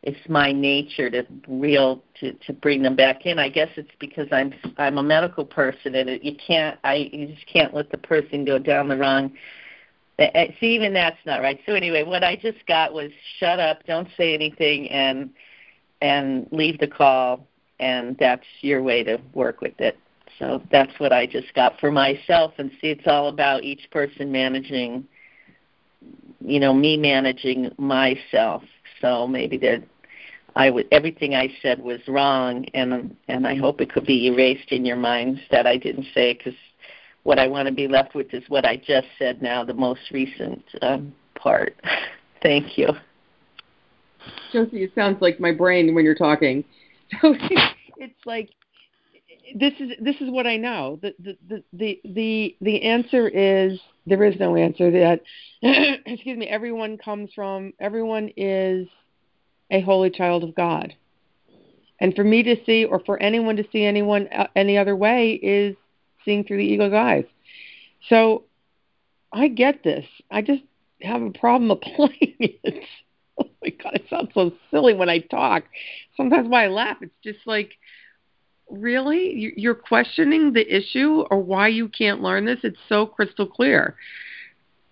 It's 0.02 0.28
my 0.28 0.52
nature 0.52 1.10
to 1.10 1.24
real 1.46 2.02
to 2.20 2.32
to 2.32 2.52
bring 2.52 2.82
them 2.82 2.96
back 2.96 3.24
in. 3.24 3.38
I 3.38 3.48
guess 3.48 3.68
it's 3.76 3.90
because 4.00 4.26
i'm 4.32 4.52
i'm 4.76 4.98
a 4.98 5.02
medical 5.02 5.44
person 5.44 5.94
and 5.94 6.08
it, 6.08 6.24
you 6.24 6.36
can't 6.44 6.78
i 6.84 7.10
you 7.12 7.28
just 7.28 7.46
can't 7.46 7.74
let 7.74 7.90
the 7.90 7.98
person 7.98 8.44
go 8.44 8.58
down 8.58 8.88
the 8.88 8.96
wrong 8.96 9.32
Uh, 10.18 10.46
see 10.58 10.74
even 10.74 10.92
that's 10.92 11.18
not 11.26 11.40
right. 11.40 11.60
So 11.64 11.74
anyway 11.74 12.02
what 12.02 12.24
i 12.24 12.34
just 12.34 12.66
got 12.66 12.92
was 12.92 13.10
shut 13.38 13.60
up 13.60 13.84
don't 13.86 14.08
say 14.16 14.34
anything 14.34 14.88
and 14.90 15.30
and 16.00 16.48
leave 16.50 16.78
the 16.78 16.88
call 16.88 17.46
and 17.80 18.16
that's 18.18 18.46
your 18.60 18.82
way 18.82 19.04
to 19.04 19.18
work 19.34 19.60
with 19.60 19.80
it. 19.80 19.96
So 20.38 20.62
that's 20.72 20.92
what 20.98 21.12
i 21.12 21.26
just 21.26 21.54
got 21.54 21.78
for 21.78 21.92
myself 21.92 22.54
and 22.58 22.70
see 22.80 22.88
it's 22.88 23.06
all 23.06 23.28
about 23.28 23.62
each 23.62 23.88
person 23.90 24.32
managing 24.32 25.06
you 26.40 26.58
know 26.60 26.74
me 26.74 26.96
managing 26.96 27.70
myself. 27.78 28.62
So 29.00 29.26
maybe 29.28 29.56
that 29.58 29.84
i 30.56 30.68
would 30.68 30.88
everything 30.90 31.34
i 31.34 31.48
said 31.62 31.80
was 31.80 32.00
wrong 32.08 32.64
and 32.74 33.14
and 33.28 33.46
i 33.46 33.54
hope 33.54 33.80
it 33.80 33.92
could 33.92 34.06
be 34.06 34.26
erased 34.26 34.72
in 34.72 34.84
your 34.84 34.96
minds 34.96 35.40
that 35.52 35.66
i 35.66 35.76
didn't 35.76 36.06
say 36.12 36.34
because 36.34 36.58
what 37.28 37.38
i 37.38 37.46
want 37.46 37.68
to 37.68 37.74
be 37.74 37.86
left 37.86 38.14
with 38.14 38.32
is 38.32 38.42
what 38.48 38.64
i 38.64 38.74
just 38.74 39.06
said 39.18 39.42
now 39.42 39.62
the 39.62 39.74
most 39.74 40.00
recent 40.12 40.64
um, 40.80 41.12
part 41.38 41.76
thank 42.42 42.78
you 42.78 42.88
josie 44.50 44.84
it 44.84 44.92
sounds 44.94 45.20
like 45.20 45.38
my 45.38 45.52
brain 45.52 45.94
when 45.94 46.06
you're 46.06 46.14
talking 46.14 46.64
so 47.20 47.34
it's 47.98 48.24
like 48.24 48.48
this 49.54 49.72
is 49.78 49.92
this 50.00 50.16
is 50.16 50.30
what 50.30 50.46
I 50.46 50.58
know. 50.58 50.98
The 51.00 51.14
the 51.18 51.62
the 51.72 52.00
the 52.04 52.56
the, 52.60 52.82
answer 52.82 53.28
is 53.28 53.80
there 54.06 54.22
is 54.24 54.38
no 54.38 54.56
answer. 54.56 54.90
That 54.90 55.22
excuse 56.06 56.36
me. 56.36 56.46
Everyone 56.46 56.98
comes 56.98 57.30
from. 57.34 57.72
Everyone 57.80 58.30
is 58.36 58.86
a 59.70 59.80
holy 59.80 60.10
child 60.10 60.44
of 60.44 60.54
God, 60.54 60.94
and 61.98 62.14
for 62.14 62.24
me 62.24 62.42
to 62.42 62.56
see, 62.66 62.84
or 62.84 63.00
for 63.00 63.22
anyone 63.22 63.56
to 63.56 63.64
see 63.72 63.84
anyone 63.84 64.28
uh, 64.36 64.48
any 64.54 64.76
other 64.76 64.94
way, 64.94 65.32
is 65.32 65.74
seeing 66.28 66.44
through 66.44 66.58
the 66.58 66.64
ego's 66.64 66.92
eyes. 66.92 67.24
So, 68.10 68.44
I 69.32 69.48
get 69.48 69.82
this. 69.82 70.04
I 70.30 70.42
just 70.42 70.62
have 71.00 71.22
a 71.22 71.30
problem 71.30 71.70
applying 71.70 72.36
it. 72.38 72.84
oh 73.40 73.48
my 73.62 73.70
god, 73.70 73.94
it 73.94 74.04
sounds 74.10 74.30
so 74.34 74.52
silly 74.70 74.92
when 74.92 75.08
I 75.08 75.20
talk. 75.20 75.64
Sometimes 76.16 76.48
when 76.48 76.60
I 76.60 76.66
laugh, 76.66 76.98
it's 77.00 77.14
just 77.24 77.46
like 77.46 77.72
really 78.70 79.54
you're 79.56 79.74
questioning 79.74 80.52
the 80.52 80.76
issue 80.76 81.24
or 81.30 81.40
why 81.40 81.68
you 81.68 81.88
can't 81.88 82.20
learn 82.20 82.44
this 82.44 82.58
it's 82.62 82.76
so 82.86 83.06
crystal 83.06 83.46
clear 83.46 83.96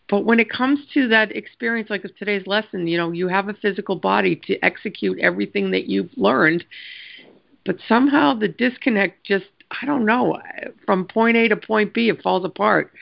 but 0.09 0.25
when 0.25 0.41
it 0.41 0.49
comes 0.49 0.79
to 0.95 1.09
that 1.09 1.35
experience 1.37 1.91
like 1.91 2.03
of 2.03 2.17
today's 2.17 2.47
lesson 2.47 2.87
you 2.87 2.97
know 2.97 3.13
you 3.13 3.29
have 3.29 3.51
a 3.51 3.55
physical 3.55 3.95
body 3.95 4.35
to 4.35 4.59
execute 4.65 5.19
everything 5.19 5.73
that 5.73 5.91
you've 5.91 6.09
learned 6.17 6.65
but 7.67 7.77
somehow 7.87 8.33
the 8.33 8.49
disconnect 8.49 9.23
just 9.27 9.45
i 9.71 9.87
don't 9.87 10.05
know. 10.05 10.39
From 10.85 11.07
point 11.07 11.37
a 11.37 11.49
to 11.49 11.57
point 11.57 11.93
b 11.95 12.09
it 12.09 12.23
falls 12.23 12.45
apart. 12.45 12.93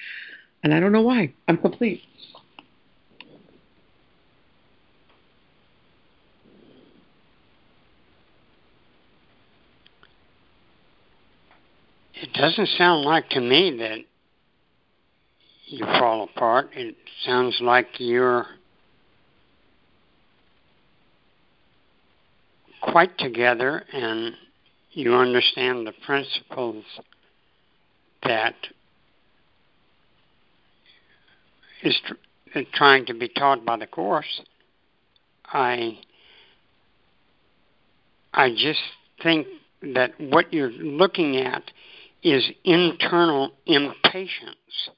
And 0.62 0.74
i 0.74 0.80
don't 0.80 0.92
know 0.92 1.02
why. 1.02 1.32
I'm 1.48 1.58
complete. 1.58 2.02
It 12.14 12.32
doesn't 12.32 12.68
sound 12.78 13.04
like 13.04 13.28
to 13.30 13.40
me 13.40 13.76
that 13.78 13.98
you 15.66 15.84
fall 15.84 16.24
apart. 16.24 16.70
It 16.74 16.96
sounds 17.24 17.58
like 17.60 17.88
you're 17.98 18.46
quite 22.80 23.18
together 23.18 23.84
and 23.92 24.34
you 24.95 25.14
understand 25.14 25.86
the 25.86 25.92
principles 26.05 26.84
that 28.22 28.55
is 31.82 31.99
tr- 32.07 32.61
trying 32.72 33.07
to 33.07 33.14
be 33.14 33.28
taught 33.28 33.64
by 33.64 33.76
the 33.76 33.86
course. 33.86 34.40
I 35.47 35.99
I 38.32 38.51
just 38.51 38.80
think 39.22 39.47
that 39.95 40.12
what 40.18 40.53
you're 40.53 40.70
looking 40.70 41.36
at 41.36 41.62
is 42.22 42.49
internal 42.64 43.53
impatience. 43.66 44.90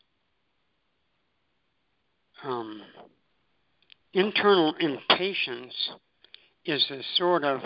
Um, 2.44 2.80
internal 4.14 4.74
impatience 4.78 5.74
is 6.64 6.84
a 6.90 7.01
sort 7.16 7.44
of 7.44 7.61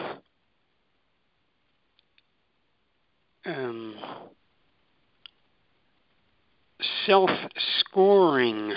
um, 3.47 3.95
self 7.07 7.31
scoring 7.79 8.73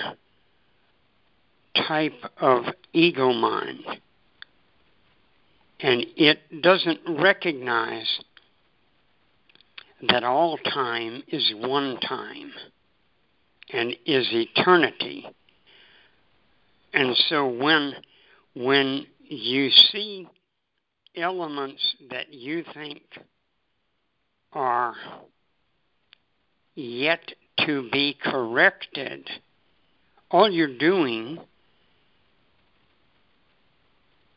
type 1.88 2.20
of 2.40 2.64
ego 2.92 3.32
mind. 3.32 3.80
And 5.80 6.06
it 6.16 6.62
doesn't 6.62 7.00
recognize 7.06 8.20
that 10.08 10.24
all 10.24 10.56
time 10.58 11.22
is 11.28 11.52
one 11.56 11.98
time 12.00 12.52
and 13.70 13.94
is 14.06 14.26
eternity. 14.30 15.26
And 16.92 17.16
so 17.28 17.48
when 17.48 17.94
when 18.54 19.06
you 19.24 19.70
see 19.70 20.28
elements 21.16 21.96
that 22.10 22.32
you 22.32 22.64
think 22.72 23.02
are 24.54 24.94
yet 26.74 27.32
to 27.66 27.88
be 27.90 28.16
corrected, 28.22 29.28
all 30.30 30.50
you're 30.50 30.78
doing, 30.78 31.38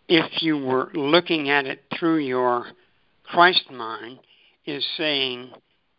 if 0.07 0.41
you 0.41 0.57
were 0.57 0.89
looking 0.93 1.49
at 1.49 1.65
it 1.65 1.83
through 1.97 2.19
your 2.19 2.67
Christ 3.23 3.71
mind, 3.71 4.19
is 4.65 4.85
saying, 4.97 5.51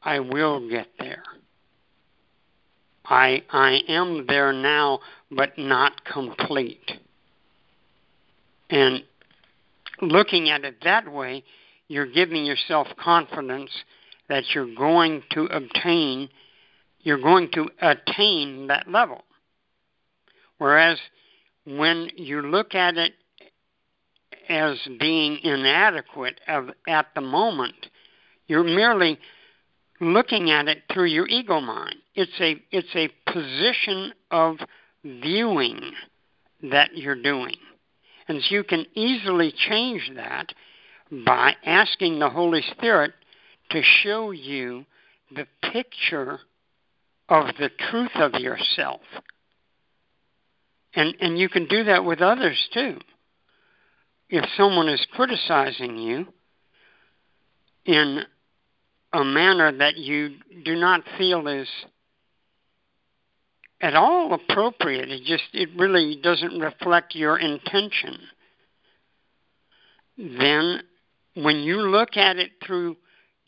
I 0.03 0.21
will 0.21 0.69
get 0.69 0.89
there. 0.99 1.25
I, 3.05 3.43
I 3.51 3.81
am 3.89 4.27
there 4.29 4.53
now, 4.53 5.01
but 5.31 5.57
not 5.57 6.05
complete. 6.05 6.93
And 8.71 9.03
looking 10.03 10.51
at 10.51 10.64
it 10.64 10.77
that 10.85 11.11
way, 11.11 11.43
you're 11.89 12.07
giving 12.07 12.45
yourself 12.45 12.87
confidence 13.03 13.71
that 14.29 14.45
you're 14.55 14.74
going 14.74 15.22
to 15.31 15.45
obtain, 15.47 16.29
you're 17.01 17.20
going 17.20 17.51
to 17.53 17.68
attain 17.81 18.66
that 18.68 18.89
level. 18.89 19.24
Whereas 20.59 20.99
when 21.64 22.11
you 22.16 22.43
look 22.43 22.74
at 22.74 22.97
it 22.97 23.12
as 24.49 24.79
being 24.99 25.39
inadequate 25.43 26.41
at 26.47 27.07
the 27.14 27.20
moment, 27.20 27.87
you're 28.47 28.64
merely 28.64 29.18
looking 30.01 30.51
at 30.51 30.68
it 30.68 30.83
through 30.93 31.07
your 31.07 31.29
ego 31.29 31.61
mind. 31.61 31.97
It's 32.14 32.41
a 32.41 32.61
it's 32.70 32.95
a 32.95 33.11
position 33.31 34.12
of 34.31 34.57
viewing 35.05 35.93
that 36.62 36.97
you're 36.97 37.20
doing. 37.20 37.57
And 38.26 38.43
so 38.43 38.55
you 38.55 38.64
can 38.64 38.87
easily 38.95 39.53
change 39.68 40.11
that 40.16 40.53
by 41.24 41.55
asking 41.64 42.18
the 42.18 42.29
Holy 42.29 42.62
Spirit 42.72 43.12
to 43.71 43.83
show 43.83 44.31
you 44.31 44.85
the 45.35 45.47
picture 45.73 46.41
of 47.29 47.47
the 47.59 47.71
truth 47.91 48.14
of 48.14 48.35
yourself. 48.35 49.03
And 50.95 51.14
and 51.21 51.39
you 51.39 51.49
can 51.49 51.66
do 51.66 51.85
that 51.85 52.05
with 52.05 52.21
others 52.21 52.69
too. 52.73 52.99
If 54.31 54.45
someone 54.57 54.89
is 54.89 55.07
criticizing 55.12 55.99
you 55.99 56.27
in 57.85 58.25
a 59.12 59.25
manner 59.25 59.73
that 59.79 59.97
you 59.97 60.37
do 60.64 60.77
not 60.77 61.03
feel 61.16 61.47
is 61.49 61.69
at 63.81 63.95
all 63.95 64.35
appropriate. 64.35 65.11
It 65.11 65.25
just 65.25 65.45
it 65.53 65.71
really 65.77 66.19
doesn't 66.23 66.59
reflect 66.59 67.14
your 67.14 67.39
intention. 67.39 68.19
Then 70.16 70.83
when 71.35 71.59
you 71.59 71.83
look 71.83 72.16
at 72.16 72.37
it 72.37 72.53
through 72.64 72.97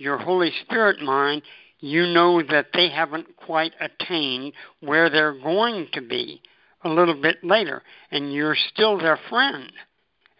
your 0.00 0.16
Holy 0.16 0.50
Spirit 0.62 1.02
mind, 1.02 1.42
you 1.78 2.06
know 2.06 2.42
that 2.42 2.68
they 2.72 2.88
haven't 2.88 3.36
quite 3.36 3.74
attained 3.80 4.54
where 4.80 5.10
they're 5.10 5.38
going 5.38 5.88
to 5.92 6.00
be 6.00 6.40
a 6.82 6.88
little 6.88 7.20
bit 7.20 7.36
later, 7.44 7.82
and 8.10 8.32
you're 8.32 8.56
still 8.72 8.98
their 8.98 9.18
friend, 9.28 9.70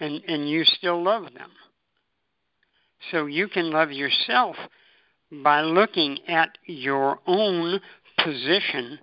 and, 0.01 0.23
and 0.27 0.49
you 0.49 0.65
still 0.65 1.03
love 1.03 1.25
them. 1.35 1.51
So 3.11 3.27
you 3.27 3.49
can 3.49 3.71
love 3.71 3.93
yourself 3.93 4.57
by 5.31 5.61
looking 5.61 6.19
at 6.27 6.57
your 6.65 7.19
own 7.27 7.81
position 8.25 8.99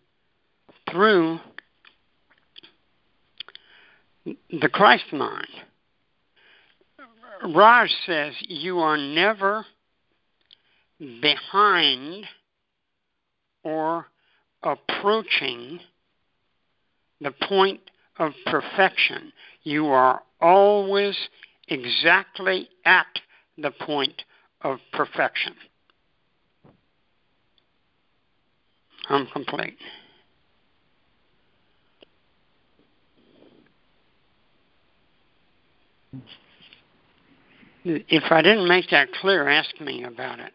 through 0.90 1.40
the 4.26 4.70
Christ 4.70 5.14
mind. 5.14 5.48
Raj 7.46 7.90
says 8.08 8.34
you 8.48 8.80
are 8.80 8.98
never 8.98 9.66
behind 11.00 12.26
or 13.64 14.08
approaching 14.64 15.80
the 17.22 17.32
point 17.32 17.82
of 18.18 18.34
perfection. 18.46 19.32
You 19.64 19.88
are 19.88 20.22
always 20.42 21.16
exactly 21.68 22.70
at 22.86 23.08
the 23.58 23.72
point 23.72 24.24
of 24.62 24.80
perfection. 24.94 25.54
I'm 29.10 29.28
complete. 29.28 29.78
If 37.84 38.24
I 38.32 38.42
didn't 38.42 38.68
make 38.68 38.90
that 38.90 39.14
clear, 39.14 39.48
ask 39.48 39.80
me 39.80 40.04
about 40.04 40.40
it. 40.40 40.52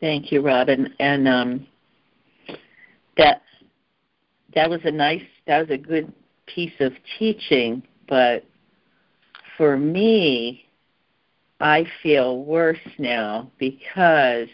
Thank 0.00 0.30
you, 0.30 0.42
Robin. 0.42 0.94
And 0.98 1.26
um, 1.26 1.66
that 3.16 3.42
that 4.54 4.68
was 4.70 4.80
a 4.84 4.90
nice, 4.90 5.22
that 5.46 5.60
was 5.60 5.70
a 5.70 5.78
good 5.78 6.12
piece 6.46 6.74
of 6.80 6.92
teaching. 7.18 7.82
But 8.08 8.44
for 9.56 9.76
me, 9.76 10.66
I 11.60 11.86
feel 12.02 12.44
worse 12.44 12.78
now 12.98 13.50
because 13.58 14.48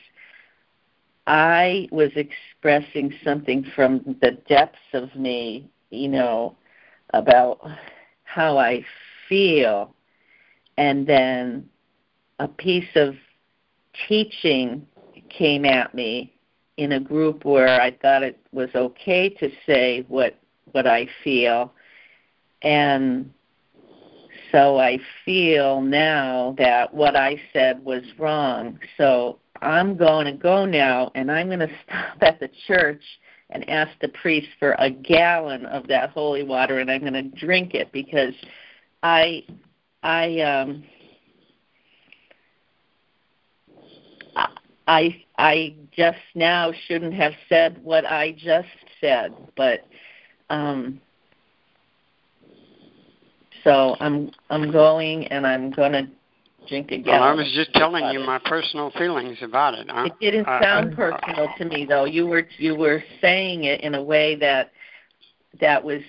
I 1.26 1.88
was 1.90 2.10
expressing 2.16 3.12
something 3.24 3.64
from 3.74 4.16
the 4.20 4.32
depths 4.48 4.78
of 4.92 5.14
me, 5.14 5.70
you 5.90 6.08
know, 6.08 6.56
about 7.14 7.60
how 8.24 8.58
I 8.58 8.84
feel, 9.28 9.94
and 10.76 11.06
then 11.06 11.68
a 12.38 12.48
piece 12.48 12.88
of 12.96 13.14
teaching 14.08 14.86
came 15.36 15.64
at 15.64 15.94
me 15.94 16.32
in 16.76 16.92
a 16.92 17.00
group 17.00 17.44
where 17.44 17.80
I 17.80 17.90
thought 17.90 18.22
it 18.22 18.38
was 18.52 18.68
okay 18.74 19.28
to 19.28 19.50
say 19.66 20.04
what 20.08 20.38
what 20.72 20.86
I 20.86 21.06
feel, 21.22 21.72
and 22.62 23.30
so 24.50 24.78
I 24.78 24.98
feel 25.24 25.80
now 25.80 26.54
that 26.58 26.92
what 26.94 27.16
I 27.16 27.40
said 27.52 27.84
was 27.84 28.02
wrong. 28.18 28.78
So 28.96 29.38
I'm 29.60 29.96
going 29.96 30.26
to 30.26 30.32
go 30.32 30.64
now, 30.64 31.10
and 31.14 31.30
I'm 31.30 31.48
going 31.48 31.58
to 31.60 31.70
stop 31.86 32.18
at 32.22 32.40
the 32.40 32.50
church 32.66 33.02
and 33.52 33.68
ask 33.68 33.90
the 34.00 34.08
priest 34.08 34.48
for 34.58 34.74
a 34.78 34.90
gallon 34.90 35.66
of 35.66 35.86
that 35.86 36.10
holy 36.10 36.42
water 36.42 36.78
and 36.78 36.90
I'm 36.90 37.02
going 37.02 37.12
to 37.12 37.46
drink 37.46 37.74
it 37.74 37.92
because 37.92 38.34
I 39.02 39.44
I 40.02 40.40
um 40.40 40.84
I 44.86 45.22
I 45.38 45.74
just 45.92 46.18
now 46.34 46.72
shouldn't 46.86 47.14
have 47.14 47.32
said 47.48 47.78
what 47.82 48.04
I 48.04 48.32
just 48.32 48.68
said, 49.00 49.34
but 49.56 49.86
um 50.50 51.00
so 53.64 53.96
I'm 54.00 54.30
I'm 54.50 54.70
going 54.70 55.26
and 55.28 55.46
I'm 55.46 55.70
going 55.70 55.92
to 55.92 56.08
drink 56.68 56.90
again. 56.90 57.20
Well, 57.20 57.22
I 57.22 57.32
was 57.32 57.50
just 57.54 57.72
telling 57.74 58.04
you 58.12 58.20
my 58.20 58.38
personal 58.38 58.90
feelings 58.92 59.38
about 59.42 59.74
it. 59.74 59.88
Huh? 59.88 60.06
It 60.06 60.18
didn't 60.20 60.46
sound 60.60 60.94
personal 60.94 61.48
to 61.58 61.64
me, 61.64 61.84
though. 61.84 62.04
You 62.04 62.26
were 62.26 62.46
you 62.58 62.74
were 62.74 63.02
saying 63.20 63.64
it 63.64 63.80
in 63.82 63.94
a 63.94 64.02
way 64.02 64.34
that 64.36 64.72
that 65.60 65.82
was 65.82 66.02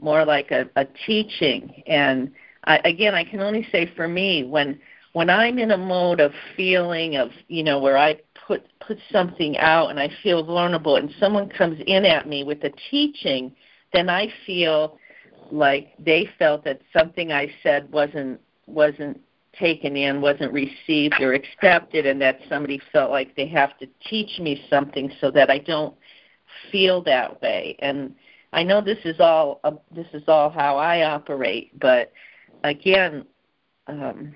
more 0.00 0.24
like 0.24 0.50
a, 0.50 0.68
a 0.76 0.86
teaching. 1.06 1.82
And 1.86 2.32
I, 2.64 2.78
again, 2.84 3.14
I 3.14 3.24
can 3.24 3.40
only 3.40 3.66
say 3.70 3.90
for 3.94 4.08
me 4.08 4.44
when 4.44 4.80
when 5.12 5.28
I'm 5.28 5.58
in 5.58 5.72
a 5.72 5.76
mode 5.76 6.20
of 6.20 6.32
feeling 6.56 7.16
of 7.16 7.30
you 7.48 7.62
know 7.62 7.78
where 7.78 7.98
I 7.98 8.20
put 8.46 8.66
put 8.80 8.98
something 9.10 9.56
out 9.58 9.90
and 9.90 9.98
I 9.98 10.10
feel 10.22 10.44
vulnerable, 10.44 10.96
and 10.96 11.12
someone 11.18 11.48
comes 11.48 11.80
in 11.86 12.04
at 12.04 12.28
me 12.28 12.44
with 12.44 12.62
a 12.64 12.72
teaching, 12.90 13.54
then 13.92 14.08
I 14.08 14.28
feel 14.46 14.98
like 15.50 15.94
they 15.98 16.28
felt 16.38 16.64
that 16.64 16.80
something 16.96 17.32
I 17.32 17.52
said 17.62 17.90
wasn't 17.90 18.40
wasn't 18.66 19.20
taken 19.58 19.96
in, 19.96 20.20
wasn't 20.20 20.52
received 20.52 21.20
or 21.20 21.32
accepted, 21.32 22.06
and 22.06 22.20
that 22.22 22.38
somebody 22.48 22.80
felt 22.92 23.10
like 23.10 23.34
they 23.34 23.48
have 23.48 23.76
to 23.78 23.88
teach 24.08 24.38
me 24.38 24.64
something 24.70 25.12
so 25.20 25.30
that 25.32 25.50
I 25.50 25.58
don't 25.58 25.94
feel 26.70 27.02
that 27.02 27.40
way. 27.42 27.76
And 27.80 28.14
I 28.52 28.62
know 28.62 28.80
this 28.80 28.98
is 29.04 29.18
all 29.18 29.60
uh, 29.64 29.72
this 29.94 30.06
is 30.12 30.22
all 30.28 30.50
how 30.50 30.76
I 30.76 31.02
operate, 31.02 31.78
but 31.80 32.12
again, 32.62 33.24
um, 33.86 34.34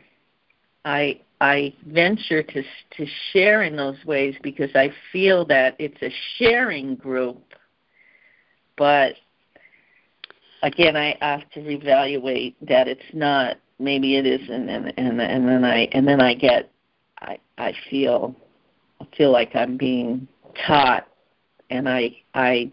I 0.84 1.20
I 1.40 1.74
venture 1.86 2.42
to 2.42 2.62
to 2.62 3.06
share 3.32 3.62
in 3.62 3.76
those 3.76 4.02
ways 4.04 4.34
because 4.42 4.70
I 4.74 4.90
feel 5.12 5.44
that 5.46 5.76
it's 5.78 6.00
a 6.02 6.10
sharing 6.36 6.96
group, 6.96 7.42
but 8.76 9.14
again, 10.62 10.96
I 10.96 11.16
have 11.20 11.48
to 11.50 11.60
reevaluate 11.60 12.54
that 12.62 12.88
it's 12.88 13.02
not 13.12 13.58
maybe 13.78 14.16
it 14.16 14.26
isn't, 14.26 14.68
and 14.68 14.92
and, 14.96 15.20
and 15.20 15.48
then 15.48 15.64
i 15.64 15.88
and 15.92 16.06
then 16.06 16.20
i 16.20 16.34
get 16.34 16.70
I 17.20 17.38
I 17.58 17.72
feel 17.90 18.34
I 19.00 19.06
feel 19.16 19.32
like 19.32 19.54
I'm 19.54 19.76
being 19.76 20.28
taught, 20.66 21.06
and 21.70 21.88
I 21.88 22.16
I 22.34 22.70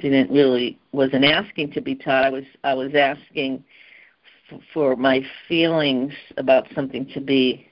didn't 0.00 0.30
really 0.30 0.78
wasn't 0.92 1.24
asking 1.24 1.72
to 1.72 1.80
be 1.80 1.94
taught. 1.94 2.24
I 2.24 2.30
was 2.30 2.44
I 2.64 2.74
was 2.74 2.94
asking 2.94 3.64
for 4.72 4.96
my 4.96 5.22
feelings 5.48 6.12
about 6.36 6.66
something 6.74 7.06
to 7.14 7.20
be, 7.20 7.66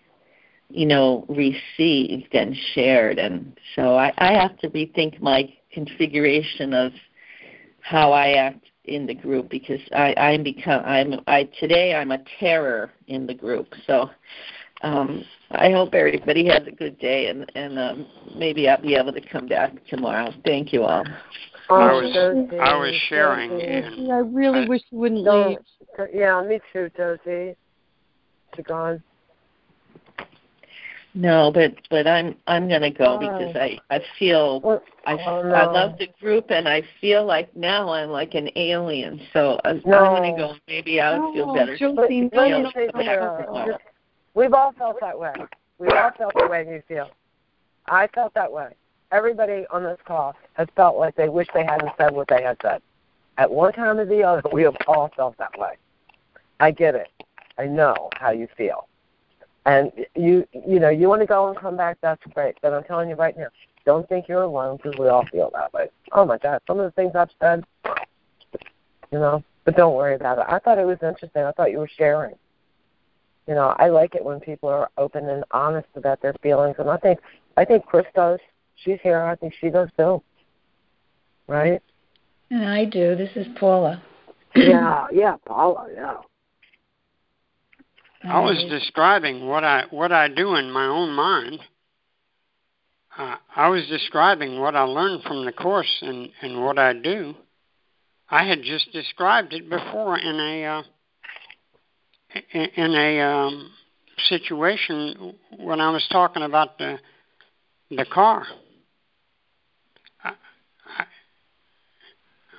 you 0.68 0.86
know, 0.86 1.24
received 1.28 2.34
and 2.34 2.56
shared, 2.74 3.18
and 3.18 3.58
so 3.74 3.96
I, 3.96 4.12
I 4.18 4.32
have 4.32 4.58
to 4.58 4.70
rethink 4.70 5.20
my 5.20 5.52
configuration 5.72 6.74
of 6.74 6.92
how 7.80 8.12
I 8.12 8.32
act 8.32 8.64
in 8.84 9.06
the 9.06 9.14
group 9.14 9.48
because 9.50 9.80
I 9.94 10.14
I'm 10.16 10.42
become 10.42 10.82
I'm 10.84 11.20
I 11.26 11.48
today 11.60 11.94
I'm 11.94 12.10
a 12.10 12.18
terror 12.40 12.90
in 13.06 13.26
the 13.26 13.34
group. 13.34 13.72
So 13.86 14.10
um 14.82 15.24
I 15.50 15.70
hope 15.70 15.94
everybody 15.94 16.46
has 16.46 16.66
a 16.66 16.70
good 16.70 16.98
day 16.98 17.26
and 17.26 17.50
and 17.54 17.78
um 17.78 18.06
maybe 18.36 18.68
I'll 18.68 18.80
be 18.80 18.94
able 18.94 19.12
to 19.12 19.20
come 19.20 19.46
back 19.46 19.72
tomorrow. 19.88 20.32
Thank 20.44 20.72
you 20.72 20.84
all. 20.84 21.04
Oh, 21.70 21.76
I 21.76 21.92
was 21.92 22.12
Josie, 22.14 22.58
I 22.58 22.76
was 22.76 22.94
sharing 23.08 23.50
Josie. 23.50 23.64
and 23.66 24.12
I 24.12 24.18
really 24.18 24.60
I- 24.64 24.68
wish 24.68 24.82
you 24.90 24.98
wouldn't 24.98 25.24
Don't, 25.24 25.48
leave. 25.98 26.08
yeah, 26.14 26.42
me 26.42 26.60
too, 26.72 26.90
Josie. 26.96 27.56
She 28.56 28.62
gone. 28.62 29.02
No, 31.14 31.50
but 31.52 31.74
but 31.90 32.06
I'm 32.06 32.36
I'm 32.46 32.68
gonna 32.68 32.90
go 32.92 33.16
Why? 33.16 33.38
because 33.38 33.56
I 33.56 33.78
I 33.90 34.00
feel 34.18 34.60
What? 34.60 34.84
I 35.06 35.14
Oh, 35.14 35.42
no. 35.42 35.54
I 35.54 35.64
love 35.64 35.98
the 35.98 36.08
group 36.20 36.50
and 36.50 36.68
I 36.68 36.82
feel 37.00 37.24
like 37.24 37.54
now 37.56 37.88
I'm 37.90 38.10
like 38.10 38.34
an 38.34 38.50
alien. 38.56 39.20
So 39.32 39.58
uh, 39.64 39.70
I, 39.70 39.82
No. 39.84 39.98
I'm 40.04 40.22
gonna 40.22 40.36
go. 40.36 40.54
Maybe 40.68 41.00
I'll 41.00 41.32
feel 41.32 41.54
better. 41.54 41.76
Josie, 41.76 41.96
But 41.96 42.10
no, 42.10 42.42
let 42.42 42.50
no, 42.50 42.62
me 42.62 42.70
say 42.74 42.90
no, 42.94 43.02
Sarah, 43.02 43.46
no. 43.52 43.66
just- 43.66 43.82
we've 44.34 44.52
all 44.52 44.72
felt 44.78 45.00
that 45.00 45.18
way. 45.18 45.32
We've 45.78 45.92
all 45.92 46.10
felt 46.16 46.34
the 46.34 46.46
way 46.46 46.66
you 46.68 46.82
feel. 46.86 47.10
I 47.86 48.06
felt 48.08 48.34
that 48.34 48.52
way. 48.52 48.68
Everybody 49.10 49.66
on 49.70 49.82
this 49.82 49.98
call 50.04 50.36
has 50.54 50.68
felt 50.76 50.98
like 50.98 51.16
they 51.16 51.28
wish 51.28 51.48
they 51.54 51.64
hadn't 51.64 51.92
said 51.96 52.12
what 52.12 52.28
they 52.28 52.42
had 52.42 52.58
said. 52.62 52.82
At 53.38 53.50
one 53.50 53.72
time 53.72 53.98
or 53.98 54.04
the 54.04 54.22
other, 54.22 54.42
we 54.52 54.62
have 54.64 54.76
all 54.86 55.10
felt 55.16 55.38
that 55.38 55.58
way. 55.58 55.76
I 56.60 56.72
get 56.72 56.94
it. 56.94 57.08
I 57.56 57.66
know 57.66 58.10
how 58.16 58.30
you 58.30 58.48
feel. 58.56 58.88
And 59.64 59.92
you, 60.14 60.46
you 60.52 60.80
know, 60.80 60.88
you 60.88 61.08
want 61.08 61.20
to 61.22 61.26
go 61.26 61.48
and 61.48 61.56
come 61.56 61.76
back. 61.76 61.98
That's 62.00 62.22
great. 62.34 62.56
But 62.60 62.74
I'm 62.74 62.84
telling 62.84 63.08
you 63.08 63.14
right 63.14 63.36
now, 63.36 63.48
don't 63.84 64.08
think 64.08 64.28
you're 64.28 64.42
alone 64.42 64.76
because 64.76 64.98
we 64.98 65.08
all 65.08 65.24
feel 65.26 65.50
that 65.54 65.72
way. 65.72 65.88
Oh 66.12 66.24
my 66.24 66.38
God, 66.38 66.60
some 66.66 66.78
of 66.78 66.84
the 66.84 66.90
things 66.90 67.12
I've 67.14 67.30
said, 67.40 67.64
you 69.10 69.18
know. 69.18 69.42
But 69.64 69.76
don't 69.76 69.94
worry 69.94 70.14
about 70.14 70.38
it. 70.38 70.46
I 70.48 70.58
thought 70.58 70.78
it 70.78 70.86
was 70.86 70.98
interesting. 71.02 71.42
I 71.42 71.52
thought 71.52 71.70
you 71.70 71.78
were 71.78 71.88
sharing. 71.88 72.34
You 73.46 73.54
know, 73.54 73.74
I 73.78 73.88
like 73.88 74.14
it 74.14 74.24
when 74.24 74.40
people 74.40 74.68
are 74.68 74.90
open 74.96 75.28
and 75.28 75.44
honest 75.50 75.88
about 75.94 76.20
their 76.22 76.34
feelings, 76.42 76.76
and 76.78 76.88
I 76.90 76.96
think 76.98 77.18
I 77.56 77.64
think 77.64 77.86
Chris 77.86 78.06
does. 78.14 78.40
She's 78.84 78.98
here. 79.02 79.22
I 79.22 79.34
think 79.36 79.54
she 79.60 79.70
does 79.70 79.88
too. 79.96 80.22
Right? 81.46 81.82
And 82.50 82.64
I 82.64 82.84
do. 82.84 83.16
This 83.16 83.30
is 83.36 83.46
Paula. 83.58 84.02
yeah, 84.54 85.06
yeah, 85.12 85.36
Paula. 85.46 85.88
Yeah. 85.94 86.16
I 88.24 88.40
was 88.40 88.64
describing 88.68 89.46
what 89.46 89.64
I 89.64 89.84
what 89.90 90.12
I 90.12 90.28
do 90.28 90.56
in 90.56 90.70
my 90.70 90.86
own 90.86 91.14
mind. 91.14 91.60
Uh, 93.16 93.36
I 93.54 93.68
was 93.68 93.86
describing 93.88 94.60
what 94.60 94.74
I 94.74 94.82
learned 94.82 95.22
from 95.22 95.44
the 95.44 95.52
course 95.52 95.98
and 96.02 96.30
and 96.42 96.62
what 96.62 96.78
I 96.78 96.92
do. 96.94 97.34
I 98.28 98.44
had 98.44 98.62
just 98.62 98.92
described 98.92 99.52
it 99.52 99.70
before 99.70 100.18
in 100.18 100.36
a 100.40 100.64
uh, 100.64 100.82
in, 102.52 102.66
in 102.76 102.94
a 102.94 103.20
um, 103.20 103.70
situation 104.28 105.34
when 105.58 105.80
I 105.80 105.90
was 105.90 106.06
talking 106.10 106.42
about 106.42 106.78
the 106.78 106.98
the 107.90 108.04
car. 108.04 108.46
I, 110.22 110.34
I, 110.98 111.04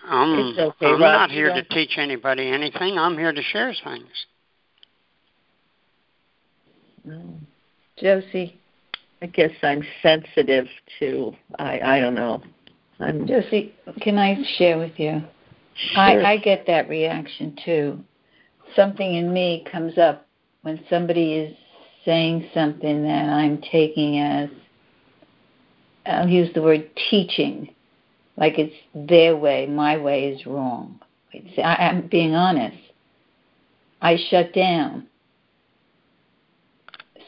I'm, 0.09 0.57
okay, 0.57 0.85
I'm 0.87 0.93
Rob, 0.93 1.01
not 1.01 1.31
here 1.31 1.53
to 1.53 1.63
teach 1.63 1.97
anybody 1.97 2.49
anything. 2.49 2.97
I'm 2.97 3.17
here 3.17 3.31
to 3.31 3.41
share 3.41 3.73
things. 3.83 4.25
Mm. 7.07 7.39
Josie, 7.97 8.59
I 9.21 9.27
guess 9.27 9.51
I'm 9.61 9.83
sensitive 10.01 10.67
to 10.99 11.33
I 11.57 11.79
I 11.79 11.99
don't 11.99 12.15
know. 12.15 12.41
I'm 12.99 13.27
Josie, 13.27 13.73
can 14.01 14.17
I 14.17 14.43
share 14.57 14.77
with 14.77 14.97
you? 14.97 15.21
sure. 15.75 16.01
I, 16.01 16.33
I 16.33 16.37
get 16.37 16.65
that 16.67 16.89
reaction 16.89 17.57
too. 17.63 17.99
Something 18.75 19.15
in 19.15 19.33
me 19.33 19.65
comes 19.71 19.97
up 19.97 20.27
when 20.61 20.79
somebody 20.89 21.33
is 21.33 21.55
saying 22.05 22.49
something 22.53 23.03
that 23.03 23.29
I'm 23.29 23.61
taking 23.71 24.19
as, 24.19 24.49
I'll 26.05 26.27
use 26.27 26.49
the 26.53 26.61
word 26.61 26.89
teaching, 27.09 27.73
like 28.39 28.57
it's 28.57 28.73
their 28.95 29.35
way, 29.35 29.67
my 29.67 29.97
way 29.97 30.29
is 30.29 30.45
wrong. 30.45 30.99
It's, 31.33 31.59
I, 31.59 31.87
I'm 31.87 32.07
being 32.07 32.33
honest. 32.33 32.77
I 34.01 34.17
shut 34.29 34.53
down. 34.53 35.07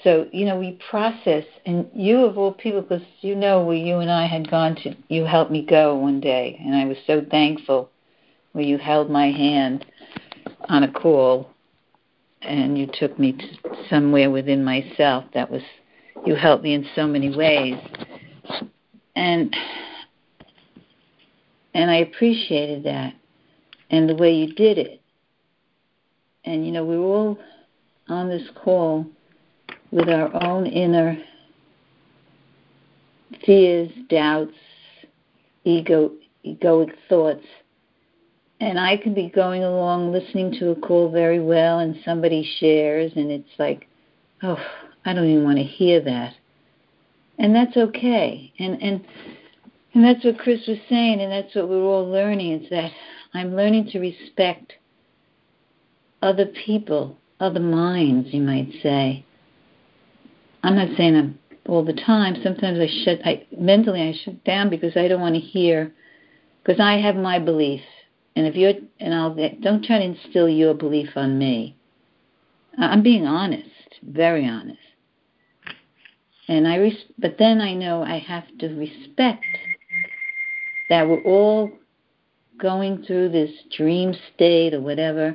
So, 0.03 0.27
you 0.31 0.45
know, 0.45 0.57
we 0.57 0.79
process, 0.89 1.43
and 1.65 1.87
you 1.93 2.25
of 2.25 2.37
all 2.37 2.53
people, 2.53 2.81
because 2.81 3.05
you 3.19 3.35
know 3.35 3.63
where 3.63 3.75
you 3.75 3.97
and 3.97 4.09
I 4.09 4.25
had 4.25 4.49
gone 4.49 4.75
to, 4.77 4.95
you 5.09 5.25
helped 5.25 5.51
me 5.51 5.63
go 5.63 5.95
one 5.95 6.21
day, 6.21 6.59
and 6.63 6.73
I 6.73 6.85
was 6.85 6.97
so 7.05 7.23
thankful 7.29 7.91
where 8.53 8.63
you 8.63 8.77
held 8.77 9.11
my 9.11 9.29
hand 9.31 9.85
on 10.69 10.83
a 10.83 10.91
call 10.91 11.51
and 12.41 12.77
you 12.77 12.87
took 12.91 13.19
me 13.19 13.33
to 13.33 13.47
somewhere 13.89 14.31
within 14.31 14.63
myself 14.63 15.25
that 15.33 15.51
was 15.51 15.61
you 16.25 16.35
helped 16.35 16.63
me 16.63 16.73
in 16.73 16.85
so 16.95 17.07
many 17.07 17.35
ways 17.35 17.75
and 19.15 19.55
and 21.73 21.89
I 21.89 21.97
appreciated 21.97 22.83
that 22.83 23.13
and 23.89 24.09
the 24.09 24.15
way 24.15 24.33
you 24.33 24.53
did 24.53 24.77
it 24.77 25.01
and 26.45 26.65
you 26.65 26.71
know 26.71 26.85
we 26.85 26.97
were 26.97 27.05
all 27.05 27.37
on 28.09 28.29
this 28.29 28.47
call 28.63 29.05
with 29.91 30.09
our 30.09 30.43
own 30.43 30.65
inner 30.65 31.17
fears 33.45 33.91
doubts 34.09 34.53
ego 35.63 36.11
egoic 36.45 36.91
thoughts 37.07 37.45
and 38.61 38.79
I 38.79 38.95
can 38.95 39.15
be 39.15 39.27
going 39.27 39.63
along 39.63 40.11
listening 40.11 40.51
to 40.59 40.69
a 40.69 40.75
call 40.75 41.11
very 41.11 41.39
well 41.39 41.79
and 41.79 41.99
somebody 42.05 42.47
shares 42.59 43.11
and 43.15 43.31
it's 43.31 43.49
like, 43.57 43.87
oh, 44.43 44.63
I 45.03 45.13
don't 45.13 45.27
even 45.27 45.43
want 45.43 45.57
to 45.57 45.63
hear 45.63 45.99
that. 46.01 46.35
And 47.39 47.55
that's 47.55 47.75
okay. 47.75 48.53
And 48.59 48.81
and 48.81 49.01
and 49.93 50.03
that's 50.03 50.23
what 50.23 50.39
Chris 50.39 50.65
was 50.67 50.77
saying 50.89 51.19
and 51.19 51.31
that's 51.31 51.53
what 51.55 51.69
we're 51.69 51.83
all 51.83 52.09
learning 52.09 52.61
is 52.61 52.69
that 52.69 52.91
I'm 53.33 53.55
learning 53.55 53.89
to 53.91 53.99
respect 53.99 54.73
other 56.21 56.45
people, 56.45 57.17
other 57.39 57.59
minds, 57.59 58.29
you 58.31 58.41
might 58.41 58.71
say. 58.83 59.25
I'm 60.63 60.75
not 60.75 60.95
saying 60.95 61.15
I'm 61.15 61.39
all 61.67 61.83
the 61.83 61.93
time. 61.93 62.35
Sometimes 62.43 62.79
I 62.79 62.87
shut 63.03 63.19
I 63.25 63.47
mentally 63.57 64.01
I 64.01 64.13
shut 64.23 64.43
down 64.43 64.69
because 64.69 64.95
I 64.95 65.07
don't 65.07 65.21
want 65.21 65.35
to 65.35 65.41
hear 65.41 65.91
because 66.63 66.79
I 66.79 66.93
have 66.99 67.15
my 67.15 67.39
belief 67.39 67.81
and 68.35 68.47
if 68.47 68.55
you're 68.55 68.73
and 68.99 69.13
I'll 69.13 69.35
don't 69.61 69.83
try 69.83 69.99
to 69.99 70.05
instill 70.05 70.47
your 70.47 70.73
belief 70.73 71.09
on 71.15 71.37
me. 71.37 71.75
I'm 72.77 73.03
being 73.03 73.27
honest, 73.27 73.69
very 74.01 74.47
honest. 74.47 74.79
And 76.47 76.67
I 76.67 76.77
res- 76.77 77.05
but 77.17 77.37
then 77.37 77.59
I 77.59 77.73
know 77.73 78.01
I 78.01 78.19
have 78.19 78.45
to 78.59 78.67
respect 78.69 79.43
that 80.91 81.07
we're 81.07 81.23
all 81.23 81.71
going 82.59 83.01
through 83.05 83.29
this 83.29 83.49
dream 83.77 84.13
state 84.35 84.73
or 84.73 84.81
whatever 84.81 85.33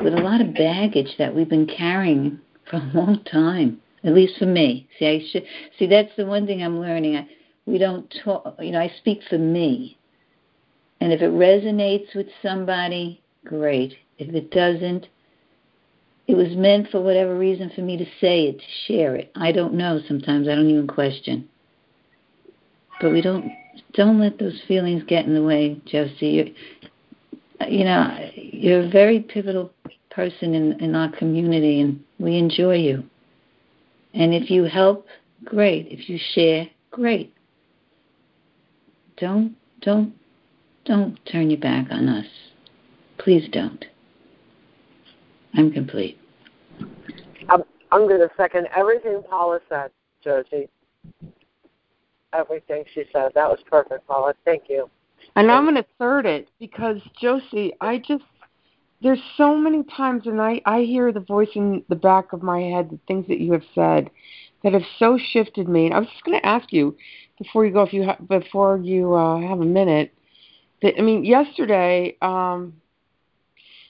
with 0.00 0.14
a 0.14 0.20
lot 0.22 0.40
of 0.40 0.54
baggage 0.54 1.14
that 1.18 1.34
we've 1.34 1.50
been 1.50 1.66
carrying 1.66 2.40
for 2.70 2.76
a 2.76 2.90
long 2.94 3.22
time. 3.30 3.78
At 4.02 4.14
least 4.14 4.38
for 4.38 4.46
me. 4.46 4.88
See, 4.98 5.06
I 5.06 5.20
should 5.30 5.44
see 5.78 5.86
that's 5.86 6.16
the 6.16 6.24
one 6.24 6.46
thing 6.46 6.62
I'm 6.62 6.80
learning. 6.80 7.16
I, 7.16 7.28
we 7.66 7.76
don't 7.76 8.12
talk. 8.24 8.56
You 8.60 8.70
know, 8.70 8.80
I 8.80 8.90
speak 8.96 9.20
for 9.28 9.36
me. 9.36 9.98
And 11.02 11.12
if 11.12 11.20
it 11.20 11.30
resonates 11.30 12.14
with 12.14 12.28
somebody, 12.40 13.20
great. 13.44 13.94
If 14.16 14.34
it 14.34 14.50
doesn't, 14.50 15.06
it 16.26 16.34
was 16.34 16.56
meant 16.56 16.88
for 16.88 17.02
whatever 17.02 17.38
reason 17.38 17.70
for 17.74 17.82
me 17.82 17.98
to 17.98 18.06
say 18.22 18.44
it, 18.44 18.58
to 18.58 18.64
share 18.86 19.16
it. 19.16 19.30
I 19.36 19.52
don't 19.52 19.74
know 19.74 20.00
sometimes. 20.08 20.48
I 20.48 20.54
don't 20.54 20.70
even 20.70 20.86
question. 20.86 21.46
But 22.98 23.12
we 23.12 23.20
don't 23.20 23.52
don't 23.94 24.20
let 24.20 24.38
those 24.38 24.60
feelings 24.66 25.02
get 25.06 25.26
in 25.26 25.34
the 25.34 25.42
way, 25.42 25.80
Josie. 25.86 26.54
You're, 27.60 27.68
you 27.68 27.84
know, 27.84 28.30
you're 28.34 28.80
a 28.82 28.90
very 28.90 29.20
pivotal 29.20 29.72
person 30.10 30.54
in 30.54 30.80
in 30.80 30.94
our 30.94 31.10
community, 31.16 31.80
and 31.80 32.02
we 32.18 32.36
enjoy 32.36 32.76
you. 32.76 33.04
And 34.14 34.34
if 34.34 34.50
you 34.50 34.64
help, 34.64 35.06
great. 35.44 35.86
If 35.90 36.08
you 36.08 36.18
share, 36.34 36.68
great. 36.90 37.34
Don't 39.16 39.54
don't 39.80 40.14
don't 40.84 41.18
turn 41.26 41.50
your 41.50 41.60
back 41.60 41.86
on 41.90 42.08
us. 42.08 42.26
Please 43.18 43.48
don't. 43.52 43.84
I'm 45.54 45.70
complete. 45.70 46.18
I'm 47.92 48.08
going 48.08 48.20
to 48.20 48.30
second 48.38 48.68
everything 48.74 49.22
Paula 49.28 49.60
said, 49.68 49.90
Josie. 50.24 50.70
Everything 52.32 52.84
she 52.94 53.04
said. 53.12 53.32
That 53.34 53.48
was 53.48 53.58
perfect, 53.70 54.06
Paula. 54.06 54.34
Thank 54.44 54.64
you. 54.68 54.88
And 55.36 55.50
I'm 55.50 55.64
going 55.64 55.76
to 55.76 55.86
third 55.98 56.26
it 56.26 56.48
because 56.58 56.98
Josie, 57.20 57.74
I 57.80 57.98
just 57.98 58.24
there's 59.02 59.22
so 59.36 59.56
many 59.56 59.82
times 59.84 60.26
and 60.26 60.40
I 60.40 60.60
I 60.64 60.82
hear 60.82 61.12
the 61.12 61.20
voice 61.20 61.48
in 61.54 61.82
the 61.88 61.96
back 61.96 62.32
of 62.32 62.42
my 62.42 62.60
head, 62.60 62.90
the 62.90 62.98
things 63.06 63.26
that 63.28 63.40
you 63.40 63.52
have 63.52 63.64
said 63.74 64.10
that 64.62 64.72
have 64.72 64.82
so 64.98 65.18
shifted 65.18 65.68
me. 65.68 65.86
And 65.86 65.94
I 65.94 65.98
was 65.98 66.08
just 66.08 66.24
going 66.24 66.38
to 66.38 66.46
ask 66.46 66.72
you 66.72 66.96
before 67.38 67.66
you 67.66 67.72
go, 67.72 67.82
if 67.82 67.92
you 67.92 68.04
ha- 68.04 68.18
before 68.28 68.78
you 68.78 69.14
uh, 69.14 69.40
have 69.40 69.60
a 69.60 69.64
minute, 69.64 70.14
that 70.82 70.94
I 70.98 71.02
mean, 71.02 71.24
yesterday, 71.24 72.16
um, 72.22 72.74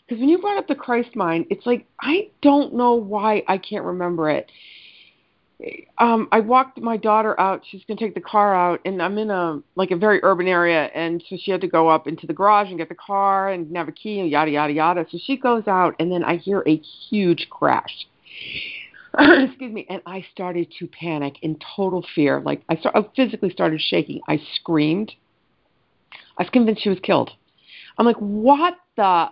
because 0.07 0.20
when 0.20 0.28
you 0.28 0.38
brought 0.38 0.59
up 0.59 0.68
the 0.68 0.74
Christ 0.74 1.14
mind, 1.14 1.47
it's 1.51 1.66
like 1.66 1.86
I 2.01 2.30
don't 2.40 2.74
know 2.74 2.95
why 2.95 3.43
I 3.49 3.59
can't 3.59 3.84
remember 3.84 4.30
it. 4.30 4.51
Um, 5.99 6.29
I 6.33 6.41
walked 6.41 6.81
my 6.81 6.97
daughter 6.97 7.39
out. 7.39 7.63
She's 7.69 7.85
gonna 7.87 8.01
take 8.01 8.15
the 8.15 8.21
car 8.21 8.55
out, 8.55 8.81
and 8.85 9.01
I'm 9.01 9.17
in 9.19 9.31
a 9.31 9.61
like 9.77 9.91
a 9.91 9.97
very 9.97 10.21
urban 10.23 10.49
area, 10.49 10.91
and 10.95 11.23
so 11.29 11.37
she 11.41 11.51
had 11.51 11.61
to 11.61 11.69
go 11.69 11.89
up 11.89 12.09
into 12.09 12.27
the 12.27 12.33
garage 12.33 12.69
and 12.69 12.79
get 12.79 12.89
the 12.89 12.95
car 12.95 13.51
and 13.51 13.77
have 13.77 13.89
a 13.89 13.93
key 13.93 14.21
and 14.21 14.31
yada 14.31 14.51
yada 14.51 14.73
yada. 14.73 15.07
So 15.11 15.19
she 15.25 15.37
goes 15.37 15.69
out, 15.69 15.95
and 16.01 16.11
then 16.11 16.25
I 16.25 16.37
hear 16.37 16.65
a 16.67 16.77
huge 16.77 17.49
crash. 17.51 18.07
excuse 19.19 19.73
me, 19.73 19.87
and 19.91 20.01
I 20.07 20.25
started 20.33 20.73
to 20.79 20.87
panic 20.87 21.37
in 21.43 21.59
total 21.77 22.05
fear. 22.15 22.41
Like 22.41 22.63
I, 22.69 22.77
start, 22.77 22.97
I 22.97 23.07
physically 23.15 23.51
started 23.51 23.81
shaking. 23.81 24.21
I 24.29 24.41
screamed. 24.57 25.13
I 26.39 26.45
was 26.45 26.51
convinced 26.51 26.83
she 26.83 26.89
was 26.89 27.01
killed. 27.03 27.31
I'm 27.99 28.07
like, 28.07 28.17
what 28.17 28.75
the? 28.97 29.29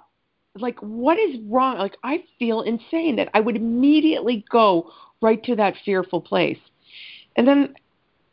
Like, 0.57 0.79
what 0.81 1.17
is 1.19 1.39
wrong? 1.49 1.79
Like, 1.79 1.97
I 2.03 2.25
feel 2.39 2.63
insane 2.63 3.17
that 3.17 3.31
I 3.35 3.41
would 3.41 3.55
immediately 3.55 4.45
go 4.51 4.91
right 5.21 5.43
to 5.45 5.57
that 5.57 5.75
fearful 5.85 6.21
place. 6.21 6.59
And 7.37 7.47
then 7.47 7.75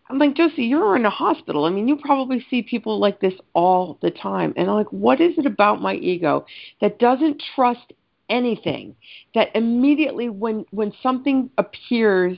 I'm 0.09 0.19
like, 0.19 0.35
Josie, 0.35 0.63
you're 0.63 0.95
in 0.95 1.05
a 1.05 1.09
hospital. 1.09 1.65
I 1.65 1.69
mean, 1.69 1.88
you 1.88 1.97
probably 1.97 2.45
see 2.49 2.61
people 2.61 2.99
like 2.99 3.19
this 3.19 3.33
all 3.53 3.97
the 4.01 4.11
time. 4.11 4.53
And 4.55 4.69
I'm 4.69 4.75
like, 4.75 4.91
what 4.91 5.19
is 5.19 5.38
it 5.38 5.45
about 5.45 5.81
my 5.81 5.95
ego 5.95 6.45
that 6.81 6.99
doesn't 6.99 7.43
trust 7.55 7.93
anything 8.29 8.95
that 9.33 9.49
immediately 9.55 10.29
when 10.29 10.65
when 10.71 10.91
something 11.01 11.49
appears 11.57 12.38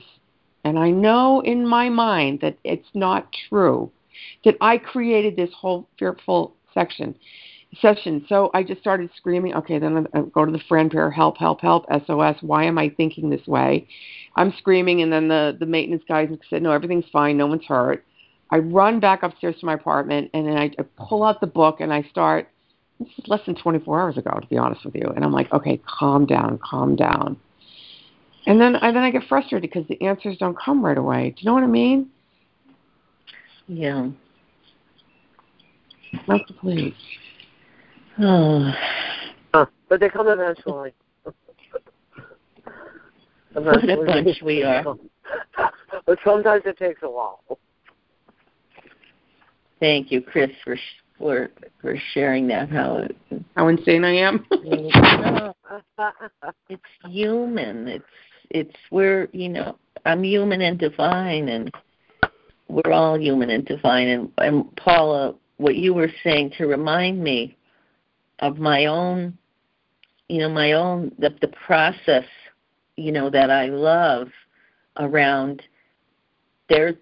and 0.62 0.78
I 0.78 0.90
know 0.90 1.40
in 1.40 1.66
my 1.66 1.88
mind 1.88 2.40
that 2.42 2.56
it's 2.62 2.88
not 2.94 3.34
true 3.48 3.90
that 4.44 4.56
I 4.60 4.78
created 4.78 5.34
this 5.34 5.50
whole 5.52 5.88
fearful 5.98 6.54
section 6.74 7.16
session. 7.80 8.24
So 8.28 8.50
I 8.54 8.62
just 8.62 8.80
started 8.80 9.10
screaming, 9.16 9.54
okay, 9.54 9.78
then 9.78 10.06
I 10.12 10.20
go 10.22 10.44
to 10.44 10.52
the 10.52 10.62
friend 10.68 10.90
pair, 10.90 11.10
help, 11.10 11.36
help, 11.38 11.60
help, 11.60 11.86
SOS. 12.06 12.36
Why 12.40 12.64
am 12.64 12.78
I 12.78 12.88
thinking 12.88 13.30
this 13.30 13.46
way? 13.46 13.86
I'm 14.36 14.52
screaming, 14.58 15.02
and 15.02 15.12
then 15.12 15.28
the 15.28 15.56
the 15.58 15.66
maintenance 15.66 16.02
guys 16.08 16.28
said, 16.48 16.62
no, 16.62 16.72
everything's 16.72 17.08
fine, 17.12 17.36
no 17.36 17.46
one's 17.46 17.64
hurt. 17.64 18.04
I 18.50 18.58
run 18.58 18.98
back 18.98 19.22
upstairs 19.22 19.56
to 19.60 19.66
my 19.66 19.74
apartment, 19.74 20.30
and 20.34 20.46
then 20.46 20.56
I, 20.56 20.70
I 20.78 20.84
pull 20.96 21.22
out 21.22 21.40
the 21.40 21.46
book 21.46 21.80
and 21.80 21.92
I 21.92 22.02
start 22.10 22.48
this 23.00 23.08
is 23.16 23.24
less 23.28 23.40
than 23.46 23.54
24 23.54 24.00
hours 24.00 24.18
ago, 24.18 24.38
to 24.38 24.46
be 24.48 24.58
honest 24.58 24.84
with 24.84 24.94
you. 24.94 25.10
And 25.16 25.24
I'm 25.24 25.32
like, 25.32 25.50
okay, 25.52 25.80
calm 25.86 26.26
down, 26.26 26.58
calm 26.62 26.96
down. 26.96 27.38
And 28.46 28.60
then, 28.60 28.76
and 28.76 28.94
then 28.94 29.02
I 29.02 29.10
get 29.10 29.22
frustrated 29.28 29.70
because 29.70 29.88
the 29.88 30.00
answers 30.06 30.36
don't 30.36 30.58
come 30.58 30.84
right 30.84 30.98
away. 30.98 31.30
Do 31.30 31.42
you 31.42 31.46
know 31.46 31.54
what 31.54 31.62
I 31.62 31.68
mean? 31.68 32.10
Yeah. 33.68 34.08
Not 36.28 36.46
the 36.46 36.54
please. 36.54 36.94
Oh. 38.18 38.72
But 39.90 39.98
they 39.98 40.08
come 40.08 40.28
eventually. 40.28 40.94
what 43.52 43.90
a 43.90 43.96
bunch 44.06 44.40
we 44.42 44.62
are. 44.62 44.84
but 46.06 46.18
sometimes 46.24 46.62
it 46.64 46.78
takes 46.78 47.02
a 47.02 47.10
while. 47.10 47.42
Thank 49.80 50.12
you, 50.12 50.22
Chris, 50.22 50.50
for 50.62 50.76
for 51.18 51.50
for 51.80 51.96
sharing 52.14 52.46
that. 52.48 52.70
How 52.70 53.08
how 53.56 53.66
insane 53.66 54.04
I 54.04 54.14
am. 54.14 54.46
it's 56.68 56.82
human. 57.08 57.88
It's 57.88 58.04
it's 58.50 58.76
we're 58.92 59.28
you 59.32 59.48
know 59.48 59.76
I'm 60.04 60.22
human 60.22 60.60
and 60.60 60.78
divine, 60.78 61.48
and 61.48 61.72
we're 62.68 62.92
all 62.92 63.18
human 63.18 63.50
and 63.50 63.64
divine. 63.64 64.06
And 64.06 64.30
and 64.38 64.76
Paula, 64.76 65.34
what 65.56 65.74
you 65.74 65.94
were 65.94 66.10
saying 66.22 66.52
to 66.58 66.66
remind 66.66 67.24
me 67.24 67.56
of 68.40 68.58
my 68.58 68.86
own, 68.86 69.36
you 70.28 70.38
know, 70.38 70.48
my 70.48 70.72
own 70.72 71.12
the 71.18 71.34
the 71.40 71.48
process, 71.48 72.24
you 72.96 73.12
know, 73.12 73.30
that 73.30 73.50
I 73.50 73.66
love 73.66 74.28
around 74.96 75.62
there. 76.68 76.94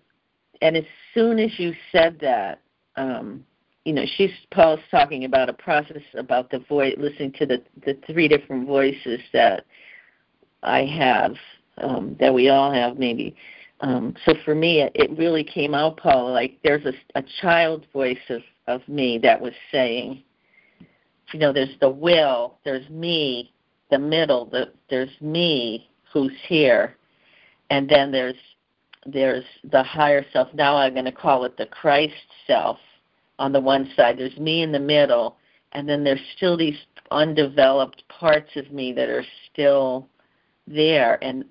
And 0.61 0.77
as 0.77 0.85
soon 1.15 1.39
as 1.39 1.57
you 1.59 1.75
said 1.93 2.19
that, 2.21 2.61
um, 2.97 3.45
you 3.85 3.93
know, 3.93 4.05
she's 4.17 4.31
Paul's 4.51 4.81
talking 4.91 5.25
about 5.25 5.49
a 5.49 5.53
process 5.53 6.03
about 6.15 6.51
the 6.51 6.59
voice, 6.59 6.95
listening 6.99 7.33
to 7.33 7.47
the 7.47 7.63
the 7.85 7.97
three 8.07 8.29
different 8.29 8.67
voices 8.67 9.21
that 9.33 9.65
I 10.63 10.85
have, 10.85 11.35
um, 11.79 12.17
that 12.19 12.35
we 12.35 12.49
all 12.49 12.73
have, 12.73 12.99
maybe. 12.99 13.37
Um, 13.81 14.15
so 14.25 14.35
for 14.45 14.57
me, 14.57 14.83
it, 14.95 15.17
really 15.17 15.45
came 15.45 15.73
out, 15.73 15.99
Paul, 15.99 16.33
like 16.33 16.59
there's 16.65 16.85
a, 16.85 16.93
a 17.15 17.23
child 17.41 17.87
voice 17.93 18.19
of 18.29 18.43
of 18.67 18.87
me 18.89 19.19
that 19.19 19.41
was 19.41 19.55
saying, 19.73 20.23
you 21.33 21.39
know, 21.39 21.53
there's 21.53 21.77
the 21.81 21.89
will, 21.89 22.59
there's 22.65 22.89
me, 22.89 23.53
the 23.91 23.99
middle, 23.99 24.47
the, 24.47 24.73
there's 24.91 25.11
me 25.21 25.89
who's 26.13 26.33
here, 26.47 26.97
and 27.71 27.89
then 27.89 28.11
there's 28.11 28.37
there's 29.07 29.45
the 29.71 29.83
higher 29.83 30.25
self. 30.33 30.49
Now 30.53 30.77
I'm 30.77 30.93
going 30.93 31.05
to 31.07 31.13
call 31.13 31.45
it 31.45 31.57
the 31.57 31.67
Christ 31.67 32.15
self 32.47 32.79
on 33.39 33.53
the 33.53 33.61
one 33.61 33.91
side, 33.97 34.19
there's 34.19 34.37
me 34.37 34.63
in 34.63 34.73
the 34.73 34.79
middle, 34.79 35.37
and 35.73 35.89
then 35.89 36.03
there's 36.03 36.21
still 36.37 36.57
these 36.57 36.79
undeveloped 37.11 38.03
parts 38.09 38.51
of 38.57 38.71
me 38.73 38.93
that 38.93 39.09
are 39.09 39.25
still 39.51 40.09
there. 40.67 41.23
And 41.23 41.45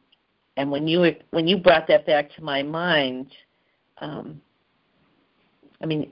and 0.58 0.70
when 0.70 0.88
you 0.88 1.16
when 1.32 1.48
you 1.48 1.58
brought 1.58 1.88
that 1.88 2.06
back 2.06 2.34
to 2.36 2.44
my 2.44 2.62
mind, 2.62 3.28
um, 4.00 4.42
I 5.82 5.86
mean, 5.86 6.12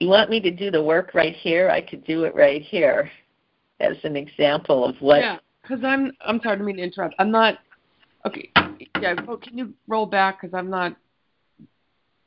you 0.00 0.08
want 0.08 0.30
me 0.30 0.40
to 0.40 0.50
do 0.50 0.70
the 0.70 0.82
work 0.82 1.12
right 1.14 1.34
here? 1.34 1.70
I 1.70 1.80
could 1.80 2.04
do 2.04 2.24
it 2.24 2.34
right 2.34 2.62
here, 2.62 3.10
as 3.80 3.96
an 4.04 4.16
example 4.16 4.84
of 4.84 4.96
what. 5.00 5.20
Yeah, 5.20 5.38
because 5.62 5.84
I'm 5.84 6.12
I'm 6.20 6.40
sorry, 6.42 6.58
I 6.58 6.62
mean 6.62 6.76
to 6.76 6.82
interrupt. 6.82 7.14
I'm 7.18 7.30
not. 7.30 7.58
Okay, 8.26 8.50
yeah. 9.00 9.14
Well, 9.26 9.36
can 9.36 9.56
you 9.56 9.72
roll 9.88 10.06
back 10.06 10.40
because 10.40 10.54
I'm 10.54 10.70
not 10.70 10.96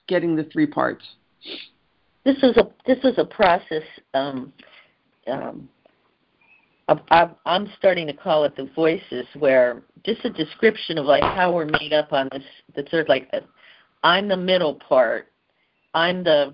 getting 0.07 0.35
the 0.35 0.45
three 0.45 0.65
parts 0.65 1.03
this 2.25 2.37
is 2.43 2.57
a 2.57 2.69
this 2.85 2.99
is 3.03 3.17
a 3.17 3.25
process. 3.25 3.83
Um, 4.13 4.53
um, 5.27 5.69
I, 6.87 7.29
I'm 7.45 7.71
starting 7.77 8.07
to 8.07 8.13
call 8.13 8.45
it 8.45 8.55
the 8.55 8.69
voices, 8.75 9.25
where 9.37 9.83
just 10.05 10.25
a 10.25 10.29
description 10.29 10.97
of 10.97 11.05
like 11.05 11.23
how 11.23 11.53
we're 11.53 11.65
made 11.65 11.93
up 11.93 12.11
on 12.13 12.29
this. 12.31 12.43
The 12.75 12.83
third, 12.83 13.09
like 13.09 13.31
I'm 14.03 14.27
the 14.27 14.37
middle 14.37 14.75
part. 14.75 15.27
I'm 15.93 16.23
the 16.23 16.53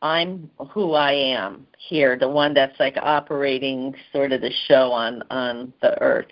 I'm 0.00 0.50
who 0.70 0.92
I 0.92 1.12
am 1.12 1.66
here, 1.78 2.16
the 2.18 2.28
one 2.28 2.54
that's 2.54 2.78
like 2.78 2.96
operating 3.00 3.94
sort 4.12 4.32
of 4.32 4.40
the 4.40 4.52
show 4.66 4.92
on 4.92 5.22
on 5.30 5.72
the 5.82 6.00
earth, 6.00 6.30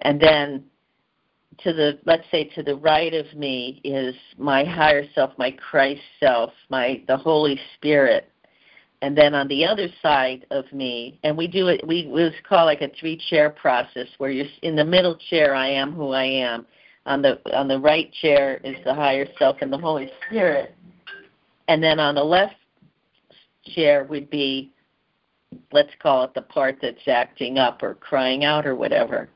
and 0.00 0.20
then 0.20 0.64
to 1.58 1.72
the 1.72 1.98
let's 2.04 2.24
say 2.30 2.44
to 2.44 2.62
the 2.62 2.76
right 2.76 3.14
of 3.14 3.32
me 3.34 3.80
is 3.84 4.14
my 4.38 4.64
higher 4.64 5.04
self 5.14 5.30
my 5.38 5.50
christ 5.52 6.00
self 6.20 6.52
my 6.68 7.02
the 7.06 7.16
holy 7.16 7.58
spirit. 7.76 8.30
And 9.02 9.16
then 9.16 9.34
on 9.34 9.48
the 9.48 9.66
other 9.66 9.88
side 10.00 10.46
of 10.50 10.64
me 10.72 11.18
and 11.24 11.36
we 11.36 11.46
do 11.46 11.68
it 11.68 11.86
we 11.86 12.06
was 12.06 12.32
call 12.48 12.64
like 12.64 12.80
a 12.80 12.90
three 12.98 13.20
chair 13.28 13.50
process 13.50 14.08
where 14.18 14.30
you're 14.30 14.46
in 14.62 14.76
the 14.76 14.84
middle 14.84 15.16
chair 15.30 15.54
i 15.54 15.68
am 15.68 15.92
who 15.92 16.12
i 16.12 16.24
am. 16.24 16.66
On 17.06 17.20
the 17.20 17.38
on 17.54 17.68
the 17.68 17.78
right 17.78 18.10
chair 18.22 18.60
is 18.64 18.76
the 18.84 18.94
higher 18.94 19.26
self 19.38 19.58
and 19.60 19.72
the 19.72 19.78
holy 19.78 20.10
spirit. 20.26 20.74
And 21.68 21.82
then 21.82 22.00
on 22.00 22.14
the 22.14 22.24
left 22.24 22.56
chair 23.74 24.04
would 24.04 24.30
be 24.30 24.72
let's 25.72 25.92
call 26.00 26.24
it 26.24 26.34
the 26.34 26.42
part 26.42 26.78
that's 26.82 27.06
acting 27.06 27.58
up 27.58 27.82
or 27.82 27.94
crying 27.94 28.44
out 28.44 28.66
or 28.66 28.74
whatever 28.74 29.28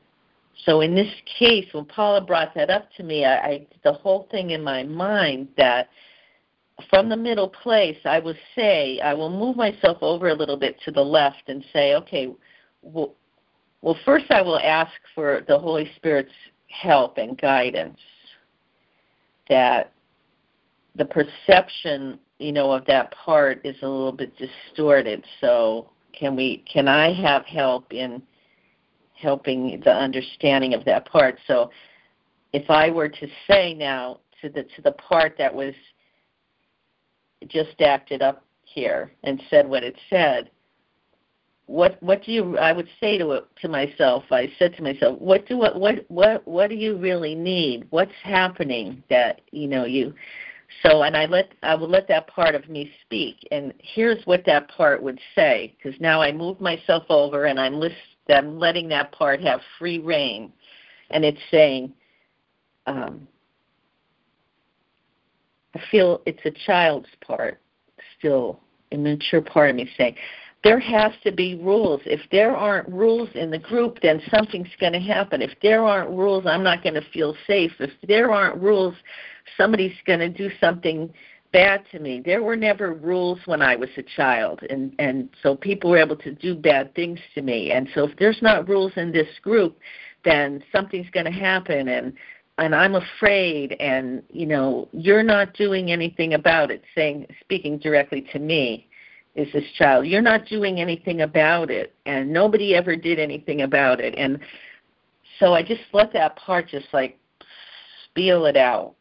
so 0.65 0.81
in 0.81 0.93
this 0.93 1.11
case, 1.37 1.65
when 1.71 1.85
Paula 1.85 2.21
brought 2.21 2.53
that 2.55 2.69
up 2.69 2.89
to 2.97 3.03
me, 3.03 3.25
I, 3.25 3.37
I 3.37 3.67
the 3.83 3.93
whole 3.93 4.27
thing 4.29 4.51
in 4.51 4.63
my 4.63 4.83
mind 4.83 5.47
that 5.57 5.89
from 6.89 7.09
the 7.09 7.17
middle 7.17 7.49
place, 7.49 7.97
I 8.05 8.19
will 8.19 8.35
say, 8.55 8.99
I 9.01 9.13
will 9.13 9.29
move 9.29 9.55
myself 9.55 9.97
over 10.01 10.29
a 10.29 10.33
little 10.33 10.57
bit 10.57 10.77
to 10.85 10.91
the 10.91 11.01
left 11.01 11.43
and 11.47 11.63
say, 11.73 11.95
okay, 11.95 12.29
well, 12.81 13.15
well 13.81 13.97
first 14.05 14.25
I 14.31 14.41
will 14.41 14.59
ask 14.59 14.91
for 15.15 15.43
the 15.47 15.57
Holy 15.57 15.91
Spirit's 15.95 16.31
help 16.67 17.17
and 17.17 17.39
guidance. 17.39 17.99
That 19.49 19.91
the 20.95 21.05
perception, 21.05 22.19
you 22.39 22.51
know, 22.51 22.71
of 22.71 22.85
that 22.85 23.11
part 23.11 23.61
is 23.63 23.75
a 23.81 23.87
little 23.87 24.11
bit 24.11 24.33
distorted. 24.37 25.23
So 25.41 25.89
can 26.13 26.35
we? 26.35 26.63
Can 26.71 26.87
I 26.87 27.13
have 27.13 27.45
help 27.45 27.93
in 27.93 28.21
helping 29.21 29.81
the 29.83 29.91
understanding 29.91 30.73
of 30.73 30.85
that 30.85 31.05
part. 31.05 31.37
So 31.47 31.69
if 32.53 32.69
I 32.69 32.89
were 32.89 33.09
to 33.09 33.27
say 33.49 33.73
now 33.73 34.19
to 34.41 34.49
the 34.49 34.63
to 34.63 34.81
the 34.81 34.93
part 34.93 35.35
that 35.37 35.53
was 35.53 35.73
just 37.47 37.81
acted 37.81 38.21
up 38.21 38.43
here 38.63 39.11
and 39.23 39.41
said 39.49 39.67
what 39.67 39.83
it 39.83 39.95
said, 40.09 40.49
what 41.65 42.01
what 42.01 42.23
do 42.23 42.31
you 42.31 42.57
I 42.57 42.71
would 42.71 42.87
say 42.99 43.17
to 43.17 43.31
it 43.31 43.45
to 43.61 43.67
myself, 43.67 44.23
I 44.31 44.51
said 44.57 44.75
to 44.77 44.83
myself, 44.83 45.19
what 45.19 45.45
do 45.47 45.57
what 45.57 45.79
what 45.79 46.05
what 46.09 46.47
what 46.47 46.69
do 46.69 46.75
you 46.75 46.97
really 46.97 47.35
need? 47.35 47.87
What's 47.89 48.11
happening 48.23 49.03
that, 49.09 49.41
you 49.51 49.67
know, 49.67 49.85
you 49.85 50.13
so 50.83 51.03
and 51.03 51.15
I 51.17 51.25
let 51.25 51.53
I 51.63 51.75
would 51.75 51.89
let 51.89 52.07
that 52.07 52.27
part 52.27 52.55
of 52.55 52.69
me 52.69 52.91
speak. 53.05 53.47
And 53.51 53.73
here's 53.79 54.23
what 54.25 54.45
that 54.45 54.69
part 54.69 55.01
would 55.01 55.19
say 55.35 55.75
because 55.77 55.99
now 55.99 56.21
I 56.21 56.31
move 56.31 56.61
myself 56.61 57.03
over 57.09 57.45
and 57.45 57.59
I'm 57.59 57.75
list, 57.75 57.95
I'm 58.29 58.59
letting 58.59 58.89
that 58.89 59.11
part 59.11 59.41
have 59.41 59.61
free 59.77 59.99
reign. 59.99 60.53
And 61.11 61.25
it's 61.25 61.39
saying 61.49 61.93
um, 62.85 63.27
I 65.75 65.81
feel 65.91 66.21
it's 66.25 66.43
a 66.45 66.51
child's 66.65 67.09
part 67.25 67.59
still, 68.17 68.59
immature 68.91 69.41
part 69.41 69.69
of 69.69 69.75
me 69.75 69.89
saying, 69.97 70.15
there 70.63 70.79
has 70.79 71.13
to 71.23 71.31
be 71.31 71.55
rules. 71.55 72.01
If 72.05 72.21
there 72.31 72.55
aren't 72.55 72.89
rules 72.89 73.29
in 73.33 73.49
the 73.49 73.59
group, 73.59 73.99
then 74.01 74.21
something's 74.29 74.67
going 74.79 74.93
to 74.93 74.99
happen. 74.99 75.41
If 75.41 75.53
there 75.61 75.83
aren't 75.85 76.09
rules, 76.09 76.45
I'm 76.45 76.63
not 76.63 76.83
going 76.83 76.95
to 76.95 77.09
feel 77.13 77.35
safe. 77.47 77.71
If 77.79 77.91
there 78.07 78.31
aren't 78.31 78.61
rules, 78.61 78.95
somebody's 79.57 79.95
going 80.05 80.19
to 80.19 80.29
do 80.29 80.49
something 80.59 81.13
bad 81.51 81.83
to 81.91 81.99
me. 81.99 82.21
There 82.23 82.43
were 82.43 82.57
never 82.57 82.93
rules 82.93 83.39
when 83.45 83.61
I 83.61 83.75
was 83.75 83.89
a 83.97 84.03
child, 84.03 84.61
and 84.69 84.93
and 84.99 85.29
so 85.41 85.55
people 85.55 85.89
were 85.89 85.97
able 85.97 86.17
to 86.17 86.33
do 86.33 86.55
bad 86.55 86.93
things 86.93 87.19
to 87.35 87.41
me. 87.41 87.71
And 87.71 87.87
so 87.95 88.07
if 88.07 88.17
there's 88.17 88.41
not 88.41 88.67
rules 88.67 88.91
in 88.97 89.11
this 89.11 89.27
group, 89.41 89.79
then 90.25 90.61
something's 90.71 91.09
going 91.11 91.25
to 91.25 91.31
happen. 91.31 91.87
And 91.87 92.13
and 92.59 92.75
I'm 92.75 92.95
afraid 92.95 93.77
and 93.79 94.21
you 94.29 94.45
know 94.45 94.89
you're 94.91 95.23
not 95.23 95.53
doing 95.53 95.91
anything 95.91 96.33
about 96.33 96.69
it 96.69 96.83
saying 96.93 97.25
speaking 97.41 97.79
directly 97.79 98.27
to 98.33 98.39
me 98.39 98.88
is 99.39 99.51
this 99.53 99.63
child. 99.77 100.05
You're 100.07 100.21
not 100.21 100.45
doing 100.45 100.79
anything 100.79 101.21
about 101.21 101.71
it 101.71 101.93
and 102.05 102.31
nobody 102.31 102.75
ever 102.75 102.95
did 102.95 103.19
anything 103.19 103.61
about 103.61 103.99
it. 103.99 104.13
And 104.17 104.39
so 105.39 105.53
I 105.53 105.63
just 105.63 105.81
let 105.93 106.11
that 106.13 106.35
part 106.35 106.67
just 106.67 106.87
like 106.93 107.17
spiel 108.05 108.45
it 108.45 108.57
out. 108.57 108.95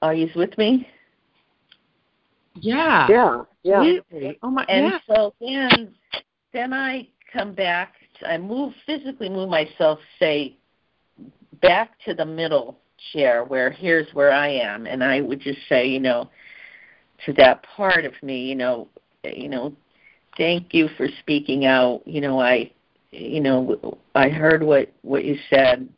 Are 0.00 0.14
you 0.14 0.28
with 0.34 0.56
me? 0.58 0.88
Yeah. 2.54 3.06
Yeah 3.08 3.42
yeah. 3.62 4.32
Oh 4.42 4.50
my 4.50 4.64
and 4.64 4.86
yeah. 4.86 4.98
so 5.14 5.34
then 5.40 5.94
then 6.52 6.72
I 6.72 7.08
come 7.32 7.54
back 7.54 7.94
I 8.26 8.38
move 8.38 8.72
physically 8.86 9.28
move 9.28 9.48
myself 9.48 9.98
say 10.18 10.56
back 11.60 11.92
to 12.04 12.14
the 12.14 12.24
middle 12.24 12.78
chair 13.12 13.44
where 13.44 13.70
here's 13.70 14.12
where 14.14 14.32
I 14.32 14.48
am. 14.48 14.86
And 14.86 15.02
I 15.02 15.20
would 15.20 15.40
just 15.40 15.58
say, 15.68 15.86
you 15.86 16.00
know, 16.00 16.30
to 17.26 17.32
that 17.34 17.62
part 17.62 18.04
of 18.04 18.12
me, 18.22 18.46
you 18.46 18.54
know, 18.54 18.88
you 19.24 19.48
know, 19.48 19.74
thank 20.36 20.74
you 20.74 20.88
for 20.96 21.06
speaking 21.20 21.64
out. 21.64 22.02
You 22.04 22.20
know, 22.20 22.40
I 22.40 22.70
you 23.10 23.40
know, 23.40 23.98
I 24.14 24.28
heard 24.28 24.62
what 24.62 24.92
what 25.02 25.24
you 25.24 25.36
said 25.50 25.88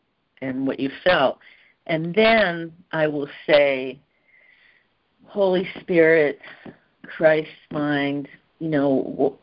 and 0.40 0.66
what 0.66 0.80
you 0.80 0.90
felt. 1.04 1.38
And 1.86 2.14
then 2.14 2.72
I 2.92 3.06
will 3.06 3.28
say, 3.46 4.00
Holy 5.26 5.68
Spirit, 5.80 6.40
Christ 7.02 7.48
mind, 7.70 8.28
you 8.58 8.68
know, 8.68 9.38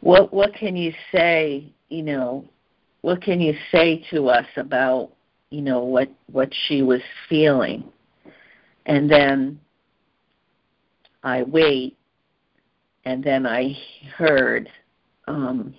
what 0.00 0.32
what 0.32 0.54
can 0.54 0.76
you 0.76 0.92
say, 1.12 1.72
you 1.88 2.02
know, 2.02 2.44
what 3.02 3.22
can 3.22 3.40
you 3.40 3.54
say 3.70 4.04
to 4.10 4.28
us 4.28 4.46
about 4.56 5.10
you 5.50 5.62
know 5.62 5.80
what 5.80 6.10
what 6.30 6.52
she 6.66 6.82
was 6.82 7.00
feeling 7.28 7.84
and 8.86 9.10
then 9.10 9.60
i 11.26 11.42
wait 11.42 11.96
and 13.04 13.22
then 13.22 13.46
i 13.46 13.76
heard 14.16 14.68
um 15.28 15.74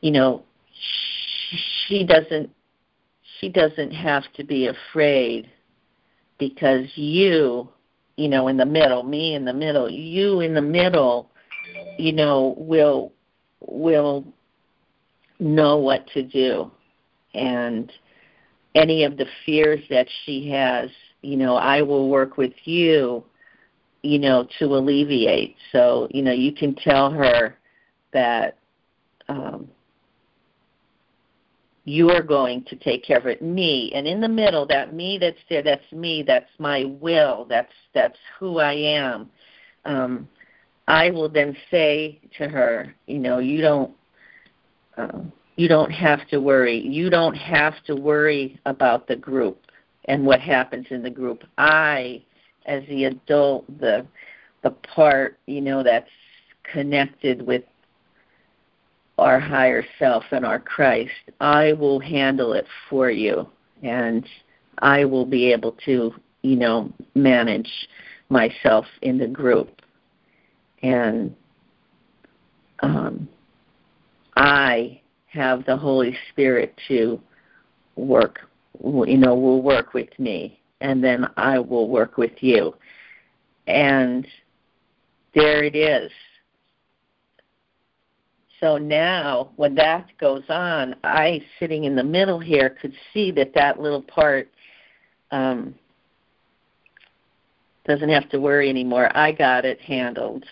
you 0.00 0.10
know 0.10 0.42
she 1.86 2.04
doesn't 2.04 2.50
she 3.38 3.48
doesn't 3.48 3.90
have 3.90 4.24
to 4.34 4.44
be 4.44 4.68
afraid 4.68 5.50
because 6.38 6.86
you 6.94 7.68
you 8.16 8.28
know 8.28 8.48
in 8.48 8.56
the 8.56 8.64
middle 8.64 9.02
me 9.02 9.34
in 9.34 9.44
the 9.44 9.52
middle 9.52 9.90
you 9.90 10.40
in 10.40 10.54
the 10.54 10.62
middle 10.62 11.30
you 11.98 12.12
know 12.12 12.54
will 12.56 13.12
will 13.60 14.24
know 15.38 15.76
what 15.76 16.06
to 16.08 16.22
do. 16.22 16.70
And 17.34 17.92
any 18.74 19.04
of 19.04 19.16
the 19.16 19.26
fears 19.44 19.80
that 19.90 20.08
she 20.24 20.50
has 20.50 20.90
you 21.24 21.36
know 21.36 21.56
i 21.56 21.80
will 21.82 22.08
work 22.08 22.36
with 22.36 22.52
you 22.64 23.24
you 24.04 24.18
know 24.18 24.46
to 24.58 24.66
alleviate. 24.66 25.56
So 25.72 26.06
you 26.10 26.22
know 26.22 26.32
you 26.32 26.52
can 26.52 26.74
tell 26.74 27.10
her 27.10 27.56
that 28.12 28.58
um 29.28 29.68
you 31.86 32.10
are 32.10 32.22
going 32.22 32.64
to 32.64 32.76
take 32.76 33.04
care 33.04 33.18
of 33.18 33.26
it. 33.26 33.42
Me 33.42 33.92
and 33.94 34.06
in 34.06 34.20
the 34.20 34.28
middle 34.28 34.66
that 34.66 34.94
me 34.94 35.18
that's 35.18 35.38
there 35.48 35.62
that's 35.62 35.90
me 35.90 36.22
that's 36.22 36.50
my 36.58 36.84
will 36.84 37.46
that's 37.48 37.72
that's 37.94 38.18
who 38.38 38.58
i 38.58 38.74
am. 38.74 39.30
Um 39.84 40.28
I 40.86 41.08
will 41.08 41.30
then 41.30 41.56
say 41.70 42.20
to 42.36 42.46
her, 42.46 42.94
you 43.06 43.18
know, 43.18 43.38
you 43.38 43.62
don't 43.62 43.90
uh, 44.98 45.20
you 45.56 45.66
don't 45.66 45.90
have 45.90 46.28
to 46.28 46.40
worry. 46.42 46.78
You 46.78 47.08
don't 47.08 47.34
have 47.34 47.82
to 47.86 47.96
worry 47.96 48.60
about 48.66 49.08
the 49.08 49.16
group 49.16 49.62
and 50.06 50.24
what 50.24 50.40
happens 50.40 50.86
in 50.90 51.02
the 51.02 51.10
group. 51.10 51.44
I, 51.58 52.22
as 52.66 52.82
the 52.88 53.04
adult, 53.04 53.66
the 53.80 54.06
the 54.62 54.70
part, 54.70 55.38
you 55.46 55.60
know, 55.60 55.82
that's 55.82 56.08
connected 56.72 57.46
with 57.46 57.64
our 59.18 59.38
higher 59.38 59.84
self 59.98 60.24
and 60.30 60.44
our 60.44 60.58
Christ, 60.58 61.12
I 61.40 61.74
will 61.74 62.00
handle 62.00 62.54
it 62.54 62.66
for 62.88 63.10
you 63.10 63.46
and 63.82 64.26
I 64.78 65.04
will 65.04 65.26
be 65.26 65.52
able 65.52 65.76
to, 65.84 66.14
you 66.42 66.56
know, 66.56 66.92
manage 67.14 67.70
myself 68.30 68.86
in 69.02 69.18
the 69.18 69.28
group 69.28 69.82
and 70.82 71.34
um, 72.80 73.28
I 74.36 75.00
have 75.28 75.64
the 75.64 75.76
Holy 75.76 76.16
Spirit 76.30 76.78
to 76.88 77.20
work, 77.96 78.40
you 78.82 79.16
know, 79.16 79.34
will 79.34 79.62
work 79.62 79.94
with 79.94 80.18
me, 80.18 80.60
and 80.80 81.02
then 81.02 81.26
I 81.36 81.58
will 81.58 81.88
work 81.88 82.16
with 82.16 82.42
you. 82.42 82.74
And 83.66 84.26
there 85.34 85.64
it 85.64 85.74
is. 85.74 86.10
So 88.60 88.78
now, 88.78 89.50
when 89.56 89.74
that 89.74 90.08
goes 90.18 90.44
on, 90.48 90.96
I, 91.04 91.42
sitting 91.58 91.84
in 91.84 91.96
the 91.96 92.04
middle 92.04 92.38
here, 92.38 92.70
could 92.70 92.94
see 93.12 93.30
that 93.32 93.52
that 93.54 93.78
little 93.80 94.02
part 94.02 94.48
um, 95.30 95.74
doesn't 97.86 98.08
have 98.08 98.28
to 98.30 98.40
worry 98.40 98.70
anymore. 98.70 99.14
I 99.16 99.32
got 99.32 99.64
it 99.64 99.80
handled 99.80 100.44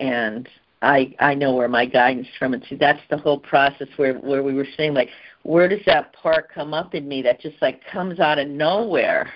and 0.00 0.48
I 0.82 1.14
I 1.20 1.34
know 1.34 1.54
where 1.54 1.68
my 1.68 1.86
guidance 1.86 2.28
from 2.38 2.54
and 2.54 2.64
see 2.68 2.76
that's 2.76 3.00
the 3.10 3.16
whole 3.16 3.38
process 3.38 3.88
where 3.96 4.14
where 4.14 4.42
we 4.42 4.54
were 4.54 4.66
saying 4.76 4.94
like 4.94 5.08
where 5.46 5.68
does 5.68 5.80
that 5.86 6.12
part 6.12 6.52
come 6.52 6.74
up 6.74 6.94
in 6.94 7.06
me 7.06 7.22
that 7.22 7.40
just 7.40 7.56
like 7.62 7.80
comes 7.92 8.18
out 8.18 8.38
of 8.38 8.48
nowhere 8.48 9.30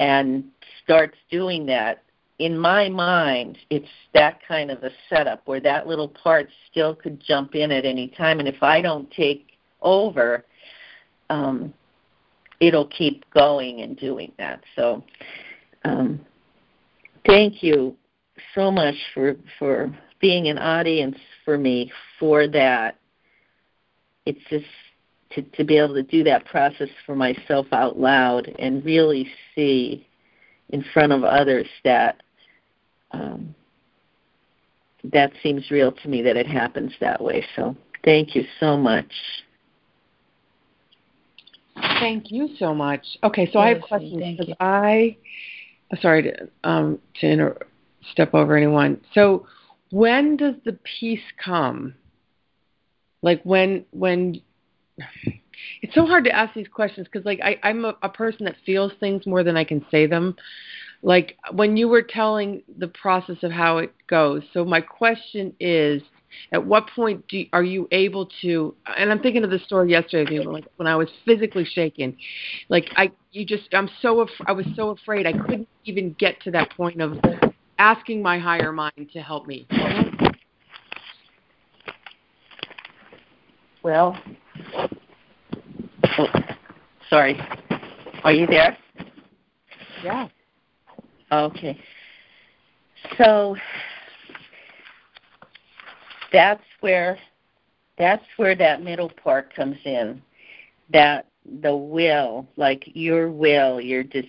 and 0.00 0.44
starts 0.82 1.16
doing 1.30 1.66
that? 1.66 2.02
In 2.38 2.56
my 2.56 2.88
mind 2.88 3.58
it's 3.68 3.88
that 4.14 4.40
kind 4.46 4.70
of 4.70 4.82
a 4.84 4.90
setup 5.10 5.42
where 5.44 5.60
that 5.60 5.86
little 5.86 6.08
part 6.08 6.48
still 6.70 6.94
could 6.94 7.20
jump 7.20 7.54
in 7.54 7.70
at 7.70 7.84
any 7.84 8.08
time. 8.08 8.38
And 8.38 8.48
if 8.48 8.62
I 8.62 8.80
don't 8.80 9.10
take 9.10 9.48
over 9.82 10.44
um 11.28 11.74
it'll 12.60 12.86
keep 12.86 13.28
going 13.30 13.82
and 13.82 13.96
doing 13.98 14.32
that. 14.38 14.62
So 14.74 15.04
um 15.84 16.18
thank 17.26 17.62
you 17.62 17.94
so 18.54 18.70
much 18.70 18.94
for 19.12 19.36
for 19.58 19.94
being 20.20 20.48
an 20.48 20.58
audience 20.58 21.18
for 21.44 21.58
me 21.58 21.92
for 22.18 22.48
that. 22.48 22.97
It's 24.28 24.44
just 24.50 24.66
to 25.30 25.42
to 25.56 25.64
be 25.64 25.78
able 25.78 25.94
to 25.94 26.02
do 26.02 26.22
that 26.24 26.44
process 26.44 26.90
for 27.06 27.16
myself 27.16 27.66
out 27.72 27.98
loud 27.98 28.46
and 28.58 28.84
really 28.84 29.26
see 29.54 30.06
in 30.68 30.84
front 30.92 31.12
of 31.12 31.24
others 31.24 31.66
that 31.82 32.22
um, 33.12 33.54
that 35.02 35.32
seems 35.42 35.70
real 35.70 35.92
to 35.92 36.08
me 36.08 36.20
that 36.20 36.36
it 36.36 36.46
happens 36.46 36.92
that 37.00 37.22
way. 37.22 37.42
So 37.56 37.74
thank 38.04 38.34
you 38.34 38.44
so 38.60 38.76
much. 38.76 39.10
Thank 42.00 42.30
you 42.30 42.50
so 42.58 42.74
much. 42.74 43.06
Okay, 43.24 43.46
so 43.50 43.60
yes, 43.60 43.64
I 43.64 43.68
have 43.70 43.80
questions 43.80 44.36
because 44.38 44.54
I 44.60 45.16
sorry 46.02 46.24
to 46.24 46.48
um 46.64 46.98
to 47.20 47.26
inter- 47.26 47.66
step 48.12 48.34
over 48.34 48.58
anyone. 48.58 49.00
So 49.14 49.46
when 49.90 50.36
does 50.36 50.56
the 50.66 50.78
peace 51.00 51.24
come? 51.42 51.94
Like 53.22 53.42
when 53.42 53.84
when 53.90 54.40
it's 55.82 55.94
so 55.94 56.06
hard 56.06 56.24
to 56.24 56.30
ask 56.30 56.54
these 56.54 56.68
questions 56.68 57.06
because 57.10 57.24
like 57.26 57.40
I, 57.42 57.58
I'm 57.62 57.84
a, 57.84 57.96
a 58.02 58.08
person 58.08 58.44
that 58.44 58.56
feels 58.64 58.92
things 59.00 59.26
more 59.26 59.42
than 59.42 59.56
I 59.56 59.64
can 59.64 59.84
say 59.90 60.06
them. 60.06 60.36
Like 61.02 61.36
when 61.52 61.76
you 61.76 61.88
were 61.88 62.02
telling 62.02 62.62
the 62.78 62.88
process 62.88 63.36
of 63.42 63.52
how 63.52 63.78
it 63.78 63.92
goes. 64.08 64.42
So 64.52 64.64
my 64.64 64.80
question 64.80 65.54
is, 65.60 66.02
at 66.52 66.64
what 66.64 66.88
point 66.94 67.26
do 67.28 67.44
are 67.52 67.62
you 67.62 67.88
able 67.90 68.28
to? 68.42 68.74
And 68.96 69.10
I'm 69.10 69.20
thinking 69.20 69.44
of 69.44 69.50
the 69.50 69.58
story 69.60 69.90
yesterday, 69.90 70.40
like 70.40 70.66
when 70.76 70.86
I 70.86 70.96
was 70.96 71.08
physically 71.24 71.64
shaken, 71.64 72.16
like 72.68 72.86
I 72.96 73.10
you 73.32 73.44
just 73.46 73.72
I'm 73.72 73.88
so 74.02 74.20
af- 74.20 74.40
I 74.46 74.52
was 74.52 74.66
so 74.76 74.90
afraid 74.90 75.26
I 75.26 75.32
couldn't 75.32 75.68
even 75.84 76.14
get 76.18 76.40
to 76.42 76.50
that 76.50 76.70
point 76.76 77.00
of 77.00 77.18
asking 77.78 78.22
my 78.22 78.38
higher 78.38 78.72
mind 78.72 79.10
to 79.12 79.20
help 79.22 79.46
me. 79.46 79.66
Well, 83.82 84.18
oh, 86.18 86.26
sorry. 87.08 87.38
Are 88.24 88.32
you 88.32 88.46
there? 88.46 88.76
Yeah. 90.02 90.28
Okay. 91.30 91.78
So 93.16 93.56
that's 96.32 96.62
where 96.80 97.18
that's 97.96 98.24
where 98.36 98.54
that 98.56 98.82
middle 98.82 99.10
part 99.22 99.54
comes 99.54 99.76
in. 99.84 100.22
That 100.92 101.26
the 101.62 101.76
will, 101.76 102.46
like 102.56 102.84
your 102.86 103.30
will, 103.30 103.80
your 103.80 104.02
just 104.02 104.28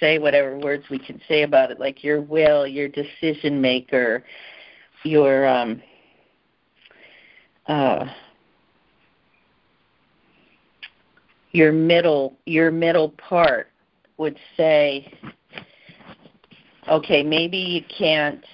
say 0.00 0.18
whatever 0.18 0.58
words 0.58 0.84
we 0.90 0.98
can 0.98 1.20
say 1.28 1.42
about 1.42 1.70
it, 1.70 1.80
like 1.80 2.04
your 2.04 2.20
will, 2.20 2.66
your 2.66 2.88
decision 2.88 3.60
maker, 3.60 4.24
your 5.04 5.46
um 5.46 5.82
uh 7.66 8.06
your 11.52 11.72
middle 11.72 12.36
your 12.46 12.70
middle 12.70 13.10
part 13.10 13.68
would 14.18 14.38
say 14.56 15.12
okay 16.88 17.22
maybe 17.22 17.56
you 17.56 17.82
can't 17.96 18.44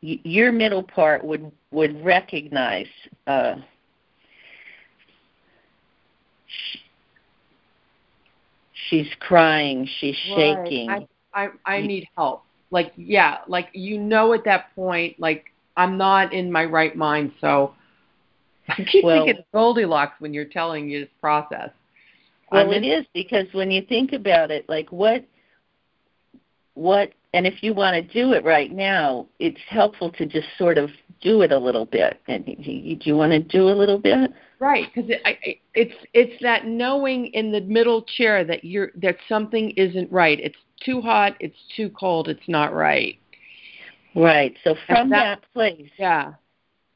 your 0.00 0.52
middle 0.52 0.82
part 0.82 1.24
would 1.24 1.50
would 1.70 2.02
recognize 2.04 2.86
uh 3.26 3.56
she's 8.88 9.08
crying 9.20 9.86
she's 10.00 10.16
shaking 10.34 10.88
right. 10.88 11.08
I, 11.34 11.48
I 11.66 11.76
i 11.76 11.80
need 11.80 12.06
help. 12.16 12.44
Like 12.70 12.92
yeah 12.96 13.38
like 13.48 13.68
you 13.72 13.98
know 13.98 14.32
at 14.34 14.44
that 14.44 14.74
point 14.74 15.18
like 15.18 15.46
i'm 15.76 15.96
not 15.96 16.32
in 16.32 16.52
my 16.52 16.64
right 16.64 16.94
mind 16.96 17.32
so 17.40 17.74
i 18.68 18.84
keep 18.84 19.04
well, 19.04 19.24
thinking 19.24 19.42
goldilocks 19.52 20.20
when 20.20 20.32
you're 20.34 20.44
telling 20.44 20.88
you 20.88 21.00
this 21.00 21.10
process 21.20 21.70
well, 22.50 22.72
it 22.72 22.84
is 22.84 23.04
because 23.14 23.46
when 23.52 23.70
you 23.70 23.82
think 23.82 24.12
about 24.12 24.50
it, 24.50 24.68
like 24.68 24.90
what, 24.90 25.24
what, 26.74 27.12
and 27.34 27.46
if 27.46 27.62
you 27.62 27.74
want 27.74 27.94
to 27.94 28.02
do 28.02 28.32
it 28.32 28.44
right 28.44 28.72
now, 28.72 29.26
it's 29.38 29.60
helpful 29.68 30.10
to 30.12 30.26
just 30.26 30.48
sort 30.56 30.78
of 30.78 30.90
do 31.20 31.42
it 31.42 31.52
a 31.52 31.58
little 31.58 31.84
bit. 31.84 32.20
And 32.26 32.44
do 32.44 32.52
you 32.64 33.16
want 33.16 33.32
to 33.32 33.40
do 33.40 33.68
a 33.68 33.74
little 33.74 33.98
bit? 33.98 34.30
Right, 34.60 34.86
because 34.92 35.10
it, 35.10 35.58
it's 35.74 35.94
it's 36.14 36.42
that 36.42 36.66
knowing 36.66 37.26
in 37.26 37.52
the 37.52 37.60
middle 37.60 38.02
chair 38.02 38.44
that 38.44 38.64
you're 38.64 38.90
that 38.96 39.16
something 39.28 39.70
isn't 39.72 40.10
right. 40.10 40.40
It's 40.40 40.56
too 40.84 41.00
hot. 41.00 41.36
It's 41.38 41.56
too 41.76 41.90
cold. 41.90 42.28
It's 42.28 42.48
not 42.48 42.74
right. 42.74 43.18
Right. 44.16 44.56
So 44.64 44.74
from 44.86 45.10
that, 45.10 45.40
that 45.40 45.52
place, 45.52 45.90
yeah. 45.98 46.34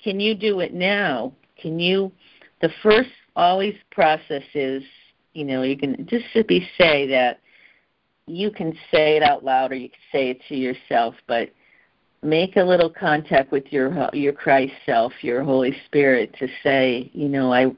Can 0.02 0.18
you 0.18 0.34
do 0.34 0.60
it 0.60 0.74
now? 0.74 1.34
Can 1.60 1.78
you? 1.78 2.10
The 2.60 2.70
first 2.82 3.10
always 3.36 3.74
process 3.90 4.42
is 4.54 4.82
you 5.34 5.44
know, 5.44 5.62
you 5.62 5.76
can 5.76 6.06
just 6.06 6.24
simply 6.32 6.68
say 6.78 7.06
that 7.08 7.40
you 8.26 8.50
can 8.50 8.72
say 8.90 9.16
it 9.16 9.22
out 9.22 9.44
loud 9.44 9.72
or 9.72 9.74
you 9.74 9.88
can 9.88 9.98
say 10.12 10.30
it 10.30 10.40
to 10.48 10.54
yourself, 10.54 11.14
but 11.26 11.50
make 12.22 12.56
a 12.56 12.62
little 12.62 12.90
contact 12.90 13.50
with 13.50 13.64
your 13.70 14.08
your 14.12 14.32
Christ 14.32 14.72
self, 14.86 15.12
your 15.22 15.42
Holy 15.42 15.76
Spirit, 15.86 16.34
to 16.38 16.48
say, 16.62 17.10
you 17.12 17.28
know, 17.28 17.52
I 17.52 17.72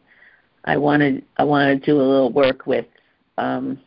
I 0.64 0.76
want 0.76 1.00
to 1.00 1.22
I 1.38 1.44
want 1.44 1.80
to 1.80 1.86
do 1.86 1.96
a 1.96 2.02
little 2.02 2.32
work 2.32 2.66
with 2.66 2.86
um, 3.38 3.80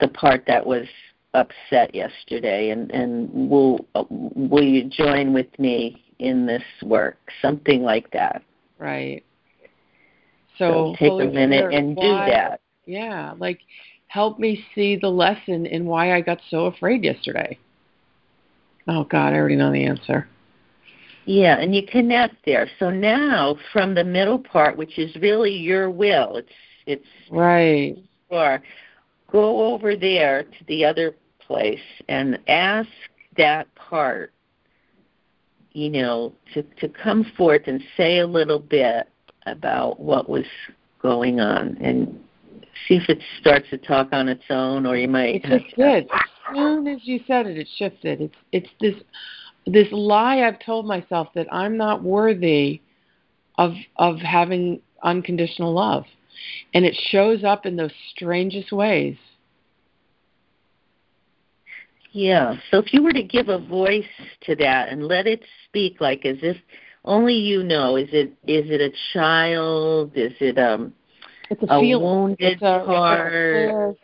the 0.00 0.08
part 0.08 0.44
that 0.46 0.64
was 0.64 0.86
upset 1.34 1.94
yesterday, 1.94 2.70
and 2.70 2.90
and 2.90 3.50
will 3.50 3.86
will 4.10 4.64
you 4.64 4.84
join 4.84 5.32
with 5.32 5.58
me 5.58 6.02
in 6.18 6.46
this 6.46 6.64
work? 6.82 7.18
Something 7.42 7.82
like 7.82 8.10
that. 8.12 8.42
Right. 8.78 9.22
So, 10.58 10.94
so 10.94 10.96
take 10.98 11.28
a 11.28 11.32
minute 11.32 11.60
Spirit, 11.60 11.74
and 11.74 11.96
do 11.96 12.02
that. 12.02 12.60
Yeah, 12.86 13.34
like 13.38 13.60
help 14.06 14.38
me 14.38 14.64
see 14.74 14.96
the 14.96 15.08
lesson 15.08 15.66
in 15.66 15.84
why 15.84 16.14
I 16.14 16.20
got 16.20 16.40
so 16.50 16.66
afraid 16.66 17.04
yesterday. 17.04 17.58
Oh 18.88 19.04
God, 19.04 19.32
I 19.32 19.36
already 19.36 19.56
know 19.56 19.72
the 19.72 19.84
answer. 19.84 20.28
Yeah, 21.24 21.58
and 21.58 21.74
you 21.74 21.82
connect 21.84 22.36
there. 22.46 22.68
So 22.78 22.88
now 22.88 23.56
from 23.72 23.94
the 23.94 24.04
middle 24.04 24.38
part, 24.38 24.76
which 24.76 24.96
is 24.96 25.14
really 25.16 25.52
your 25.52 25.90
will, 25.90 26.36
it's 26.36 26.48
it's 26.86 27.06
right. 27.30 27.96
Or 28.28 28.62
go 29.30 29.72
over 29.72 29.96
there 29.96 30.44
to 30.44 30.64
the 30.68 30.84
other 30.84 31.16
place 31.40 31.80
and 32.08 32.38
ask 32.46 32.88
that 33.36 33.72
part, 33.74 34.32
you 35.72 35.90
know, 35.90 36.32
to 36.54 36.62
to 36.80 36.88
come 36.88 37.24
forth 37.36 37.62
and 37.66 37.82
say 37.96 38.18
a 38.18 38.26
little 38.26 38.60
bit 38.60 39.08
about 39.46 39.98
what 39.98 40.28
was 40.28 40.46
going 41.02 41.40
on 41.40 41.76
and 41.80 42.20
see 42.86 42.96
if 42.96 43.08
it 43.08 43.18
starts 43.40 43.68
to 43.70 43.78
talk 43.78 44.08
on 44.12 44.28
its 44.28 44.44
own, 44.50 44.86
or 44.86 44.96
you 44.96 45.08
might. 45.08 45.36
It 45.36 45.42
just 45.44 45.76
did. 45.76 46.08
As 46.10 46.56
soon 46.56 46.86
as 46.86 47.00
you 47.02 47.20
said 47.26 47.46
it, 47.46 47.58
it 47.58 47.68
shifted. 47.76 48.20
It's 48.20 48.36
it's 48.52 48.68
this 48.80 48.94
this 49.66 49.88
lie 49.90 50.46
I've 50.46 50.60
told 50.60 50.86
myself 50.86 51.28
that 51.34 51.46
I'm 51.52 51.76
not 51.76 52.02
worthy 52.02 52.80
of 53.58 53.72
of 53.96 54.18
having 54.18 54.80
unconditional 55.02 55.72
love, 55.72 56.04
and 56.74 56.84
it 56.84 56.96
shows 57.10 57.44
up 57.44 57.66
in 57.66 57.76
those 57.76 57.92
strangest 58.14 58.72
ways. 58.72 59.16
Yeah. 62.12 62.54
So 62.70 62.78
if 62.78 62.94
you 62.94 63.02
were 63.02 63.12
to 63.12 63.22
give 63.22 63.50
a 63.50 63.58
voice 63.58 64.04
to 64.44 64.56
that 64.56 64.88
and 64.88 65.06
let 65.06 65.26
it 65.26 65.42
speak, 65.66 66.00
like 66.00 66.24
as 66.24 66.38
if 66.42 66.56
only 67.04 67.34
you 67.34 67.62
know, 67.62 67.96
is 67.96 68.08
it 68.12 68.28
is 68.46 68.70
it 68.70 68.80
a 68.80 68.90
child? 69.12 70.12
Is 70.14 70.32
it 70.40 70.58
um 70.58 70.94
it's 71.50 71.62
a, 71.62 71.66
a 71.66 71.80
feeling. 71.80 72.04
wounded 72.04 72.38
it's 72.40 72.62
a, 72.62 72.84
heart. 72.84 73.96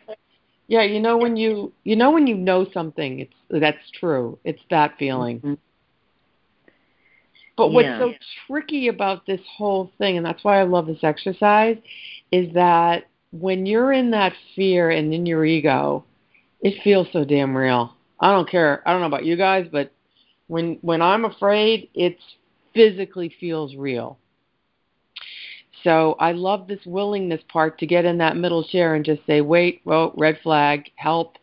Yeah, 0.67 0.83
you 0.83 0.99
know 0.99 1.17
when 1.17 1.35
you 1.37 1.73
you 1.83 1.95
know 1.95 2.11
when 2.11 2.25
you 2.25 2.35
know 2.35 2.65
something, 2.73 3.19
it's 3.19 3.33
that's 3.49 3.91
true. 3.99 4.39
It's 4.43 4.61
that 4.69 4.97
feeling. 4.97 5.39
Mm-hmm. 5.39 5.53
But 7.55 7.69
what's 7.69 7.85
yeah. 7.85 7.99
so 7.99 8.13
tricky 8.47 8.87
about 8.87 9.25
this 9.27 9.41
whole 9.57 9.91
thing, 9.97 10.17
and 10.17 10.25
that's 10.25 10.43
why 10.43 10.59
I 10.59 10.63
love 10.63 10.87
this 10.87 11.03
exercise, 11.03 11.77
is 12.31 12.51
that 12.55 13.05
when 13.31 13.65
you're 13.65 13.93
in 13.93 14.11
that 14.11 14.33
fear 14.55 14.89
and 14.89 15.13
in 15.13 15.25
your 15.25 15.45
ego, 15.45 16.03
it 16.61 16.81
feels 16.83 17.07
so 17.13 17.23
damn 17.23 17.55
real. 17.55 17.93
I 18.19 18.31
don't 18.31 18.49
care. 18.49 18.81
I 18.87 18.91
don't 18.91 19.01
know 19.01 19.07
about 19.07 19.25
you 19.25 19.35
guys, 19.35 19.67
but 19.71 19.91
when 20.47 20.79
when 20.81 21.01
I'm 21.01 21.25
afraid, 21.25 21.89
it 21.93 22.17
physically 22.73 23.33
feels 23.39 23.75
real. 23.75 24.17
So 25.83 26.15
I 26.19 26.31
love 26.31 26.67
this 26.67 26.79
willingness 26.85 27.41
part 27.49 27.77
to 27.79 27.85
get 27.85 28.05
in 28.05 28.17
that 28.19 28.37
middle 28.37 28.63
chair 28.63 28.95
and 28.95 29.03
just 29.03 29.25
say, 29.27 29.41
wait, 29.41 29.81
well, 29.83 30.13
red 30.15 30.39
flag, 30.41 30.89
help, 30.95 31.37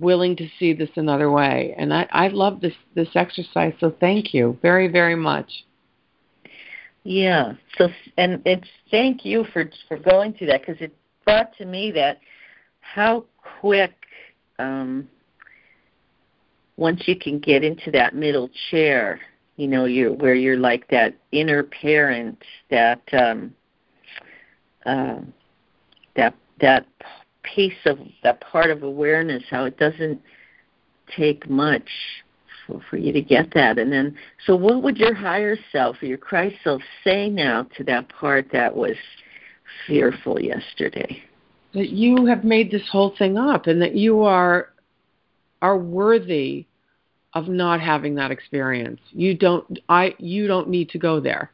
willing 0.00 0.36
to 0.36 0.48
see 0.58 0.72
this 0.72 0.90
another 0.96 1.30
way. 1.30 1.74
And 1.76 1.92
I, 1.92 2.06
I 2.10 2.28
love 2.28 2.60
this, 2.60 2.74
this 2.94 3.08
exercise, 3.14 3.74
so 3.80 3.94
thank 4.00 4.32
you 4.32 4.58
very, 4.62 4.88
very 4.88 5.16
much. 5.16 5.64
Yeah. 7.04 7.52
So, 7.76 7.88
and 8.16 8.40
it's 8.46 8.68
thank 8.90 9.24
you 9.24 9.44
for 9.52 9.70
for 9.88 9.98
going 9.98 10.32
through 10.32 10.46
that 10.48 10.62
because 10.62 10.80
it 10.80 10.94
brought 11.24 11.54
to 11.58 11.66
me 11.66 11.92
that 11.92 12.18
how 12.80 13.26
quick 13.60 13.92
um, 14.58 15.06
once 16.76 17.02
you 17.06 17.16
can 17.16 17.38
get 17.38 17.62
into 17.62 17.90
that 17.90 18.14
middle 18.14 18.50
chair 18.70 19.20
you 19.56 19.68
know 19.68 19.84
you 19.84 20.12
where 20.14 20.34
you're 20.34 20.58
like 20.58 20.88
that 20.88 21.14
inner 21.32 21.62
parent 21.62 22.42
that 22.70 23.02
um 23.12 23.54
uh, 24.86 25.20
that 26.16 26.34
that 26.60 26.86
piece 27.42 27.72
of 27.86 27.98
that 28.22 28.40
part 28.40 28.70
of 28.70 28.82
awareness 28.82 29.42
how 29.50 29.64
it 29.64 29.76
doesn't 29.78 30.20
take 31.16 31.48
much 31.48 31.88
for, 32.66 32.80
for 32.88 32.96
you 32.96 33.12
to 33.12 33.20
get 33.20 33.52
that. 33.54 33.78
And 33.78 33.92
then 33.92 34.16
so 34.46 34.56
what 34.56 34.82
would 34.82 34.96
your 34.96 35.14
higher 35.14 35.56
self 35.72 36.02
your 36.02 36.18
christ 36.18 36.56
self 36.64 36.82
say 37.02 37.28
now 37.28 37.66
to 37.76 37.84
that 37.84 38.08
part 38.08 38.48
that 38.52 38.74
was 38.74 38.96
fearful 39.86 40.40
yesterday? 40.40 41.22
That 41.74 41.90
you 41.90 42.26
have 42.26 42.44
made 42.44 42.70
this 42.70 42.88
whole 42.90 43.14
thing 43.18 43.36
up 43.36 43.66
and 43.66 43.80
that 43.82 43.94
you 43.94 44.22
are 44.22 44.70
are 45.60 45.78
worthy 45.78 46.66
of 47.34 47.48
not 47.48 47.80
having 47.80 48.14
that 48.14 48.30
experience. 48.30 49.00
You 49.10 49.36
don't 49.36 49.78
I 49.88 50.14
you 50.18 50.46
don't 50.46 50.68
need 50.68 50.90
to 50.90 50.98
go 50.98 51.20
there. 51.20 51.50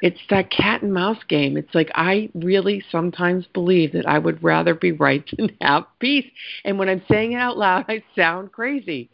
It's 0.00 0.20
that 0.30 0.50
cat 0.50 0.82
and 0.82 0.92
mouse 0.92 1.22
game. 1.28 1.56
It's 1.56 1.74
like 1.74 1.90
I 1.94 2.30
really 2.34 2.82
sometimes 2.90 3.46
believe 3.52 3.92
that 3.92 4.06
I 4.06 4.18
would 4.18 4.42
rather 4.42 4.74
be 4.74 4.92
right 4.92 5.24
than 5.36 5.56
have 5.60 5.84
peace. 5.98 6.26
And 6.64 6.78
when 6.78 6.88
I'm 6.88 7.02
saying 7.10 7.32
it 7.32 7.36
out 7.36 7.58
loud, 7.58 7.84
I 7.88 8.02
sound 8.16 8.52
crazy. 8.52 9.10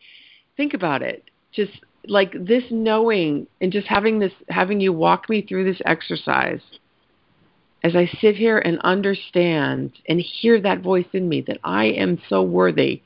Think 0.56 0.74
about 0.74 1.02
it. 1.02 1.24
Just 1.52 1.72
like 2.06 2.34
this 2.38 2.64
knowing 2.70 3.46
and 3.60 3.72
just 3.72 3.86
having 3.86 4.18
this 4.18 4.32
having 4.48 4.80
you 4.80 4.92
walk 4.92 5.28
me 5.28 5.40
through 5.40 5.64
this 5.64 5.80
exercise 5.86 6.60
as 7.82 7.94
I 7.94 8.06
sit 8.20 8.36
here 8.36 8.58
and 8.58 8.78
understand 8.80 9.92
and 10.08 10.20
hear 10.20 10.60
that 10.60 10.80
voice 10.80 11.06
in 11.12 11.28
me 11.28 11.42
that 11.42 11.58
I 11.64 11.86
am 11.86 12.20
so 12.28 12.42
worthy 12.42 13.02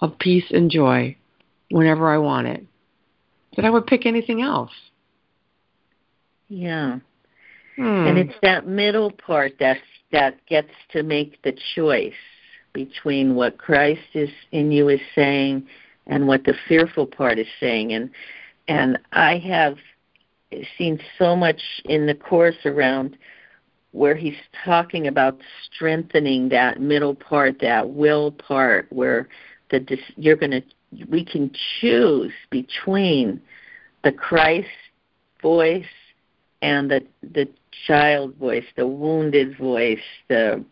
of 0.00 0.18
peace 0.18 0.44
and 0.50 0.70
joy 0.70 1.16
whenever 1.70 2.12
I 2.12 2.18
want 2.18 2.46
it, 2.46 2.64
that 3.56 3.64
I 3.64 3.70
would 3.70 3.86
pick 3.86 4.06
anything 4.06 4.42
else. 4.42 4.72
Yeah. 6.48 6.98
Hmm. 7.76 8.06
And 8.06 8.18
it's 8.18 8.38
that 8.42 8.66
middle 8.66 9.10
part 9.10 9.54
that 9.60 9.78
that 10.12 10.44
gets 10.46 10.70
to 10.92 11.02
make 11.02 11.42
the 11.42 11.56
choice 11.74 12.12
between 12.72 13.34
what 13.34 13.58
Christ 13.58 14.02
is 14.12 14.30
in 14.52 14.70
you 14.70 14.88
is 14.88 15.00
saying 15.14 15.66
and 16.06 16.28
what 16.28 16.44
the 16.44 16.54
fearful 16.68 17.06
part 17.06 17.38
is 17.38 17.46
saying 17.58 17.92
and 17.92 18.10
and 18.68 18.98
I 19.12 19.38
have 19.38 19.76
seen 20.78 21.00
so 21.18 21.34
much 21.34 21.60
in 21.84 22.06
the 22.06 22.14
course 22.14 22.64
around 22.64 23.16
where 23.92 24.14
he's 24.16 24.36
talking 24.64 25.06
about 25.06 25.38
strengthening 25.64 26.48
that 26.48 26.80
middle 26.80 27.14
part, 27.14 27.60
that 27.60 27.90
will 27.90 28.32
part, 28.32 28.86
where 28.90 29.28
the 29.80 29.98
you're 30.16 30.36
going 30.36 30.50
to 30.50 30.62
we 31.08 31.24
can 31.24 31.50
choose 31.80 32.32
between 32.50 33.40
the 34.02 34.12
Christ 34.12 34.68
voice 35.42 35.84
and 36.62 36.90
the 36.90 37.02
the 37.22 37.48
child 37.86 38.34
voice, 38.36 38.64
the 38.76 38.86
wounded 38.86 39.56
voice, 39.58 39.98
the 40.28 40.64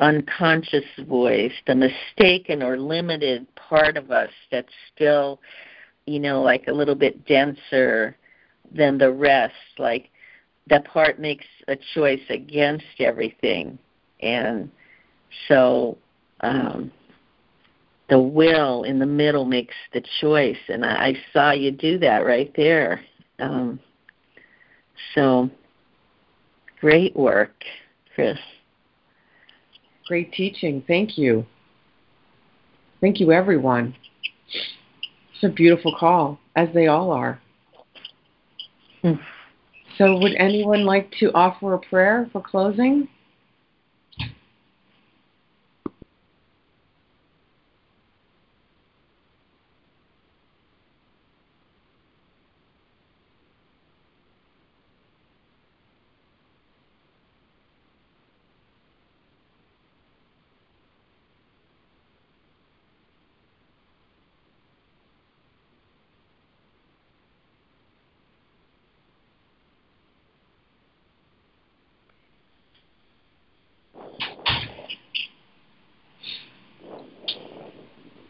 unconscious 0.00 0.84
voice, 1.06 1.52
the 1.66 1.74
mistaken 1.74 2.62
or 2.62 2.78
limited 2.78 3.46
part 3.54 3.96
of 3.96 4.10
us 4.10 4.30
that's 4.50 4.72
still, 4.94 5.40
you 6.06 6.20
know, 6.20 6.42
like 6.42 6.66
a 6.68 6.72
little 6.72 6.94
bit 6.94 7.26
denser 7.26 8.16
than 8.74 8.98
the 8.98 9.10
rest, 9.10 9.54
like 9.78 10.10
that 10.68 10.84
part 10.84 11.20
makes 11.20 11.46
a 11.68 11.76
choice 11.94 12.22
against 12.28 12.84
everything. 12.98 13.78
And 14.20 14.70
so 15.48 15.96
um, 16.40 16.90
the 18.08 18.18
will 18.18 18.84
in 18.84 18.98
the 18.98 19.06
middle 19.06 19.44
makes 19.44 19.74
the 19.92 20.02
choice. 20.20 20.58
And 20.68 20.84
I, 20.84 21.06
I 21.06 21.14
saw 21.32 21.52
you 21.52 21.70
do 21.70 21.98
that 21.98 22.24
right 22.24 22.52
there. 22.56 23.00
Um, 23.38 23.80
so 25.14 25.50
great 26.80 27.16
work, 27.16 27.54
Chris. 28.14 28.38
Great 30.06 30.32
teaching. 30.32 30.84
Thank 30.86 31.18
you. 31.18 31.44
Thank 33.00 33.20
you, 33.20 33.32
everyone. 33.32 33.94
It's 34.48 35.44
a 35.44 35.48
beautiful 35.48 35.94
call, 35.98 36.38
as 36.54 36.68
they 36.72 36.86
all 36.86 37.10
are. 37.10 37.40
Hmm. 39.02 39.14
So, 39.98 40.18
would 40.18 40.34
anyone 40.36 40.84
like 40.84 41.10
to 41.20 41.32
offer 41.32 41.74
a 41.74 41.78
prayer 41.78 42.28
for 42.32 42.40
closing? 42.40 43.08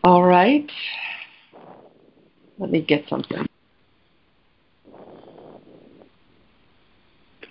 All 0.06 0.22
right. 0.22 0.70
Let 2.58 2.70
me 2.70 2.80
get 2.80 3.08
something. 3.08 3.44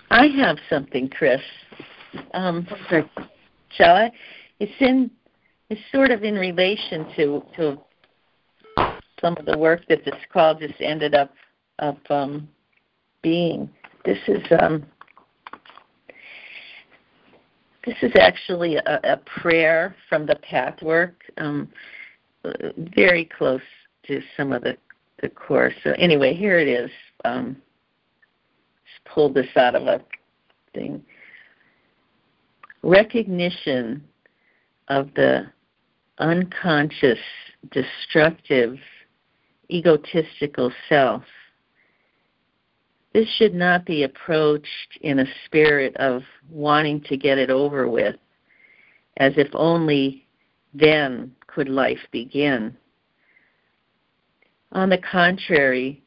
I 0.10 0.28
have 0.28 0.56
something, 0.70 1.10
Chris. 1.10 1.42
Um, 2.34 2.66
shall 3.72 3.98
I? 3.98 4.12
It's 4.62 4.72
in. 4.80 5.12
It's 5.70 5.82
sort 5.92 6.12
of 6.12 6.24
in 6.24 6.36
relation 6.36 7.06
to 7.18 7.44
to 7.58 7.78
some 9.20 9.36
of 9.36 9.46
the 9.46 9.58
work 9.58 9.82
that 9.90 10.06
this 10.06 10.16
call 10.32 10.56
just 10.56 10.80
ended 10.80 11.14
up 11.14 11.34
up 11.80 12.00
um, 12.10 12.48
being. 13.22 13.70
This 14.06 14.20
is 14.30 14.42
um, 14.62 14.86
this 17.86 17.98
is 18.02 18.14
actually 18.18 18.78
a, 18.78 19.00
a 19.04 19.18
prayer 19.42 19.94
from 20.08 20.26
the 20.26 20.38
Pathwork. 20.38 21.16
Um, 21.36 21.68
very 22.96 23.26
close 23.26 23.62
to 24.08 24.22
some 24.38 24.52
of 24.52 24.64
the 24.64 24.78
the 25.22 25.30
course. 25.30 25.74
So 25.84 25.92
anyway, 25.92 26.34
here 26.34 26.60
it 26.60 26.68
is. 26.68 26.92
Um, 27.24 27.56
just 28.86 29.06
pulled 29.14 29.34
this 29.34 29.48
out 29.56 29.76
of 29.76 29.84
a 29.88 30.02
thing. 30.74 31.04
Recognition 32.84 34.04
of 34.90 35.10
the 35.16 35.48
unconscious, 36.20 37.20
destructive, 37.72 38.78
egotistical 39.72 40.72
self. 40.88 41.24
This 43.14 43.28
should 43.38 43.56
not 43.56 43.86
be 43.86 44.04
approached 44.04 45.00
in 45.02 45.20
a 45.20 45.26
spirit 45.46 45.96
of 45.98 46.22
wanting 46.52 47.02
to 47.04 47.18
get 47.18 47.38
it 47.38 47.50
over 47.50 47.88
with, 47.88 48.18
as 49.18 49.34
if 49.38 49.48
only 49.54 50.25
then 50.76 51.32
could 51.48 51.70
life 51.70 52.00
begin. 52.12 52.76
On 54.74 54.90
the 54.90 54.98
contrary, 54.98 56.04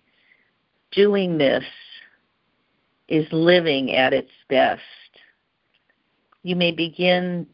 doing 0.92 1.38
this 1.38 1.64
is 3.08 3.26
living 3.32 3.94
at 3.94 4.12
its 4.12 4.30
best. 4.48 4.82
You 6.42 6.54
may 6.54 6.72
begin 6.72 7.46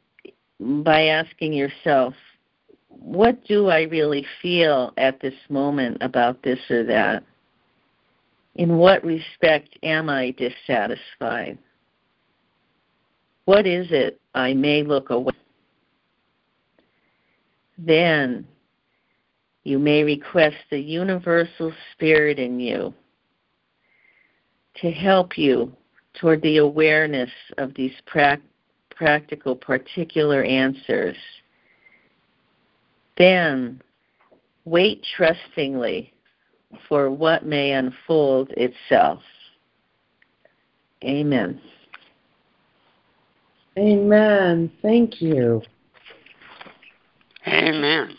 by 0.59 1.07
asking 1.07 1.53
yourself, 1.53 2.15
what 2.89 3.45
do 3.45 3.69
I 3.69 3.83
really 3.83 4.27
feel 4.43 4.93
at 4.97 5.21
this 5.21 5.35
moment 5.49 5.99
about 6.01 6.43
this 6.43 6.59
or 6.71 6.85
that? 6.85 7.23
In 8.57 8.77
what 8.77 9.05
respect 9.05 9.69
am 9.83 10.09
I 10.09 10.33
dissatisfied? 10.33 11.59
What 13.45 13.67
is 13.67 13.89
it 13.91 14.21
I 14.35 14.55
may 14.55 14.83
look 14.83 15.11
away? 15.11 15.35
Then 17.79 18.47
you 19.65 19.79
may 19.79 20.05
request 20.05 20.57
the 20.71 20.79
universal 20.79 21.73
spirit 21.93 22.39
in 22.39 22.61
you 22.61 22.95
to 24.77 24.91
help 24.91 25.39
you 25.39 25.73
toward 26.15 26.43
the 26.43 26.59
awareness 26.59 27.31
of 27.59 27.75
these 27.75 27.95
pra- 28.07 28.41
practical, 28.91 29.57
particular 29.57 30.43
answers. 30.45 31.17
Then 33.17 33.81
wait 34.65 35.05
trustingly 35.17 36.13
for 36.89 37.11
what 37.11 37.47
may 37.47 37.73
unfold 37.73 38.51
itself. 38.57 39.23
Amen. 41.05 41.61
Amen. 43.79 44.71
Thank 44.83 45.21
you, 45.21 45.63
Amen. 47.47 48.17